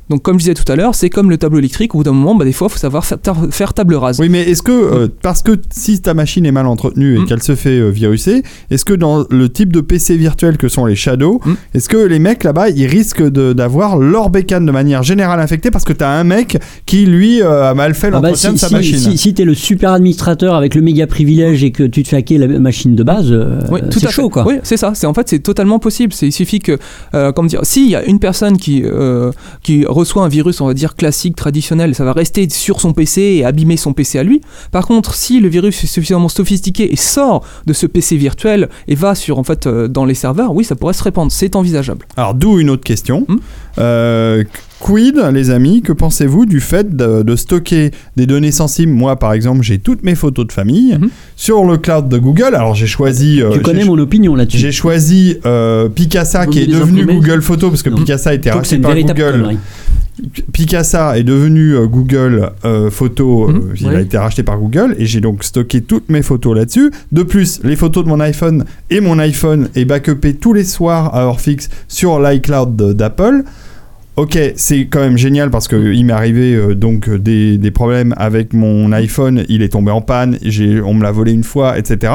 [0.09, 2.11] Donc comme je disais tout à l'heure, c'est comme le tableau électrique, au bout d'un
[2.11, 4.19] moment, bah, des fois, il faut savoir ta- faire table rase.
[4.19, 7.25] Oui, mais est-ce que, euh, parce que si ta machine est mal entretenue et Mm.
[7.25, 10.85] qu'elle se fait euh, viruser, est-ce que dans le type de PC virtuel que sont
[10.85, 11.53] les Shadow, Mm.
[11.73, 15.85] est-ce que les mecs là-bas, ils risquent d'avoir leur bécane de manière générale infectée parce
[15.85, 18.59] que t'as un mec qui, lui, euh, a mal fait Ah bah, l'entretien si de
[18.59, 18.97] sa si, machine?
[18.97, 22.17] si, si t'es le super administrateur avec le méga privilège et que tu te fais
[22.17, 24.29] hacker la machine de base, euh, Oui, tout c'est à chaud fait.
[24.29, 24.47] quoi.
[24.47, 24.91] Oui, c'est ça.
[24.95, 26.13] C'est en fait c'est totalement possible.
[26.13, 26.77] C'est il suffit que,
[27.13, 29.31] euh, comment dire, s'il y a une personne qui euh,
[29.61, 33.21] qui reçoit un virus, on va dire classique, traditionnel, ça va rester sur son PC
[33.21, 34.41] et abîmer son PC à lui.
[34.71, 38.95] Par contre, si le virus est suffisamment sophistiqué et sort de ce PC virtuel et
[38.95, 41.31] va sur en fait euh, dans les serveurs, oui, ça pourrait se répandre.
[41.31, 42.05] C'est envisageable.
[42.17, 43.25] Alors, d'où une autre question.
[43.27, 43.37] Mm.
[43.79, 44.43] Euh,
[44.79, 48.91] quid, les amis, que pensez-vous du fait de, de stocker des données sensibles?
[48.91, 51.09] Moi, par exemple, j'ai toutes mes photos de famille Mhm.
[51.35, 52.53] sur le cloud de Google.
[52.55, 53.41] Alors, j'ai choisi.
[53.41, 54.57] euh, Tu connais mon opinion là-dessus.
[54.57, 57.05] J'ai choisi euh, Picasa qui est devenu.
[57.05, 57.97] Google Photos parce que Non.
[57.97, 59.31] Picasa que racheté par Google.
[59.31, 59.57] connerie.
[60.51, 63.73] Picasa est devenu euh, Google euh, Photos, euh, Mhm.
[63.81, 66.91] il a été racheté par Google et j'ai donc stocké toutes mes photos là-dessus.
[67.11, 71.13] De plus, les photos de mon iPhone et mon iPhone est backupé tous les soirs
[71.15, 73.43] à heure fixe sur l'iCloud d'Apple.
[74.15, 77.71] Ok, c'est quand même génial parce que il m'est arrivé euh, donc euh, des, des
[77.71, 81.43] problèmes avec mon iPhone, il est tombé en panne, j'ai, on me l'a volé une
[81.43, 82.13] fois, etc.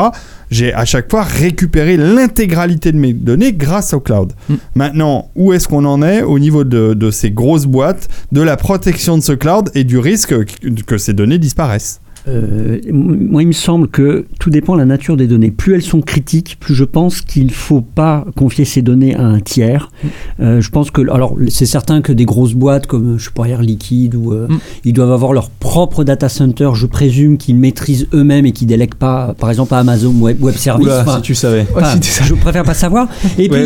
[0.49, 4.32] J'ai à chaque fois récupéré l'intégralité de mes données grâce au cloud.
[4.49, 4.55] Mm.
[4.76, 8.57] Maintenant, où est-ce qu'on en est au niveau de, de ces grosses boîtes, de la
[8.57, 12.01] protection de ce cloud et du risque que, que ces données disparaissent?
[12.27, 15.51] Euh, moi, il me semble que tout dépend de la nature des données.
[15.51, 19.23] Plus elles sont critiques, plus je pense qu'il ne faut pas confier ces données à
[19.25, 19.91] un tiers.
[20.41, 23.47] Euh, je pense que, alors, c'est certain que des grosses boîtes comme, je sais pas,
[23.47, 24.59] Air Liquide ou euh, Mm.
[24.85, 26.71] ils doivent avoir leur propre data center.
[26.75, 30.55] Je présume qu'ils maîtrisent eux-mêmes et qu'ils délèguent pas, par exemple, à Amazon Web, Web
[30.57, 30.87] Service.
[30.87, 31.66] Oula, Enfin, si tu savais.
[31.75, 33.09] enfin, je préfère pas savoir.
[33.39, 33.61] Et puis,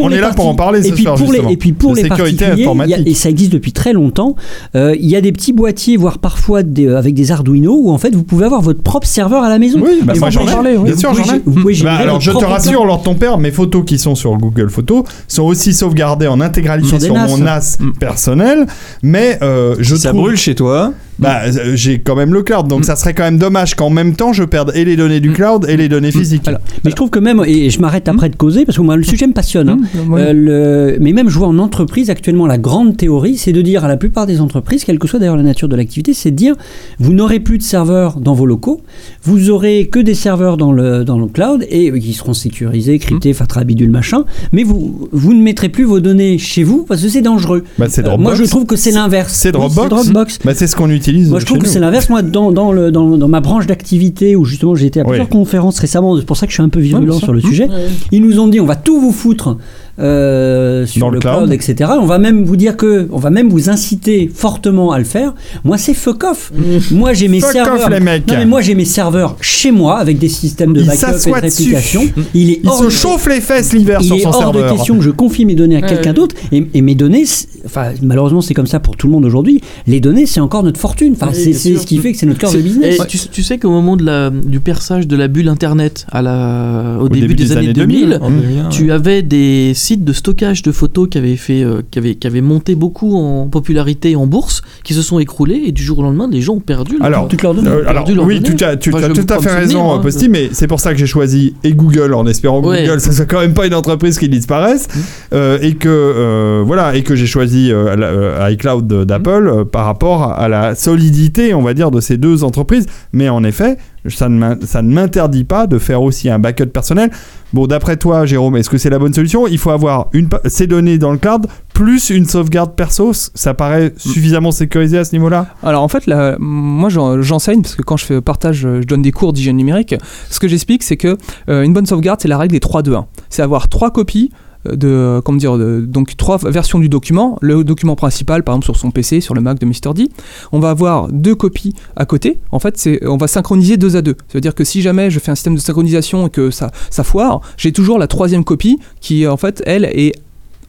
[0.00, 2.04] on est là pour en parler et puis soir, pour les, et puis pour les
[2.08, 4.36] particuliers, a- et ça existe depuis très longtemps,
[4.74, 8.14] il y a des petits boîtiers, voire parfois des, avec des Arduino, où en fait
[8.14, 9.80] vous pouvez avoir votre propre serveur à la maison.
[9.82, 10.76] Oui, bah moi j'en ai.
[10.78, 11.38] Bien sûr, j'en ai.
[11.38, 12.84] gé- Vous pouvez Bah, alors je te rassure.
[12.84, 16.98] Lord ton père, mes photos qui sont sur Google Photos sont aussi sauvegardées en intégralité
[17.00, 17.92] Sur mon NAS Mm.
[17.98, 18.66] personnel,
[19.02, 20.92] mais euh, je Si ça brûle chez toi.
[21.20, 22.84] Bah, euh, j'ai quand même le cloud, donc Mm.
[22.84, 25.34] ça serait quand même dommage qu'en même temps je perde et les données du Mm.
[25.34, 26.46] cloud et les données physiques.
[26.48, 28.96] Alors, Mais je trouve que même, et je m'arrête après de causer, parce que moi
[28.96, 29.68] le sujet me passionne.
[29.68, 29.78] hein.
[30.16, 33.84] Euh, le- mais même je vois en entreprise actuellement la grande théorie, c'est de dire
[33.84, 36.36] à la plupart des entreprises, quelle que soit d'ailleurs la nature de l'activité, c'est de
[36.36, 36.54] dire
[36.98, 38.80] vous n'aurez plus de serveurs dans vos locaux,
[39.22, 43.32] vous aurez que des serveurs dans le, dans le cloud et qui seront sécurisés, cryptés,
[43.32, 47.08] fatra bidule machin, mais vous, vous ne mettrez plus vos données chez vous parce que
[47.08, 47.64] c'est dangereux.
[47.78, 49.32] Bah, c'est Euh, moi je trouve que c'est l'inverse.
[49.34, 49.88] C'est Oui, Dropbox.
[49.90, 50.38] Dropbox.
[50.44, 51.09] Bah, c'est ce qu'on utilise.
[51.30, 52.08] Moi, je trouve que c'est l'inverse.
[52.08, 55.10] Moi, dans, dans, le, dans, dans ma branche d'activité où justement j'ai été à Oui.
[55.10, 57.68] plusieurs conférences récemment, c'est pour ça que je suis un peu virulent sur le sujet.
[58.12, 59.56] Ils nous ont dit on va tout vous foutre
[59.98, 61.36] euh, sur Dans le le cloud.
[61.48, 61.52] cloud.
[61.52, 61.90] etc.
[62.00, 65.34] On va même vous dire que, on va même vous inciter fortement à le faire.
[65.64, 66.52] Moi, c'est fuck off.
[66.90, 67.74] Moi, j'ai mes Fuck serveurs.
[67.86, 68.26] off, les mecs.
[68.26, 71.28] Non, mais moi, j'ai mes serveurs chez moi avec des systèmes de Il backup et
[71.30, 72.02] de réplication.
[72.34, 74.58] Il est Il se de- chauffe les fesses l'hiver il sur est son hors de
[74.58, 74.76] serveur.
[74.76, 76.34] question que je confie mes données à quelqu'un d'autre.
[76.52, 77.24] Et, et mes données,
[77.66, 79.60] enfin, malheureusement, c'est comme ça pour tout le monde aujourd'hui.
[79.86, 81.12] Les données, c'est encore notre fortune.
[81.14, 82.98] Enfin, Oui, c'est ce qui fait que c'est notre cœur de business.
[83.00, 86.22] et tu, tu sais qu'au moment de la, du perçage de la bulle Internet à
[86.22, 90.04] la, au, début, début des, des années années 2000, En 2001, tu avais des sites
[90.04, 93.46] de stockage de photos qui avaient, fait, euh, qui avaient, qui avaient monté beaucoup en
[93.48, 96.60] popularité en bourse, qui se sont écroulés et du jour au lendemain, les gens ont
[96.60, 97.68] perdu leur- Alors, Toutes leurs données.
[97.68, 98.56] Euh, alors, perdu oui, données.
[98.56, 99.98] tu as, tu Enfin, as je tout à me fait raison, hein.
[100.00, 102.84] Posty, mais c'est pour ça que j'ai choisi et Google en espérant que Ouais.
[102.86, 104.98] Google, ça soit quand même pas une entreprise qui disparaisse, Mm.
[105.34, 109.84] euh, et que euh, voilà, et que j'ai choisi euh, la- euh, iCloud d'Apple par
[109.84, 112.86] rapport à la solidité, on va dire, de ces deux entreprises.
[113.12, 113.76] Mais en effet,
[114.08, 117.10] ça ne m'interdit pas de faire aussi un backup personnel.
[117.52, 119.46] Bon, d'après toi, Jérôme, est-ce que c'est la bonne solution?
[119.46, 123.12] Il faut avoir une, ces données dans le cloud plus une sauvegarde perso.
[123.12, 125.46] Ça paraît suffisamment sécurisé à ce niveau-là?
[125.62, 129.02] Alors en fait, là, moi j'en- j'enseigne parce que quand je fais partage, je donne
[129.02, 129.94] des cours d'hygiène numérique.
[130.30, 131.16] Ce que j'explique, c'est que
[131.48, 133.04] euh, une bonne sauvegarde, c'est la règle des 3-2-1.
[133.28, 134.30] C'est avoir trois copies
[134.64, 137.38] de comment dire donc trois versions du document.
[137.40, 140.08] Le document principal par exemple sur son PC sur le Mac de Mr D.
[140.52, 142.38] On va avoir deux copies à côté.
[142.52, 144.16] En fait c'est on va synchroniser deux à deux.
[144.28, 146.70] Ça veut dire que si jamais je fais un système de synchronisation et que ça
[146.90, 150.14] ça foire j'ai toujours la troisième copie qui en fait elle est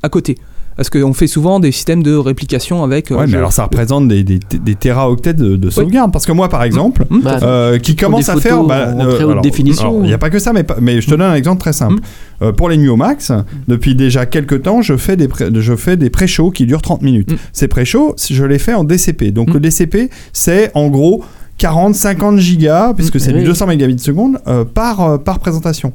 [0.03, 0.37] à côté
[0.81, 4.07] parce qu'on fait souvent des systèmes de réplication avec euh, Ouais, mais alors ça représente
[4.07, 6.11] des, des, des téraoctets de, de sauvegarde.
[6.11, 8.63] Parce que moi, par exemple, Hmm, Bah, euh, qui commence à faire.
[8.63, 9.99] bah, en très haute définition.
[10.03, 12.01] Il n'y a pas que ça, mais, mais je te donne un exemple très simple.
[12.41, 13.31] Euh, pour les Nuo Max,
[13.67, 17.03] depuis déjà quelques temps, je fais des, pré- je fais des pré-shows qui durent 30
[17.03, 17.31] minutes.
[17.53, 19.31] Ces pré-shows, je les fais en DCP.
[19.31, 21.23] Donc le DCP, c'est en gros
[21.59, 23.45] 40-50 gigas, puisque c'est du oui.
[23.45, 25.93] 200 mégabits seconde, euh, par, euh, par présentation.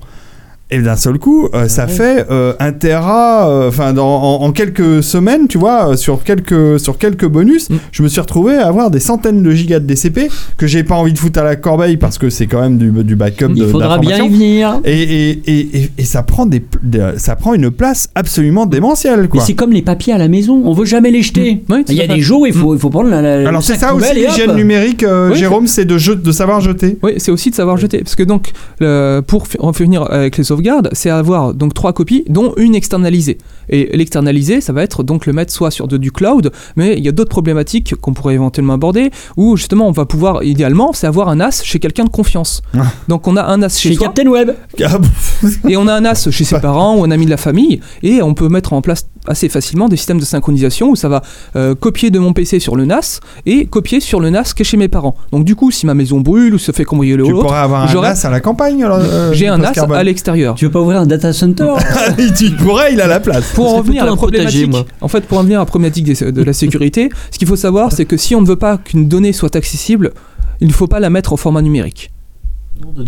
[0.69, 5.01] Et d'un seul coup, euh, ça fait euh, un Tera, euh, enfin en, en quelques
[5.01, 7.77] semaines, tu vois, euh, sur quelques sur quelques bonus, Mm.
[7.93, 10.97] je me suis retrouvé à avoir des centaines de gigas de DCP que j'ai pas
[10.97, 13.47] envie de foutre à la corbeille parce que c'est quand même du, du backup.
[13.55, 14.81] Il de- faudra bien y venir.
[14.85, 19.41] Et, et, et, et- ça prend des, de- ça prend une place absolument démentielle Mais
[19.41, 21.63] c'est comme les papiers à la maison, on veut jamais les jeter.
[21.69, 23.23] Oui, tout Il y a des jours, il faut, il faut prendre la.
[23.23, 26.99] la- Alors c'est ça aussi l'hygiène numérique, Oui, Jérôme, c'est de, de savoir jeter.
[27.05, 27.99] Oui, c'est aussi de savoir jeter.
[27.99, 28.51] Parce que donc,
[28.81, 30.51] le- pour en finir avec les
[30.93, 33.39] c'est avoir donc trois copies, dont une externalisée.
[33.69, 37.05] Et l'externalisée, ça va être donc le mettre soit sur de- du cloud, mais il
[37.05, 41.07] y a d'autres problématiques qu'on pourrait éventuellement aborder, où justement on va pouvoir, idéalement, c'est
[41.07, 42.63] avoir un NAS chez quelqu'un de confiance.
[43.09, 44.51] Donc on a un NAS chez, Chez soi, Captain Web.
[45.69, 48.23] et on a un NAS chez ses parents ou un ami de la famille, et
[48.23, 51.21] on peut mettre en place assez facilement des systèmes de synchronisation où ça va
[51.57, 54.65] euh, copier de mon PC sur le NAS et copier sur le NAS qui est
[54.65, 55.17] chez mes parents.
[55.33, 57.83] Donc du coup, si ma maison brûle ou se fait cambrioler Tu autre, pourrais avoir
[57.83, 58.85] un NAS à la campagne.
[58.85, 60.46] euh, j'ai un NAS à l'extérieur.
[60.55, 61.75] Tu veux pas ouvrir un data center
[62.39, 63.53] tu pourrais, il a la place.
[63.55, 66.05] Pour en revenir à la potager, problématique, en fait, pour en venir à la problématique
[66.23, 69.09] de la sécurité, ce qu'il faut savoir, c'est que si on ne veut pas qu'une
[69.09, 70.13] donnée soit accessible,
[70.61, 72.11] il ne faut pas la mettre au format numérique.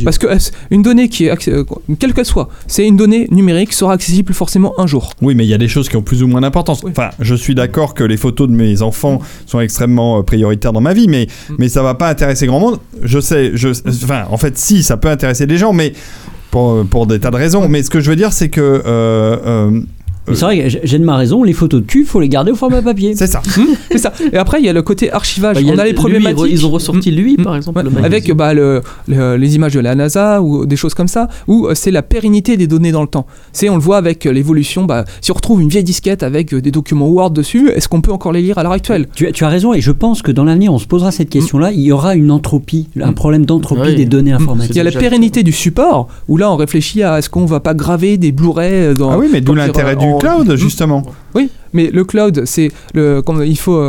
[0.02, 0.38] Parce que euh,
[0.70, 1.62] une donnée qui est, acc- euh,
[1.98, 5.12] quelle qu'elle soit, c'est une donnée numérique sera accessible forcément un jour.
[5.20, 6.80] Oui, mais il y a des choses qui ont plus ou moins d'importance.
[6.82, 6.90] Oui.
[6.92, 10.80] Enfin, je suis d'accord que les photos de mes enfants sont extrêmement euh, prioritaires dans
[10.80, 11.54] ma vie, mais, Mm.
[11.58, 12.78] mais ça va pas intéresser grand monde.
[13.02, 15.92] Je sais, je, enfin, en fait, si, ça peut intéresser des gens, mais
[16.50, 17.68] pour, pour des tas de raisons.
[17.68, 19.82] Mais ce que je veux dire, c'est que.
[20.28, 22.50] Mais C'est vrai, que j'ai- de ma raison, les photos de cul, faut les garder
[22.52, 23.14] au format papier.
[23.16, 23.40] c'est ça.
[23.90, 24.12] C'est ça.
[24.32, 25.54] Et après, il y a le côté archivage.
[25.56, 26.46] Bah, il y a on a les lui, problématiques.
[26.50, 27.42] ils ont ressorti lui, Mm.
[27.44, 27.78] par exemple.
[27.78, 31.08] Ouais, le avec bah, le- le- les images de la NASA ou des choses comme
[31.08, 33.26] ça, où euh, c'est la pérennité des données dans le temps.
[33.52, 36.52] C'est, on le voit avec euh, l'évolution, bah, si on retrouve une vieille disquette avec
[36.52, 39.06] euh, des documents Word dessus, est-ce qu'on peut encore les lire à l'heure actuelle?
[39.14, 41.30] Tu, as- tu as raison, et je pense que dans l'avenir, on se posera cette
[41.30, 41.70] question-là.
[41.72, 43.94] Il y aura une entropie, un problème d'entropie Oui.
[43.96, 44.74] des données informatiques.
[44.74, 47.60] Il y a la pérennité du support, où là on réfléchit à est-ce qu'on va
[47.60, 49.10] pas graver des Blu-ray dans.
[49.12, 51.02] Ah oui, mais d'où l'intérêt du cloud, justement.
[51.34, 53.22] Oui, mais le cloud, c'est le.
[53.22, 53.82] Comme, il faut.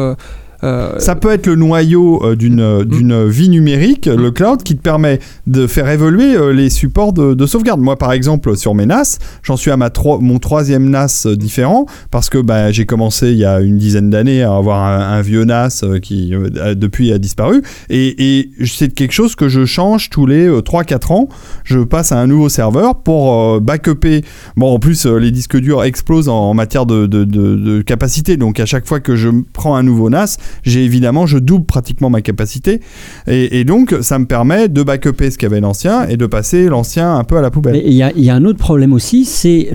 [0.63, 4.75] Euh, Ça peut être le noyau euh, d'une euh, d'une vie numérique, le cloud, qui
[4.75, 7.79] te permet de faire évoluer les supports de, de sauvegarde.
[7.79, 11.85] Moi, par exemple, sur mes NAS, j'en suis à ma tro- mon troisième NAS différent
[12.11, 15.21] parce que bah, j'ai commencé il y a une dizaine d'années à avoir un, un
[15.21, 16.33] vieux NAS qui
[16.75, 17.61] depuis a disparu.
[17.89, 21.29] Et, et c'est quelque chose que je change tous les euh, 3-4 ans.
[21.63, 24.23] Je passe à un nouveau serveur pour euh, backuper.
[24.57, 28.37] Bon, en plus, les disques durs explosent en, en matière de, de- de- de capacité.
[28.37, 32.09] Donc, à chaque fois que je prends un nouveau NAS, j'ai évidemment, je double pratiquement
[32.09, 32.81] ma capacité.
[33.27, 37.23] Et, donc, ça me permet de backuper ce qu'avait l'ancien et de passer l'ancien un
[37.23, 37.81] peu à la poubelle.
[37.85, 39.69] Il y, y a un autre problème aussi, c'est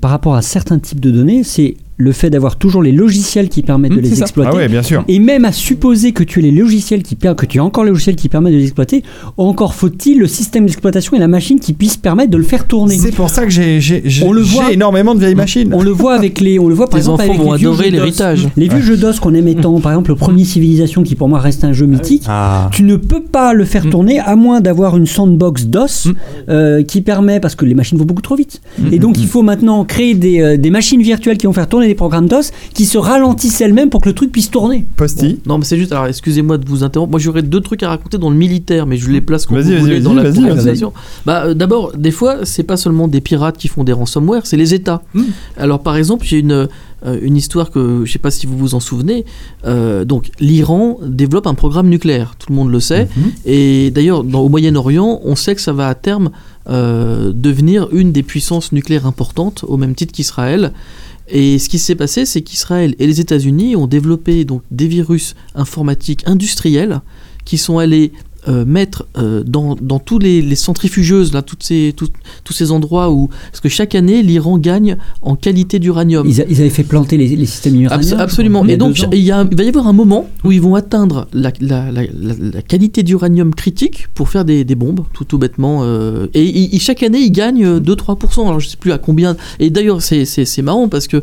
[0.00, 3.62] par rapport à certains types de données, c'est le fait d'avoir toujours les logiciels qui
[3.62, 4.22] permettent Mmh, de c'est les ça.
[4.22, 4.50] exploiter.
[4.52, 5.04] Ah ouais, bien sûr.
[5.08, 7.84] Et même à supposer que tu aies les logiciels qui per- que tu as encore
[7.84, 9.02] les logiciels qui permettent de les exploiter,
[9.36, 12.96] encore faut-il le système d'exploitation et la machine qui puisse permettre de le faire tourner.
[12.98, 14.72] C'est pour ça que j'ai j'ai- j'ai- On le j'ai voit.
[14.72, 15.70] énormément de vieilles machines.
[15.74, 17.60] On le voit avec les, on le voit par Tes exemple enfants avec vont les
[17.60, 17.96] adorer jeux DOS.
[17.98, 18.48] l'héritage.
[18.56, 21.38] Les vieux jeux DOS qu'on aimait tant, par exemple le premier Civilisation qui pour moi
[21.38, 22.24] reste un jeu mythique.
[22.26, 22.68] Ah.
[22.72, 26.12] Tu ne peux pas le faire tourner à moins d'avoir une sandbox DOS Mm.
[26.48, 28.60] euh, qui permet, parce que les machines vont beaucoup trop vite.
[28.78, 31.68] Mm, Et donc il faut maintenant créer des, euh, des machines virtuelles qui vont faire
[31.68, 34.86] tourner des programmes DOS qui se ralentissent elles-mêmes pour que le truc puisse tourner.
[34.96, 35.40] Posti.
[35.46, 35.92] Non, mais c'est juste.
[35.92, 37.10] Alors, excusez-moi de vous interrompre.
[37.10, 39.64] Moi, j'aurais deux trucs à raconter dans le militaire, mais je les place comme Vas-y,
[39.64, 40.92] vous vas-y, voulez vas-y, dans la conversation.
[41.26, 44.56] Bah, euh, d'abord, des fois, c'est pas seulement des pirates qui font des ransomware, c'est
[44.56, 45.02] les États.
[45.14, 45.22] Mm.
[45.56, 46.68] Alors, par exemple, j'ai une
[47.06, 49.24] euh, une histoire que je sais pas si vous vous en souvenez.
[49.64, 52.34] Euh, donc, l'Iran développe un programme nucléaire.
[52.38, 53.08] Tout le monde le sait.
[53.16, 53.32] Mhm.
[53.46, 56.30] Et d'ailleurs, dans- au Moyen-Orient, on sait que ça va à terme
[56.68, 60.72] euh, devenir une des puissances nucléaires importantes, au même titre qu'Israël.
[61.30, 65.36] Et ce qui s'est passé, c'est qu'Israël et les États-Unis ont développé donc des virus
[65.54, 67.00] informatiques industriels
[67.44, 68.12] qui sont allés
[68.48, 72.08] euh, mettre euh, dans, dans tous les, les centrifugeuses, là, toutes ces, tout-
[72.44, 73.28] tous ces endroits où.
[73.50, 76.26] Parce que chaque année, l'Iran gagne en qualité d'uranium.
[76.26, 78.18] Ils, avaient fait planter les, les systèmes Abs- uraniens.
[78.18, 78.64] absolument.
[78.66, 81.26] Et donc, il, y a- il va y avoir un moment où ils vont atteindre
[81.32, 85.80] la, la- la- qualité d'uranium critique pour faire des, des bombes, tout, tout bêtement.
[85.82, 88.42] euh, et chaque année, ils gagnent euh, 2-3%.
[88.46, 89.36] Alors, je sais plus à combien.
[89.58, 90.24] Et d'ailleurs, c'est-
[90.62, 91.22] marrant parce que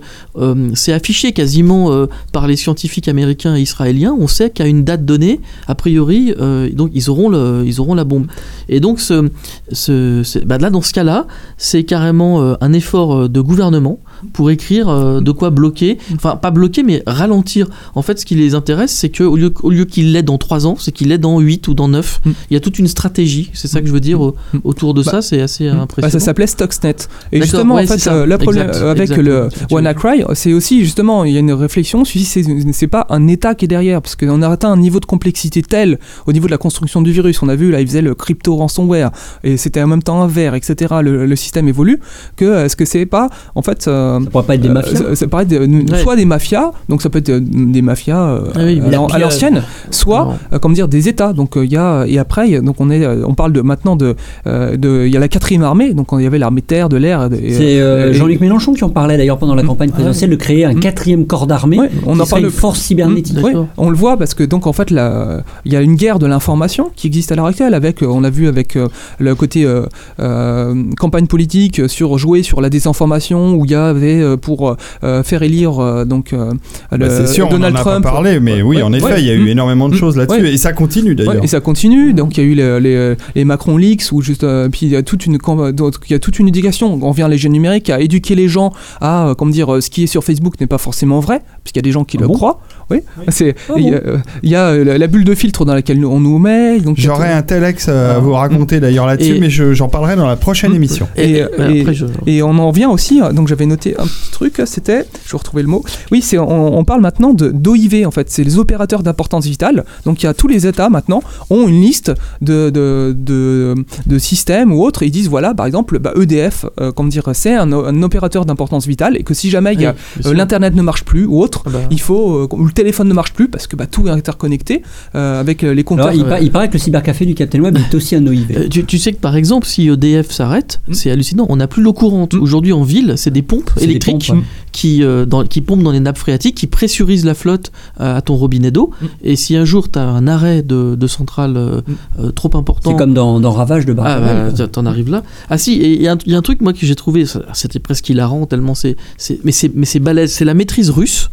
[0.74, 1.91] c'est affiché quasiment
[2.32, 4.15] par les scientifiques américains et israéliens.
[4.20, 6.34] On sait qu'à une date donnée, a priori,
[6.74, 8.27] donc ils auront, le, ils auront la bombe.
[8.69, 11.25] Et donc, ce- bah là, dans ce cas-là,
[11.57, 13.99] c'est carrément euh, un effort euh, de gouvernement
[14.34, 17.68] pour écrire euh, de quoi bloquer, enfin pas bloquer, mais ralentir.
[17.95, 20.68] En fait, ce qui les intéresse, c'est qu'au lieu, au lieu qu'il l'ait dans 3
[20.68, 22.22] ans, c'est qu'il l'ait dans 8 ou dans 9.
[22.26, 22.32] Mm.
[22.49, 24.59] Il y a toute une stratégie, c'est ça que je veux dire, au- Mm.
[24.63, 26.11] autour de Bah, ça, c'est assez Bah, impressionnant.
[26.11, 26.95] ça s'appelait Stuxnet.
[27.32, 29.22] Et justement, ouais, en fait, euh, le problème Exact, euh, avec exact.
[29.22, 33.65] le WannaCry, c'est aussi justement, il y a une réflexion, c'est pas un État qui
[33.65, 36.57] est derrière, parce qu'on a atteint un niveau de complexité tel au niveau de la
[36.57, 37.41] construction du virus.
[37.41, 39.11] On a vu là, ils faisaient le crypto ransomware
[39.43, 40.95] et c'était en même temps un verre, etc.
[41.01, 41.99] Le, le système évolue.
[42.36, 44.73] Que euh, est-ce que c'est pas en fait euh, Ça pourrait pas être des euh,
[44.73, 45.99] mafias ça- ça pourrait être de- Ouais.
[46.01, 49.19] soit des mafias, donc ça peut être euh, des mafias euh, Ah oui, à la
[49.25, 51.33] l'ancienne, soit euh, comment dire des États.
[51.33, 53.61] Donc euh, il y a et après a- donc on est euh, on parle de
[53.61, 54.15] maintenant de
[54.47, 56.89] euh, de il y a la quatrième armée donc il y avait l'armée de terre,
[56.89, 57.29] de l'air.
[57.31, 59.67] C'est euh, Jean-Luc Mélenchon qui en parlait d'ailleurs pendant la Mm.
[59.67, 60.79] campagne présidentielle de créer un Mm.
[60.79, 63.37] quatrième corps d'armée Ouais, on qui en parle une force cybernétique.
[63.37, 63.61] Mm, D'accord.
[63.61, 66.19] oui, on le voit parce que donc en fait là, il y a une guerre
[66.19, 68.87] de l'information qui existe à l'heure actuelle avec euh, on a vu avec euh,
[69.19, 69.85] le côté euh,
[70.19, 74.75] euh, campagne politique euh, sur jouer sur la désinformation où il y avait euh, pour
[75.03, 76.51] euh, faire élire euh, donc euh,
[76.91, 78.03] Bah, le- c'est sûr, Donald on en a Trump.
[78.03, 79.19] pas parlé, mais oui, Ouais, en effet, ouais.
[79.21, 79.97] il y a eu énormément de Mm.
[79.97, 81.43] choses là-dessus et ça continue d'ailleurs.
[81.43, 84.43] Et ça continue, donc il y a eu les, les, les Macron Leaks, où juste,
[84.43, 87.23] euh, puis il y a toute une, il y a toute une éducation, on revient
[87.23, 88.71] à l'hygiène numérique, à éduquer les gens
[89.01, 91.79] à, euh, comment dire, euh, ce qui est sur Facebook n'est pas forcément vrai, puisqu'il
[91.79, 92.33] y a des gens qui Ah le bon?
[92.33, 92.59] croient.
[92.89, 95.65] Oui, c'est, Ah il y a, bon euh, il y a, la, bulle de filtre
[95.65, 96.77] dans laquelle on nous met.
[96.95, 98.19] J'aurais un tel ex euh, à Ah.
[98.19, 100.75] vous raconter d'ailleurs là-dessus, mais je- j'en parlerai dans la prochaine Mm.
[100.75, 101.07] émission.
[101.17, 103.95] Et, Et, euh, et- après, je- Et on en revient aussi, euh, donc j'avais noté
[103.99, 107.33] un petit truc, c'était, je vais retrouver le mot, oui, c'est, on, on parle maintenant
[107.33, 110.65] de, d'OIV en fait, c'est les opérateurs d'importance vitale, donc il y a tous les
[110.65, 113.75] États maintenant ont une liste de, de, de,
[114.05, 117.23] de systèmes ou autres, et ils disent voilà, par exemple, bah, EDF, euh, comment dire,
[117.33, 121.03] c'est un, un opérateur d'importance vitale, et que si jamais Oui, euh, l'internet ne marche
[121.03, 122.47] plus ou autre, Ah bah, il faut, euh,
[122.78, 124.84] téléphone ne marche plus parce que bah, tout est interconnecté
[125.15, 126.07] euh, avec euh, les compteurs.
[126.07, 128.51] Alors, il, pa- il paraît que le cybercafé du Captain Web est aussi un OIV.
[128.55, 130.93] Euh, tu, tu sais que par exemple, si EDF s'arrête, Mm.
[130.93, 131.45] c'est hallucinant.
[131.49, 132.34] On n'a plus l'eau courante.
[132.34, 132.41] Mm.
[132.41, 134.43] Aujourd'hui en ville, c'est des pompes des électriques pompes, ouais.
[134.71, 138.21] qui, euh, dans- qui pompent dans les nappes phréatiques, qui pressurisent la flotte euh, à
[138.21, 138.91] ton robinet d'eau.
[139.01, 139.05] Mm.
[139.23, 141.82] Et si un jour tu as un arrêt de, de centrale euh,
[142.19, 144.53] euh, trop important, C'est comme dans, dans Ravage de ah, Barcavel.
[144.57, 145.23] bah, t'en arrives là.
[145.49, 147.25] Ah si, il y, a un- il y a un truc moi que j'ai trouvé,
[147.53, 151.30] c'était presque hilarant tellement c'est, c'est- mais c'est, mais c'est balèze, c'est la maîtrise russe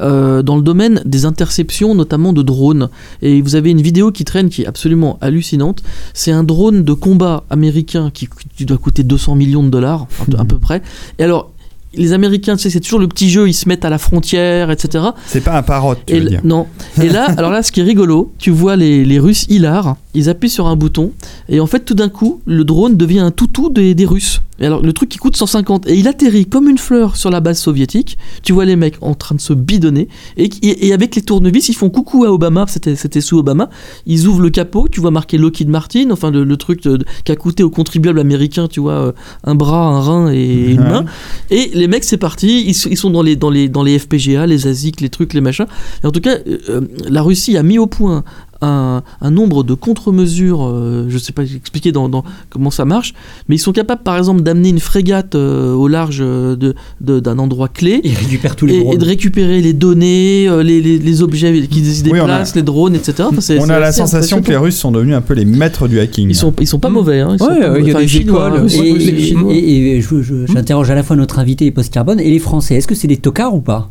[0.00, 2.88] euh, dans le domaine des interceptions, notamment de drones.
[3.20, 5.82] Et vous avez une vidéo qui traîne qui est absolument hallucinante.
[6.14, 10.40] C'est un drone de combat américain qui, qui doit coûter 200 millions de dollars, à,
[10.40, 10.82] à peu près.
[11.18, 11.50] Et alors.
[11.94, 14.70] Les Américains, tu sais, c'est toujours le petit jeu, ils se mettent à la frontière,
[14.70, 15.04] etc.
[15.26, 16.40] C'est pas un parotte, tu Et veux l- dire.
[16.42, 16.66] non.
[17.02, 20.28] Et là, alors là, ce qui est rigolo, tu vois les, les Russes hilar, ils
[20.28, 21.12] appuient sur un bouton,
[21.48, 24.42] et en fait, tout d'un coup, le drone devient un toutou des, des Russes.
[24.60, 27.40] Et alors, le truc qui coûte 150, et il atterrit comme une fleur sur la
[27.40, 28.16] base soviétique.
[28.44, 31.68] Tu vois les mecs en train de se bidonner, et, et- et avec les tournevis,
[31.68, 33.70] ils font coucou à Obama, c'était sous Obama.
[34.06, 37.32] Ils ouvrent le capot, tu vois marqué Lockheed Martin, enfin le, le truc de- qui
[37.32, 39.12] a coûté aux contribuables américains, tu vois, euh,
[39.44, 41.04] un bras, un rein et une main.
[41.50, 42.62] Et les mecs, c'est parti.
[42.66, 45.32] Ils, sont- ils sont dans les, dans, les, dans les FPGA, les ASIC, les trucs,
[45.34, 45.66] les machins.
[46.04, 48.22] Et en tout cas, euh, euh, la Russie a mis au point
[48.62, 50.64] un, un nombre de contre-mesures.
[50.66, 53.12] euh, je sais pas expliquer dans, dans comment ça marche,
[53.48, 57.20] mais ils sont capables, par exemple, d'amener une frégate euh, au large euh, de- de-
[57.20, 58.00] d'un endroit clé.
[58.04, 58.98] Il récupère tous les Et, et drones.
[58.98, 62.54] de récupérer les données, euh, les, les- les objets qui se Oui, on a- déplacent,
[62.54, 63.24] les drones, etc.
[63.30, 64.56] Enfin, c'est- On c'est a la sensation que les.
[64.56, 66.28] Russes sont devenus un peu les maîtres du hacking.
[66.30, 66.92] Ils sont, ils sont pas Mm.
[66.92, 67.20] mauvais.
[67.20, 69.52] Hein, ils Ouais, il y a des Enfin, Chinois, écoles, hein, Et, et- Chinois.
[69.52, 72.76] et- et je- je- j'interroge à la fois notre invité et Post-Carbone et les Français.
[72.76, 73.90] Est-ce que c'est des tocards ou pas?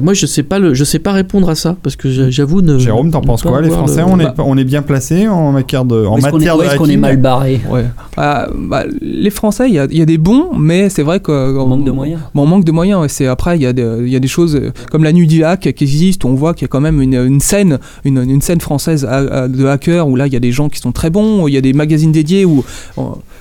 [0.00, 2.60] Moi, je sais pas, le, je sais pas répondre à ça parce que j'a- j'avoue
[2.62, 2.78] ne.
[2.78, 5.52] Jérôme, t'en penses quoi Les Français, le- on, Bah- est, on est bien placé en
[5.52, 7.60] matière de, en Ou est-ce qu'on est, de est-ce qu'on est mal barré?
[7.70, 7.84] Ouais.
[8.16, 11.20] Ah, bah, les Français, il y a, il y a des bons, mais c'est vrai
[11.20, 11.56] que.
[11.58, 12.20] On manque de moyens.
[12.34, 13.00] Bon, on manque de moyens.
[13.00, 13.08] ouais.
[13.08, 15.26] C'est après, il y, a des- il y a des choses euh, comme la nuit
[15.26, 16.28] du hack qui existent.
[16.28, 19.04] Où on voit qu'il y a quand même une, une scène, une, une scène française
[19.04, 21.46] à- à- de hackers où là, il y a des gens qui sont très bons.
[21.48, 22.64] Il y a des magazines dédiés où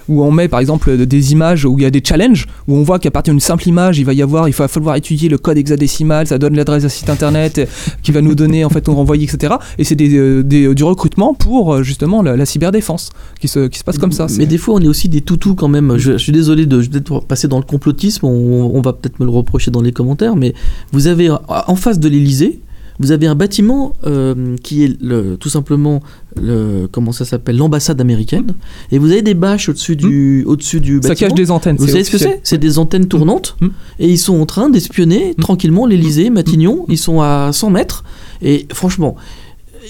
[0.08, 2.84] où on met par exemple des images où il y a des challenges où on
[2.84, 5.40] voit qu'à partir d'une simple image, il va y avoir, il va falloir étudier le
[5.40, 7.66] code hexadécimal, ça donne l'adresse d'un site internet euh,
[8.04, 9.56] qui va nous donner en fait nous renvoyer, etc.
[9.78, 13.68] Et c'est des, euh, des- du recrutement pour euh, justement la, la cyberdéfense qui se,
[13.68, 14.28] qui se passe comme ça.
[14.38, 15.98] Mais des fois, on est aussi des toutous quand même.
[15.98, 18.26] Je, je suis désolé de peut-être passer dans le complotisme.
[18.26, 20.54] On, on va peut-être me le reprocher dans les commentaires, mais
[20.92, 22.60] vous avez euh, en face de l'Élysée,
[23.00, 26.02] vous avez un bâtiment euh, qui est le- tout simplement
[26.42, 28.54] le comment ça s'appelle l'ambassade américaine,
[28.92, 31.02] et vous avez des bâches au-dessus du au-dessus du Hmm.
[31.02, 31.30] ça bâtiment.
[31.30, 31.76] cache des antennes.
[31.78, 32.40] Vous savez ce que c'est?
[32.44, 33.68] C'est des antennes tournantes Mm.
[34.00, 35.42] et ils sont en train d'espionner Mm.
[35.42, 36.86] tranquillement l'Elysée, Matignon.
[36.90, 38.04] Ils sont à 100 mètres.
[38.42, 39.16] Et franchement,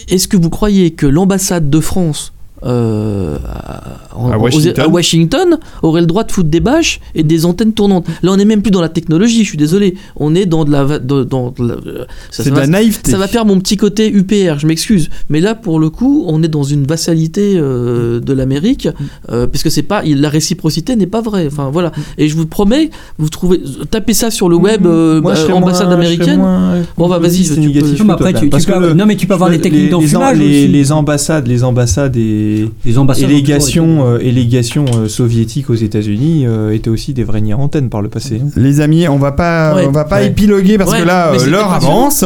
[0.10, 2.32] est-ce que vous croyez que l'ambassade de France
[2.66, 7.00] euh, à, en- À aux- Washington à Washington aurait le droit de foutre des bâches
[7.14, 9.96] et des antennes tournantes Là, on n'est même plus dans la technologie, je suis désolé.
[10.16, 11.00] On est dans de la.
[11.00, 13.12] de- dans de la- euh, ça- C'est ça de va- la naïveté.
[13.12, 15.10] ça va faire mon petit côté UPR, je m'excuse.
[15.30, 18.88] Mais là, pour le coup, on est dans une vassalité euh, de l'Amérique,
[19.32, 21.48] euh, puisque c'est pas la réciprocité n'est pas vraie.
[21.48, 21.92] Enfin voilà.
[22.18, 23.62] Et je vous promets, vous trouvez,
[23.92, 26.40] tapez ça sur le web, euh, Moi, euh, ambassade moins- je serais américaine.
[26.40, 28.72] moins Bon, bah, vas-y, tu et peux- négatif Non, mais que après, tu- Parce tu
[28.72, 30.68] que peux- le- non, mais tu peux avoir des techniques les- les, d'enfumage les, aussi.
[30.68, 32.55] les ambassades, les ambassades et
[32.86, 33.30] Les et ambassadeurs.
[33.30, 37.90] légations, euh, et légations euh, soviétiques aux États-Unis euh, étaient aussi des vrais nids antennes
[37.90, 38.42] par le passé.
[38.44, 38.50] hein.
[38.56, 39.86] Les amis, on va pas, Ouais.
[39.88, 40.28] on va pas Ouais.
[40.28, 42.24] épiloguer parce Ouais, que là, l'heure avance.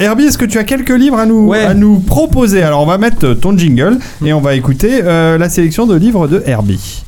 [0.00, 1.60] Herbie, est-ce que tu as quelques livres à nous, Ouais.
[1.64, 2.62] à nous proposer?
[2.62, 6.28] Alors, on va mettre ton jingle et on va écouter euh, la sélection de livres
[6.28, 7.02] de Herbie.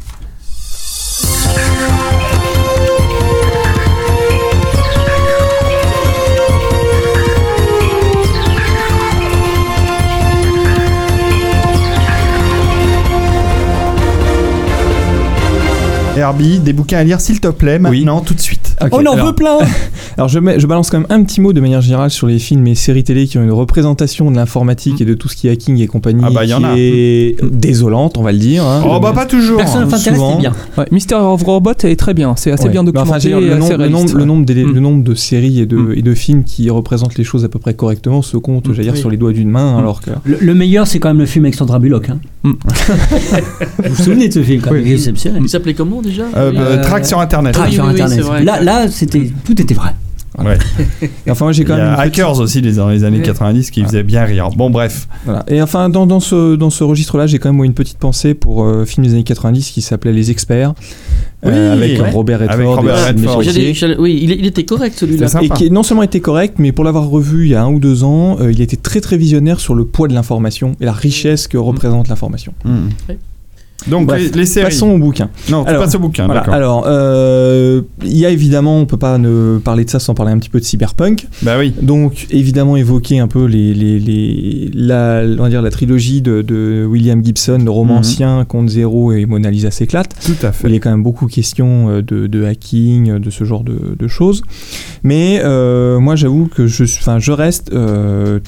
[16.26, 18.00] Herbie, des bouquins à lire s'il te plaît Oui.
[18.00, 18.75] maintenant, tout de suite.
[18.80, 19.58] On en alors- veut plein
[20.18, 22.38] Alors je, mets- je balance quand même un petit mot de manière générale sur les
[22.38, 25.48] films et séries télé qui ont une représentation de l'informatique et de tout ce qui
[25.48, 26.74] est hacking et compagnie Ah bah, y qui en a.
[26.76, 28.64] est désolante, on va le dire.
[28.64, 28.82] hein.
[28.88, 30.34] Oh bah pas toujours Personne hein, n'intéresse, souvent.
[30.34, 30.53] c'est bien.
[30.78, 32.70] Ouais, Mystery of Robot est très bien, c'est assez Ouais.
[32.70, 34.72] bien enfin, documenté veux dire, le, nombre, le, le nombre Mm.
[34.74, 35.92] le nombre de séries et de, Mm.
[35.96, 38.92] et de films qui représentent les choses à peu près correctement se compte, j'allais dire,
[38.94, 38.98] Oui.
[39.00, 39.78] sur les doigts d'une main, Mm.
[39.80, 40.11] alors que...
[40.24, 42.08] Le, le meilleur, c'est quand même le film avec Sandra Bullock.
[42.11, 42.18] Hein.
[42.44, 42.54] Vous
[43.88, 44.82] vous souvenez de ce film quand même?
[44.82, 44.88] Oui.
[44.88, 45.42] Il est exceptionnel.
[45.44, 46.24] Il s'appelait comment déjà?
[46.36, 47.57] Euh, Euh, Track sur Internet.
[47.58, 48.20] Ah, oui, sur Internet.
[48.44, 49.91] là, là, c'était tout était vrai.
[50.38, 50.59] Ouais.
[51.26, 51.87] Et enfin, moi j'ai Il y quand même...
[51.87, 53.22] a une petite- Hackers aussi dans les années Ouais.
[53.22, 54.51] 90 qui faisaient bien rire.
[54.55, 55.09] Bon bref.
[55.25, 55.45] Voilà.
[55.49, 58.34] Et enfin, dans, dans ce, dans ce registre-là, j'ai quand même moi, une petite pensée
[58.34, 60.75] pour euh, film des années 90 qui s'appelait Les Experts,
[61.47, 62.11] euh, Oui, avec ouais.
[62.11, 62.55] Robert Redford.
[62.55, 63.43] Avec Robert Redford.
[63.99, 65.26] Oui, il, il était correct celui-là.
[65.41, 67.79] Et qui non seulement était correct, mais pour l'avoir revu il y a un ou
[67.80, 70.93] deux ans, euh, il était très très visionnaire sur le poids de l'information et la
[70.93, 72.53] richesse que représente l'information.
[72.63, 72.88] Hmm.
[73.09, 73.17] Ouais.
[73.88, 74.66] Donc Bref, les, les séries.
[74.66, 75.28] Passons au bouquin.
[75.50, 76.26] Non, tu Alors, passes au bouquin.
[76.26, 76.40] Voilà.
[76.42, 80.32] Alors, euh, il y a évidemment, on peut pas ne parler de ça sans parler
[80.32, 81.26] un petit peu de cyberpunk.
[81.42, 81.72] Bah oui.
[81.82, 86.42] Donc, évidemment, évoquer un peu les, les, les- la, on va dire la trilogie de,
[86.42, 90.14] de William Gibson, le romancien, Conte Zéro et Mona Lisa s'éclate.
[90.24, 90.70] Tout à Il fait.
[90.70, 93.94] y a quand même beaucoup question euh, de, de hacking, euh, de ce genre de,
[93.96, 94.42] de choses.
[95.04, 98.40] Mais euh, moi, j'avoue que je, enfin, je reste euh,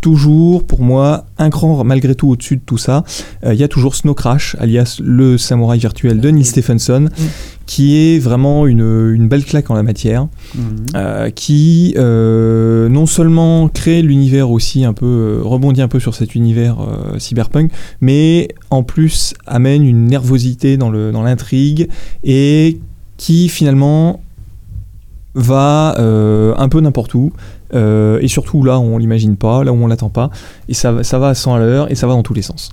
[0.00, 3.04] toujours, pour moi, un cran malgré tout au-dessus de tout ça.
[3.44, 7.08] Euh, Il y a toujours Snow Crash, alias le samouraï virtuel de Neil Stephenson,
[7.66, 10.26] qui est vraiment une, une belle claque en la matière.
[10.54, 10.86] Mhm.
[10.96, 16.34] Euh, qui euh, non seulement crée l'univers aussi un peu rebondit un peu sur cet
[16.34, 16.76] univers
[17.18, 17.70] cyberpunk
[18.00, 21.88] mais en plus amène une nervosité dans l'intrigue
[22.24, 22.80] et
[23.16, 24.20] qui finalement
[25.34, 27.32] va un peu n'importe où
[27.74, 30.30] euh, et surtout là où on l'imagine pas là où on l'attend pas
[30.68, 32.42] et ça, va- ça va à 100 à l'heure et ça va dans tous les
[32.42, 32.70] sens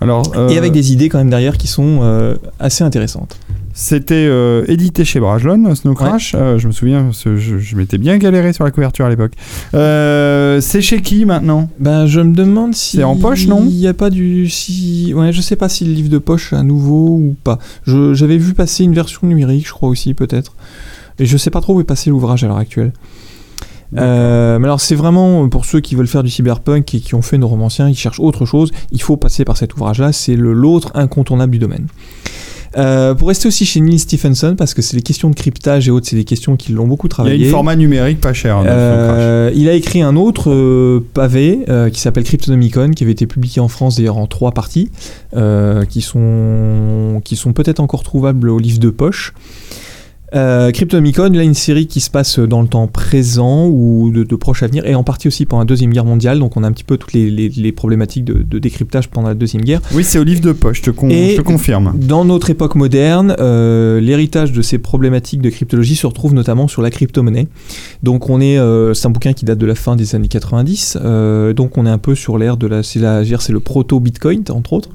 [0.00, 3.38] Alors, euh, et avec des idées quand même derrière qui sont euh, assez intéressantes
[3.74, 6.34] C'était euh, édité chez Brajlon, Snow Crash.
[6.36, 9.32] Euh, je me souviens, je, je m'étais bien galéré sur la couverture à l'époque.
[9.74, 11.68] Euh, c'est chez qui maintenant?
[11.78, 12.96] Ben, je me demande si.
[12.98, 13.64] C'est en poche, non?
[13.68, 14.48] Il n'y a pas du.
[14.50, 15.12] Si...
[15.14, 17.58] Ouais, je sais pas si le livre de poche est à nouveau ou pas.
[17.84, 20.54] Je- J'avais vu passer une version numérique, je crois aussi, peut-être.
[21.18, 22.92] Et je sais pas trop où est passé l'ouvrage à l'heure actuelle.
[23.98, 27.22] Euh, mais alors, c'est vraiment pour ceux qui veulent faire du cyberpunk et qui ont
[27.22, 30.12] fait nos romanciens, qui cherchent autre chose, il faut passer par cet ouvrage-là.
[30.12, 31.86] C'est l'autre incontournable du domaine.
[32.76, 35.90] Euh, pour rester aussi chez Neil Stephenson, parce que c'est les questions de cryptage et
[35.90, 37.50] autres, c'est des questions qui l'ont beaucoup Il y a travaillé.
[37.50, 38.58] format numérique pas cher.
[38.58, 38.64] hein.
[38.64, 43.26] Euh, il a écrit un autre euh, pavé euh, qui s'appelle Cryptonomicon, qui avait été
[43.26, 44.88] publié en France d'ailleurs en trois parties,
[45.36, 49.34] euh, qui sont, qui sont peut-être encore trouvables au livre de poche.
[50.34, 54.36] Euh, Cryptonomicon, là, une série qui se passe dans le temps présent ou de, de
[54.36, 56.72] proche avenir, et en partie aussi pendant la Deuxième Guerre mondiale, donc on a un
[56.72, 59.80] petit peu toutes les, les- les problématiques de, de décryptage pendant la Deuxième Guerre.
[59.92, 61.92] Oui, c'est au livre de poche, je te, con- Et- je te confirme.
[61.96, 66.80] Dans notre époque moderne, euh, l'héritage de ces problématiques de cryptologie se retrouve notamment sur
[66.82, 67.48] la crypto-monnaie.
[68.02, 70.98] Donc on est, euh, c'est un bouquin qui date de la fin des années 90,
[71.04, 74.44] euh, donc on est un peu sur l'ère de la, c'est la, c'est le proto-Bitcoin
[74.50, 74.90] entre autres.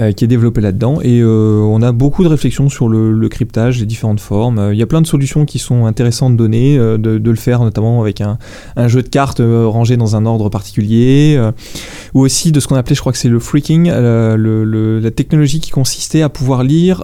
[0.00, 3.28] Euh, qui est développé là-dedans et euh, on a beaucoup de réflexions sur le, le
[3.28, 4.58] cryptage, les différentes formes.
[4.58, 7.30] Euh, Il y a plein de solutions qui sont intéressantes de donner, euh, de, de
[7.30, 8.38] le faire notamment avec un,
[8.76, 11.40] un jeu de cartes rangé dans un ordre particulier,
[12.14, 15.10] ou aussi de ce qu'on appelait, je crois que c'est le freaking, le- le- la
[15.10, 17.02] technologie qui consistait à pouvoir lire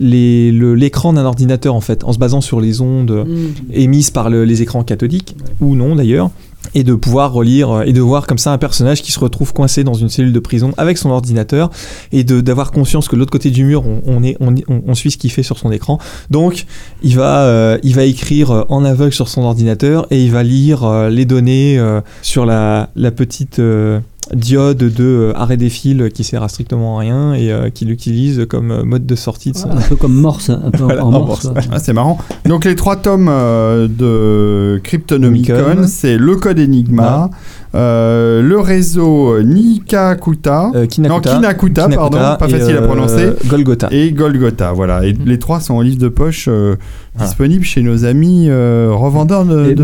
[0.00, 3.72] euh, le- l'écran d'un ordinateur en fait, en se basant sur les ondes Mm.
[3.72, 6.30] émises par le- les écrans cathodiques, ou non d'ailleurs,
[6.74, 9.52] et de pouvoir relire euh, et de voir comme ça un personnage qui se retrouve
[9.52, 11.70] coincé dans une cellule de prison avec son ordinateur
[12.12, 14.36] et de d'avoir conscience que de l'autre côté du mur on, on est
[14.68, 15.98] on, suit ce qu'il fait sur son écran
[16.30, 16.66] donc
[17.02, 20.42] il va euh, il va écrire euh, en aveugle sur son ordinateur et il va
[20.42, 24.00] lire euh, les données euh, sur la, la petite euh,
[24.34, 28.46] diode de euh, arrêt des fils qui sert à strictement rien et euh, qu'il utilise
[28.48, 31.04] comme euh, mode de sortie de son Un peu comme Morse, un peu en- Voilà,
[31.04, 31.44] en en Morse.
[31.46, 31.66] Morse.
[31.70, 32.18] Ah, c'est marrant.
[32.44, 35.86] Donc les trois tomes euh, de Cryptonomicon, Nomicon.
[35.86, 37.30] c'est le code Enigma,
[37.74, 43.28] euh, le réseau Nikakuta, Euh, Kinakuta, non Kinakuta, Kinakuta pardon, pas facile à euh, prononcer,
[43.46, 43.88] Golgotha.
[43.90, 44.72] et Golgotha.
[44.72, 46.76] Voilà, et les trois sont en livre de poche euh,
[47.18, 47.24] Ah.
[47.24, 49.74] disponibles chez nos amis euh, revendeurs Wi-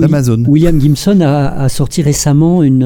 [0.00, 0.42] d'Amazon.
[0.48, 2.82] William Gibson a, a sorti récemment une,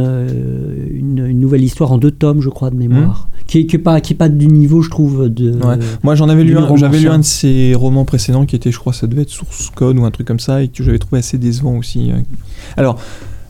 [0.93, 3.79] une, une nouvelle histoire en deux tomes, je crois, de mémoire, qui, est, qui est
[3.79, 5.53] pas qui est pas du niveau, je trouve, de.
[5.53, 5.77] Ouais.
[6.03, 8.79] Moi, j'en avais lu un, j'avais lu un de ses romans précédents qui était, je
[8.79, 11.21] crois, ça devait être Source Code ou un truc comme ça, et que j'avais trouvé
[11.21, 12.11] assez décevant aussi.
[12.11, 12.17] euh.
[12.77, 12.99] Alors,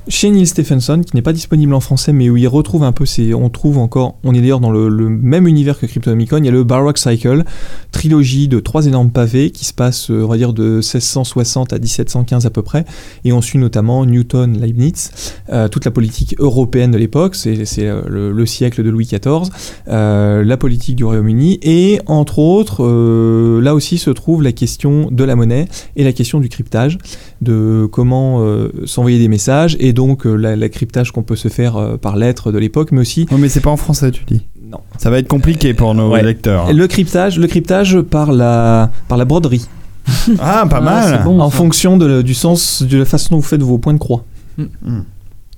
[0.09, 3.05] chez Neil Stephenson, qui n'est pas disponible en français, mais où il retrouve un peu
[3.35, 6.52] on trouve encore, on est d'ailleurs dans le, même univers que Cryptonomicon, il y a
[6.52, 7.44] le Baroque Cycle,
[7.93, 11.78] trilogie de trois énormes pavés qui se passe, euh, on va dire, de 1660 à
[11.78, 12.85] 1715 à peu près,
[13.24, 15.10] et on suit notamment Newton, Leibniz,
[15.51, 19.51] euh, toute la politique européenne de l'époque, c'est le, le siècle de Louis XIV,
[19.89, 22.85] euh, la politique du Royaume-Uni, et entre autres,
[23.60, 25.66] là aussi se trouve la question de la monnaie
[25.97, 26.98] et la question du cryptage,
[27.40, 28.44] de comment
[28.85, 32.14] s'envoyer des messages, et donc euh, la, la cryptage qu'on peut se faire euh, par
[32.16, 33.26] lettre de l'époque, mais aussi...
[33.32, 34.42] Non, mais c'est pas en français, tu dis.
[34.70, 34.78] Non.
[34.96, 36.22] Ça va être compliqué pour nos Ouais.
[36.22, 36.72] lecteurs.
[36.72, 39.66] Le cryptage, le cryptage par la, par la broderie,
[40.38, 41.16] Ah, pas Ah, mal.
[41.18, 41.40] c'est bon.
[41.40, 44.24] en fonction de- du sens, de la façon dont vous faites vos points de croix.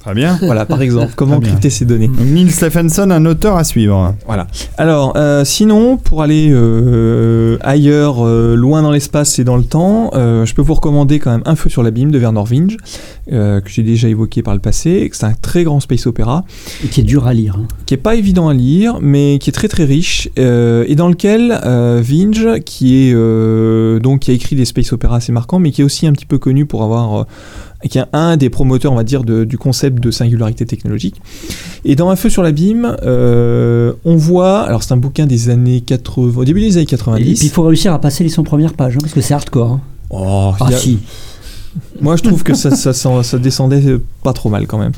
[0.01, 0.39] Très bien.
[0.43, 2.09] Voilà, par exemple, comment crypter ces données.
[2.09, 4.15] Donc, Neil Stephenson, un auteur à suivre.
[4.27, 4.47] Voilà.
[4.79, 10.11] Alors, euh, sinon, pour aller euh, ailleurs, euh, loin dans l'espace et dans le temps,
[10.15, 12.77] euh, je peux vous recommander quand même Un feu sur l'abîme de Werner Vinge,
[13.33, 15.09] euh, que j'ai déjà évoqué par le passé.
[15.11, 16.45] que C'est un très grand space opéra,
[16.85, 17.57] Et qui est dur à lire.
[17.61, 17.67] hein.
[17.87, 21.09] qui est pas évident à lire, mais qui est très très riche, euh, et dans
[21.09, 25.59] lequel euh, Vinge, qui est euh, donc qui a écrit des space opéras assez marquants,
[25.59, 27.25] mais qui est aussi un petit peu connu pour avoir euh,
[27.89, 31.21] qui est un des promoteurs, on va dire, de- du concept de singularité technologique.
[31.85, 35.81] Et dans Un feu sur l'abîme, euh, on voit, alors c'est un bouquin des années
[35.81, 37.43] 80, au début des années Et puis 90.
[37.43, 39.71] il faut réussir à passer les 100 premières pages, hein, parce que c'est hardcore.
[39.73, 39.81] hein.
[40.11, 40.99] Oh, Ah a- si.
[42.01, 43.81] Moi, je trouve que ça, ça, ça- ça descendait
[44.25, 44.91] pas trop mal quand même.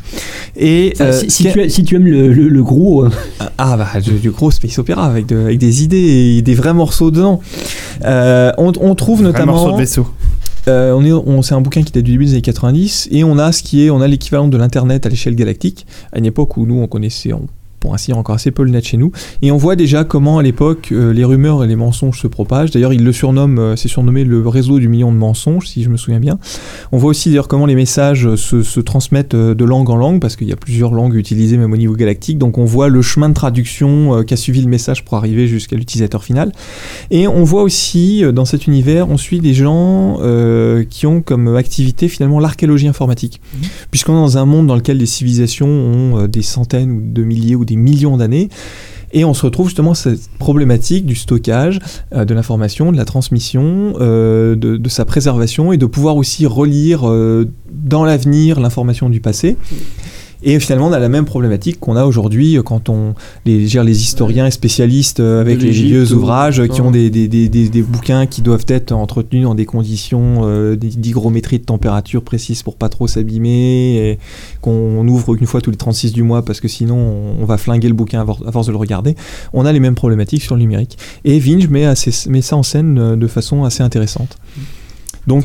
[0.56, 3.10] Et Enfin, euh, si, tu, aimes- si tu aimes le, le- le gros, euh,
[3.58, 6.72] Ah bah du, du gros space opéra avec, de- avec des idées et des vrais
[6.72, 7.40] morceaux dedans.
[8.06, 9.52] Euh, on, on trouve Un notamment.
[9.52, 10.06] morceau de vaisseau.
[10.68, 13.24] Euh, on est, on, c'est un bouquin qui date du début des années 90 et
[13.24, 15.86] on a ce qui est, on a l'équivalent de l'internet à l'échelle galactique.
[16.12, 17.48] À une époque où nous on connaissait, on,
[17.82, 19.10] pour ainsi dire encore assez peu le net chez nous
[19.42, 22.70] et on voit déjà comment à l'époque euh, les rumeurs et les mensonges se propagent.
[22.70, 25.88] D'ailleurs il le surnomme, euh, c'est surnommé le réseau du million de mensonges si je
[25.88, 26.38] me souviens bien.
[26.92, 30.20] On voit aussi d'ailleurs comment les messages se, se transmettent euh, de langue en langue
[30.20, 32.38] parce qu'il y a plusieurs langues utilisées même au niveau galactique.
[32.38, 36.22] Donc on voit le chemin de traduction qu'a suivi le message pour arriver jusqu'à l'utilisateur
[36.22, 36.52] final.
[37.10, 40.18] Et on voit aussi, dans cet univers, on suit des gens
[40.88, 43.40] qui ont comme activité finalement l'archéologie informatique.
[43.90, 47.56] Puisqu'on est dans un monde dans lequel les civilisations ont des centaines ou de milliers
[47.56, 48.48] ou des millions d'années.
[49.12, 51.78] Et on se retrouve justement cette problématique du stockage
[52.14, 56.46] euh, de l'information, de la transmission, euh, de, de sa préservation et de pouvoir aussi
[56.46, 59.56] relire euh, dans l'avenir l'information du passé.
[60.44, 63.14] Et finalement, on a la même problématique qu'on a aujourd'hui euh, quand on
[63.44, 67.10] les, gère les historiens et spécialistes euh, avec les vieux ou- ouvrages qui ont des,
[67.10, 72.22] des, des, des, bouquins qui doivent être entretenus dans des conditions euh, d'hygrométrie de température
[72.22, 74.18] précises pour pas trop s'abîmer et
[74.60, 77.56] qu'on ouvre une fois tous les 36 du mois parce que sinon on, on va
[77.56, 79.14] flinguer le bouquin à, for- à force de le regarder.
[79.52, 80.98] On a les mêmes problématiques sur le numérique.
[81.24, 84.38] Et Vinge met, assez- met ça en scène de façon assez intéressante.
[85.26, 85.44] Donc,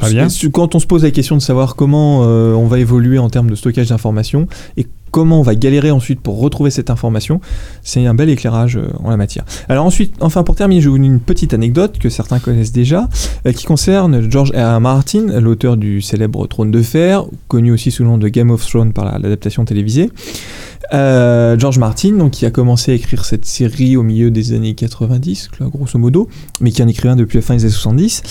[0.52, 3.50] quand on se pose la question de savoir comment euh, on va évoluer en termes
[3.50, 7.40] de stockage d'informations et comment on va galérer ensuite pour retrouver cette information,
[7.82, 9.46] c'est un bel éclairage euh, en la matière.
[9.70, 13.08] Alors ensuite, enfin pour terminer, je vous donner une petite anecdote que certains connaissent déjà,
[13.46, 14.78] euh, qui concerne George R.
[14.78, 14.82] R.
[14.82, 18.66] Martin, l'auteur du célèbre Trône de Fer, connu aussi sous le nom de Game of
[18.68, 20.10] Thrones par la- l'adaptation télévisée.
[20.94, 24.74] Euh, George Martin, donc, qui a commencé à écrire cette série au milieu des années
[24.74, 26.30] 90, là, grosso modo,
[26.62, 28.24] mais qui écrivait un depuis la fin des années 70.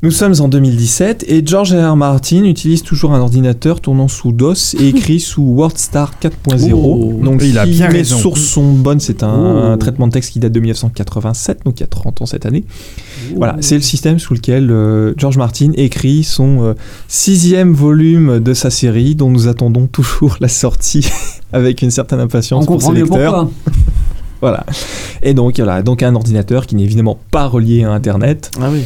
[0.00, 1.90] Nous sommes en 2017 et George R.
[1.92, 1.96] R.
[1.96, 6.70] Martin utilise toujours un ordinateur tournant sous DOS et écrit sous WordStar 4.0.
[6.72, 7.18] Oh.
[7.20, 8.16] donc Il a bien raison.
[8.16, 9.72] sources sont bonnes, c'est un, Oh.
[9.72, 12.46] un traitement de texte qui date de 1987, donc il y a 30 ans cette
[12.46, 12.62] année.
[13.34, 16.74] Voilà, c'est le système sous lequel euh, George Martin écrit son euh,
[17.08, 21.08] sixième volume de sa série, dont nous attendons toujours la sortie
[21.52, 23.48] avec une certaine impatience on pour comprend ses lecteurs.
[24.40, 24.64] Voilà.
[25.24, 28.82] Et donc voilà, donc un ordinateur qui n'est évidemment pas relié à Internet Ah oui.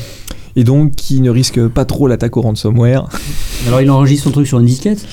[0.57, 3.07] Et donc qui ne risque pas trop l'attaque au ransomware.
[3.67, 5.05] Alors il enregistre son truc sur une disquette.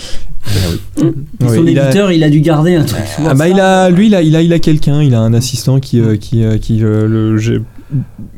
[0.47, 1.11] Et Oui,
[1.47, 3.03] son il a- éditeur, il a dû garder un truc.
[3.25, 5.33] Ah bah il a, lui, il a, il a, il a quelqu'un, il a un
[5.33, 7.37] assistant qui, euh, qui, euh, qui euh, le,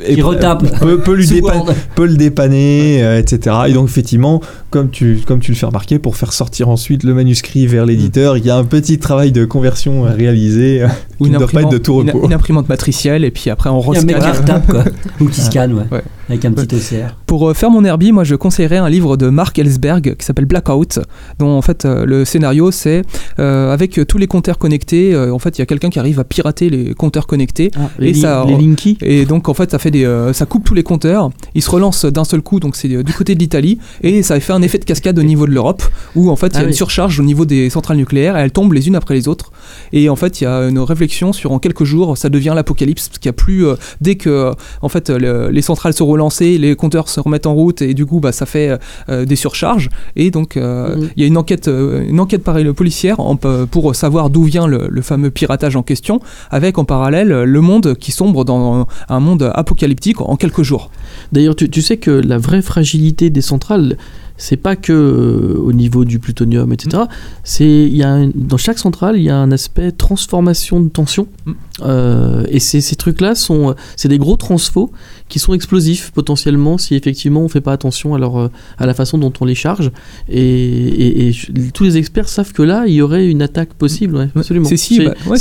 [0.03, 0.79] Qui retape.
[0.79, 1.73] peut, peut lui Sous dépanner, Word.
[1.95, 3.55] peut le dépanner, euh, etc.
[3.67, 4.41] Et donc effectivement,
[4.71, 8.35] comme tu, comme tu le fais remarquer, pour faire sortir ensuite le manuscrit vers l'éditeur,
[8.37, 10.87] il y a un petit travail de conversion à réaliser euh,
[11.19, 12.25] Ou qui une ne doit pas être imprimante, de tout une, repos.
[12.25, 14.37] une imprimante matricielle et puis après on a un mec qui rescanne.
[14.41, 14.83] retape, quoi.
[15.21, 15.83] Ou qui scanne, ouais.
[15.91, 16.01] Ouais.
[16.31, 17.15] Avec un petit OCR.
[17.25, 20.45] Pour euh, faire mon Herbie, moi je conseillerais un livre de Mark Ellsberg qui s'appelle
[20.45, 20.99] Blackout,
[21.39, 23.01] dont en fait euh, le scénario c'est
[23.39, 26.19] euh, avec tous les compteurs connectés, euh, en fait il y a quelqu'un qui arrive
[26.19, 28.97] à pirater les compteurs connectés Ah, les, Et lin- ça- les Linky.
[29.01, 31.69] et donc en fait ça fait des, euh, ça coupe tous les compteurs, il se
[31.69, 34.77] relance d'un seul coup, donc c'est du côté de l'Italie et ça fait un effet
[34.77, 35.83] de cascade au niveau de l'Europe
[36.15, 36.73] où en fait il y a Ah une oui.
[36.75, 39.51] surcharge au niveau des centrales nucléaires et elles tombent les unes après les autres
[39.91, 43.09] et en fait il y a une réflexion sur en quelques jours ça devient l'apocalypse
[43.09, 43.65] parce qu'il y a plus
[43.99, 44.51] dès que
[44.81, 48.19] en fait le- les centrales seront les compteurs se remettent en route et du coup
[48.19, 48.77] bah ça fait
[49.09, 51.09] euh, des surcharges et donc euh, Mhm.
[51.15, 54.67] il y a une enquête euh, une enquête pareille policière en- pour savoir d'où vient
[54.67, 56.19] le, le fameux piratage en question
[56.49, 60.91] avec en parallèle euh, le monde qui sombre dans un monde apocalyptique en quelques jours.
[61.31, 63.97] D'ailleurs, tu, tu sais que la vraie fragilité des centrales,
[64.37, 67.03] c'est pas que euh, au niveau du plutonium, etc.
[67.43, 70.89] C'est il y a un- dans chaque centrale, il y a un aspect transformation de
[70.89, 71.51] tension, Mm.
[71.83, 74.91] Euh, et ces, ces trucs-là sont, c'est des gros transfos
[75.29, 78.93] qui sont explosifs potentiellement si effectivement on fait pas attention à leur, euh, à la
[78.93, 79.89] façon dont on les charge.
[80.29, 83.73] Et, et- et je- tous les experts savent que là, il y aurait une attaque
[83.73, 84.67] possible, ouais, absolument.
[84.67, 85.37] C'est si, bah, ouais,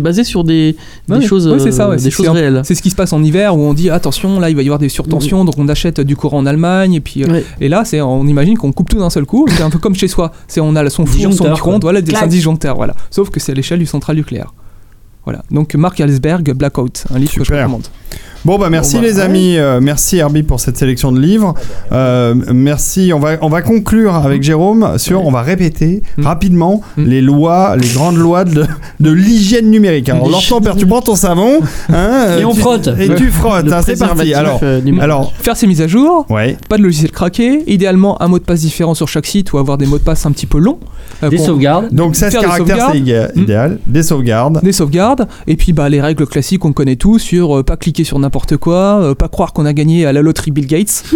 [0.00, 0.76] basé sur des,
[1.08, 2.62] des Ouais, choses, ça, euh, des réelles.
[2.64, 4.66] C'est ce qui se passe en hiver où on dit attention là il va y
[4.66, 7.84] avoir des surtensions donc on achète du courant en Allemagne et puis euh, et là
[7.84, 10.32] c'est on imagine qu'on coupe tout d'un seul coup c'est un peu comme chez soi.
[10.48, 12.94] C'est on a son four son micro-ondes voilà des un disjoncteur voilà.
[13.10, 14.52] Sauf que c'est à l'échelle du central nucléaire
[15.30, 17.58] voilà donc Mark Ellsberg Blackout un livre que je Super.
[17.58, 17.86] recommande
[18.46, 19.20] Bon bah merci Bon, bah, les ouais.
[19.20, 21.52] amis, Euh, merci Herbie pour cette sélection de livres.
[21.92, 26.24] Euh, merci, on va on va conclure avec Jérôme sur, on va répéter Mm.
[26.26, 27.04] rapidement Mm.
[27.04, 28.64] les lois, les grandes lois de,
[28.98, 30.08] de l'hygiène numérique.
[30.08, 31.60] Alors ton père, tu prends ton savon
[31.92, 32.88] hein, Et on tu- frotte.
[32.98, 33.70] et tu frottes.
[33.70, 34.32] Hein, c'est parti.
[34.32, 34.80] Alors euh,
[35.40, 36.56] faire ses mises à jour ouais.
[36.68, 39.76] pas de logiciel craqué idéalement un mot de passe différent sur chaque site ou avoir
[39.76, 40.78] des mots de passe un petit peu longs
[41.22, 41.92] euh, Des sauvegardes.
[41.92, 44.60] Donc 16 Faire des caractères c'est idé- idéal, des sauvegardes.
[44.62, 47.99] des sauvegardes et puis bah les règles classiques qu'on connaît tous sur euh, pas cliquer
[48.04, 51.04] sur n'importe quoi euh, pas croire qu'on a gagné à la loterie Bill Gates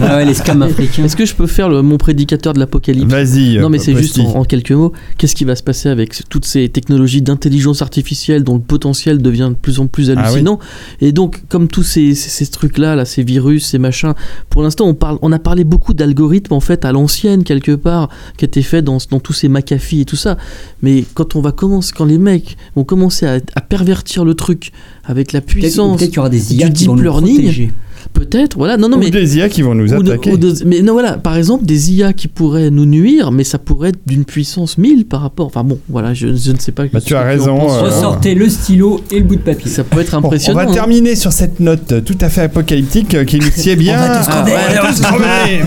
[0.00, 1.04] Ah ouais, les scams africains.
[1.04, 3.58] Est-ce que je peux faire le- mon prédicateur de l'apocalypse Vas-y.
[3.58, 4.92] Non, mais c'est juste en, en quelques mots.
[5.16, 9.48] Qu'est-ce qui va se passer avec toutes ces technologies d'intelligence artificielle dont le potentiel devient
[9.50, 10.18] de plus en plus Ah oui.
[10.28, 10.58] hallucinant
[11.00, 14.14] Et donc, comme tous ces, ces- ces trucs-là, là, ces virus, ces machins,
[14.50, 18.08] pour l'instant, on, parle, on a parlé beaucoup d'algorithmes en fait à l'ancienne quelque part,
[18.36, 20.36] qui étaient faits dans, dans tous ces McAfee et tout ça.
[20.82, 24.72] Mais quand on va commencer, quand les mecs vont commencer à, à pervertir le truc
[25.08, 27.70] avec la puissance, peut-être qu'il y aura des du IA deep learning.
[28.12, 28.76] Peut-être, voilà.
[28.76, 30.32] Non, non, Ou mais des IA qui vont nous ou de- attaquer.
[30.32, 33.58] ou de- mais non, voilà, par exemple, des IA qui pourraient nous nuire, mais ça
[33.58, 35.46] pourrait être d'une puissance 1000 par rapport.
[35.46, 36.84] Enfin bon, voilà, je, je ne sais pas.
[36.92, 39.70] Bah, tu as raison, euh, Ressortez le stylo et le bout de papier.
[39.70, 40.64] Ça peut être Bon, on impressionnant.
[40.64, 40.72] va hein.
[40.72, 43.98] terminer sur cette note euh, tout à fait apocalyptique euh, qui nous sied bien.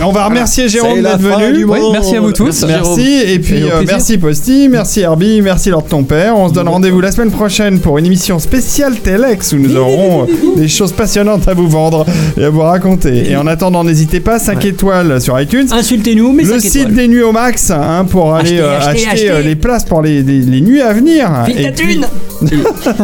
[0.04, 1.64] On va remercier Jérôme d'être venu.
[1.66, 5.86] Oui, merci à vous tous Merci et puis euh, merci Posty, merci Herbie, merci Lord
[5.86, 6.38] ton père.
[6.38, 10.24] On se donne rendez-vous la semaine prochaine pour une émission spéciale Telex où nous aurons
[10.24, 12.06] euh, des choses passionnantes à vous vendre
[12.40, 13.32] et à vous raconter.
[13.32, 15.68] Et en attendant, n'hésitez pas 5 étoiles sur iTunes.
[15.72, 16.94] Insultez-nous, mais Le 5 site étoiles.
[16.96, 19.44] des nuits au max hein, pour aller euh, acheter euh, achetez.
[19.50, 21.30] les places pour les, les- les nuits à venir.
[21.48, 22.06] Vite Et puis- thune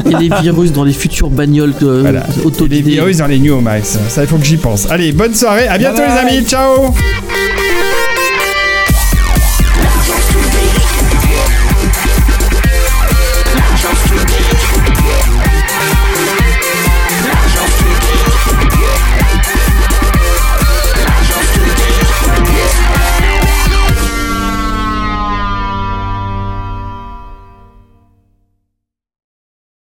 [0.05, 2.23] Et les virus dans les futures bagnoles euh, Voilà.
[2.61, 3.97] Et les virus dans les nuits au max.
[4.09, 4.89] Ça, il faut que j'y pense.
[4.89, 5.67] Allez, bonne soirée.
[5.67, 6.25] À bientôt, Bye bye.
[6.31, 6.45] les amis.
[6.47, 6.93] Ciao.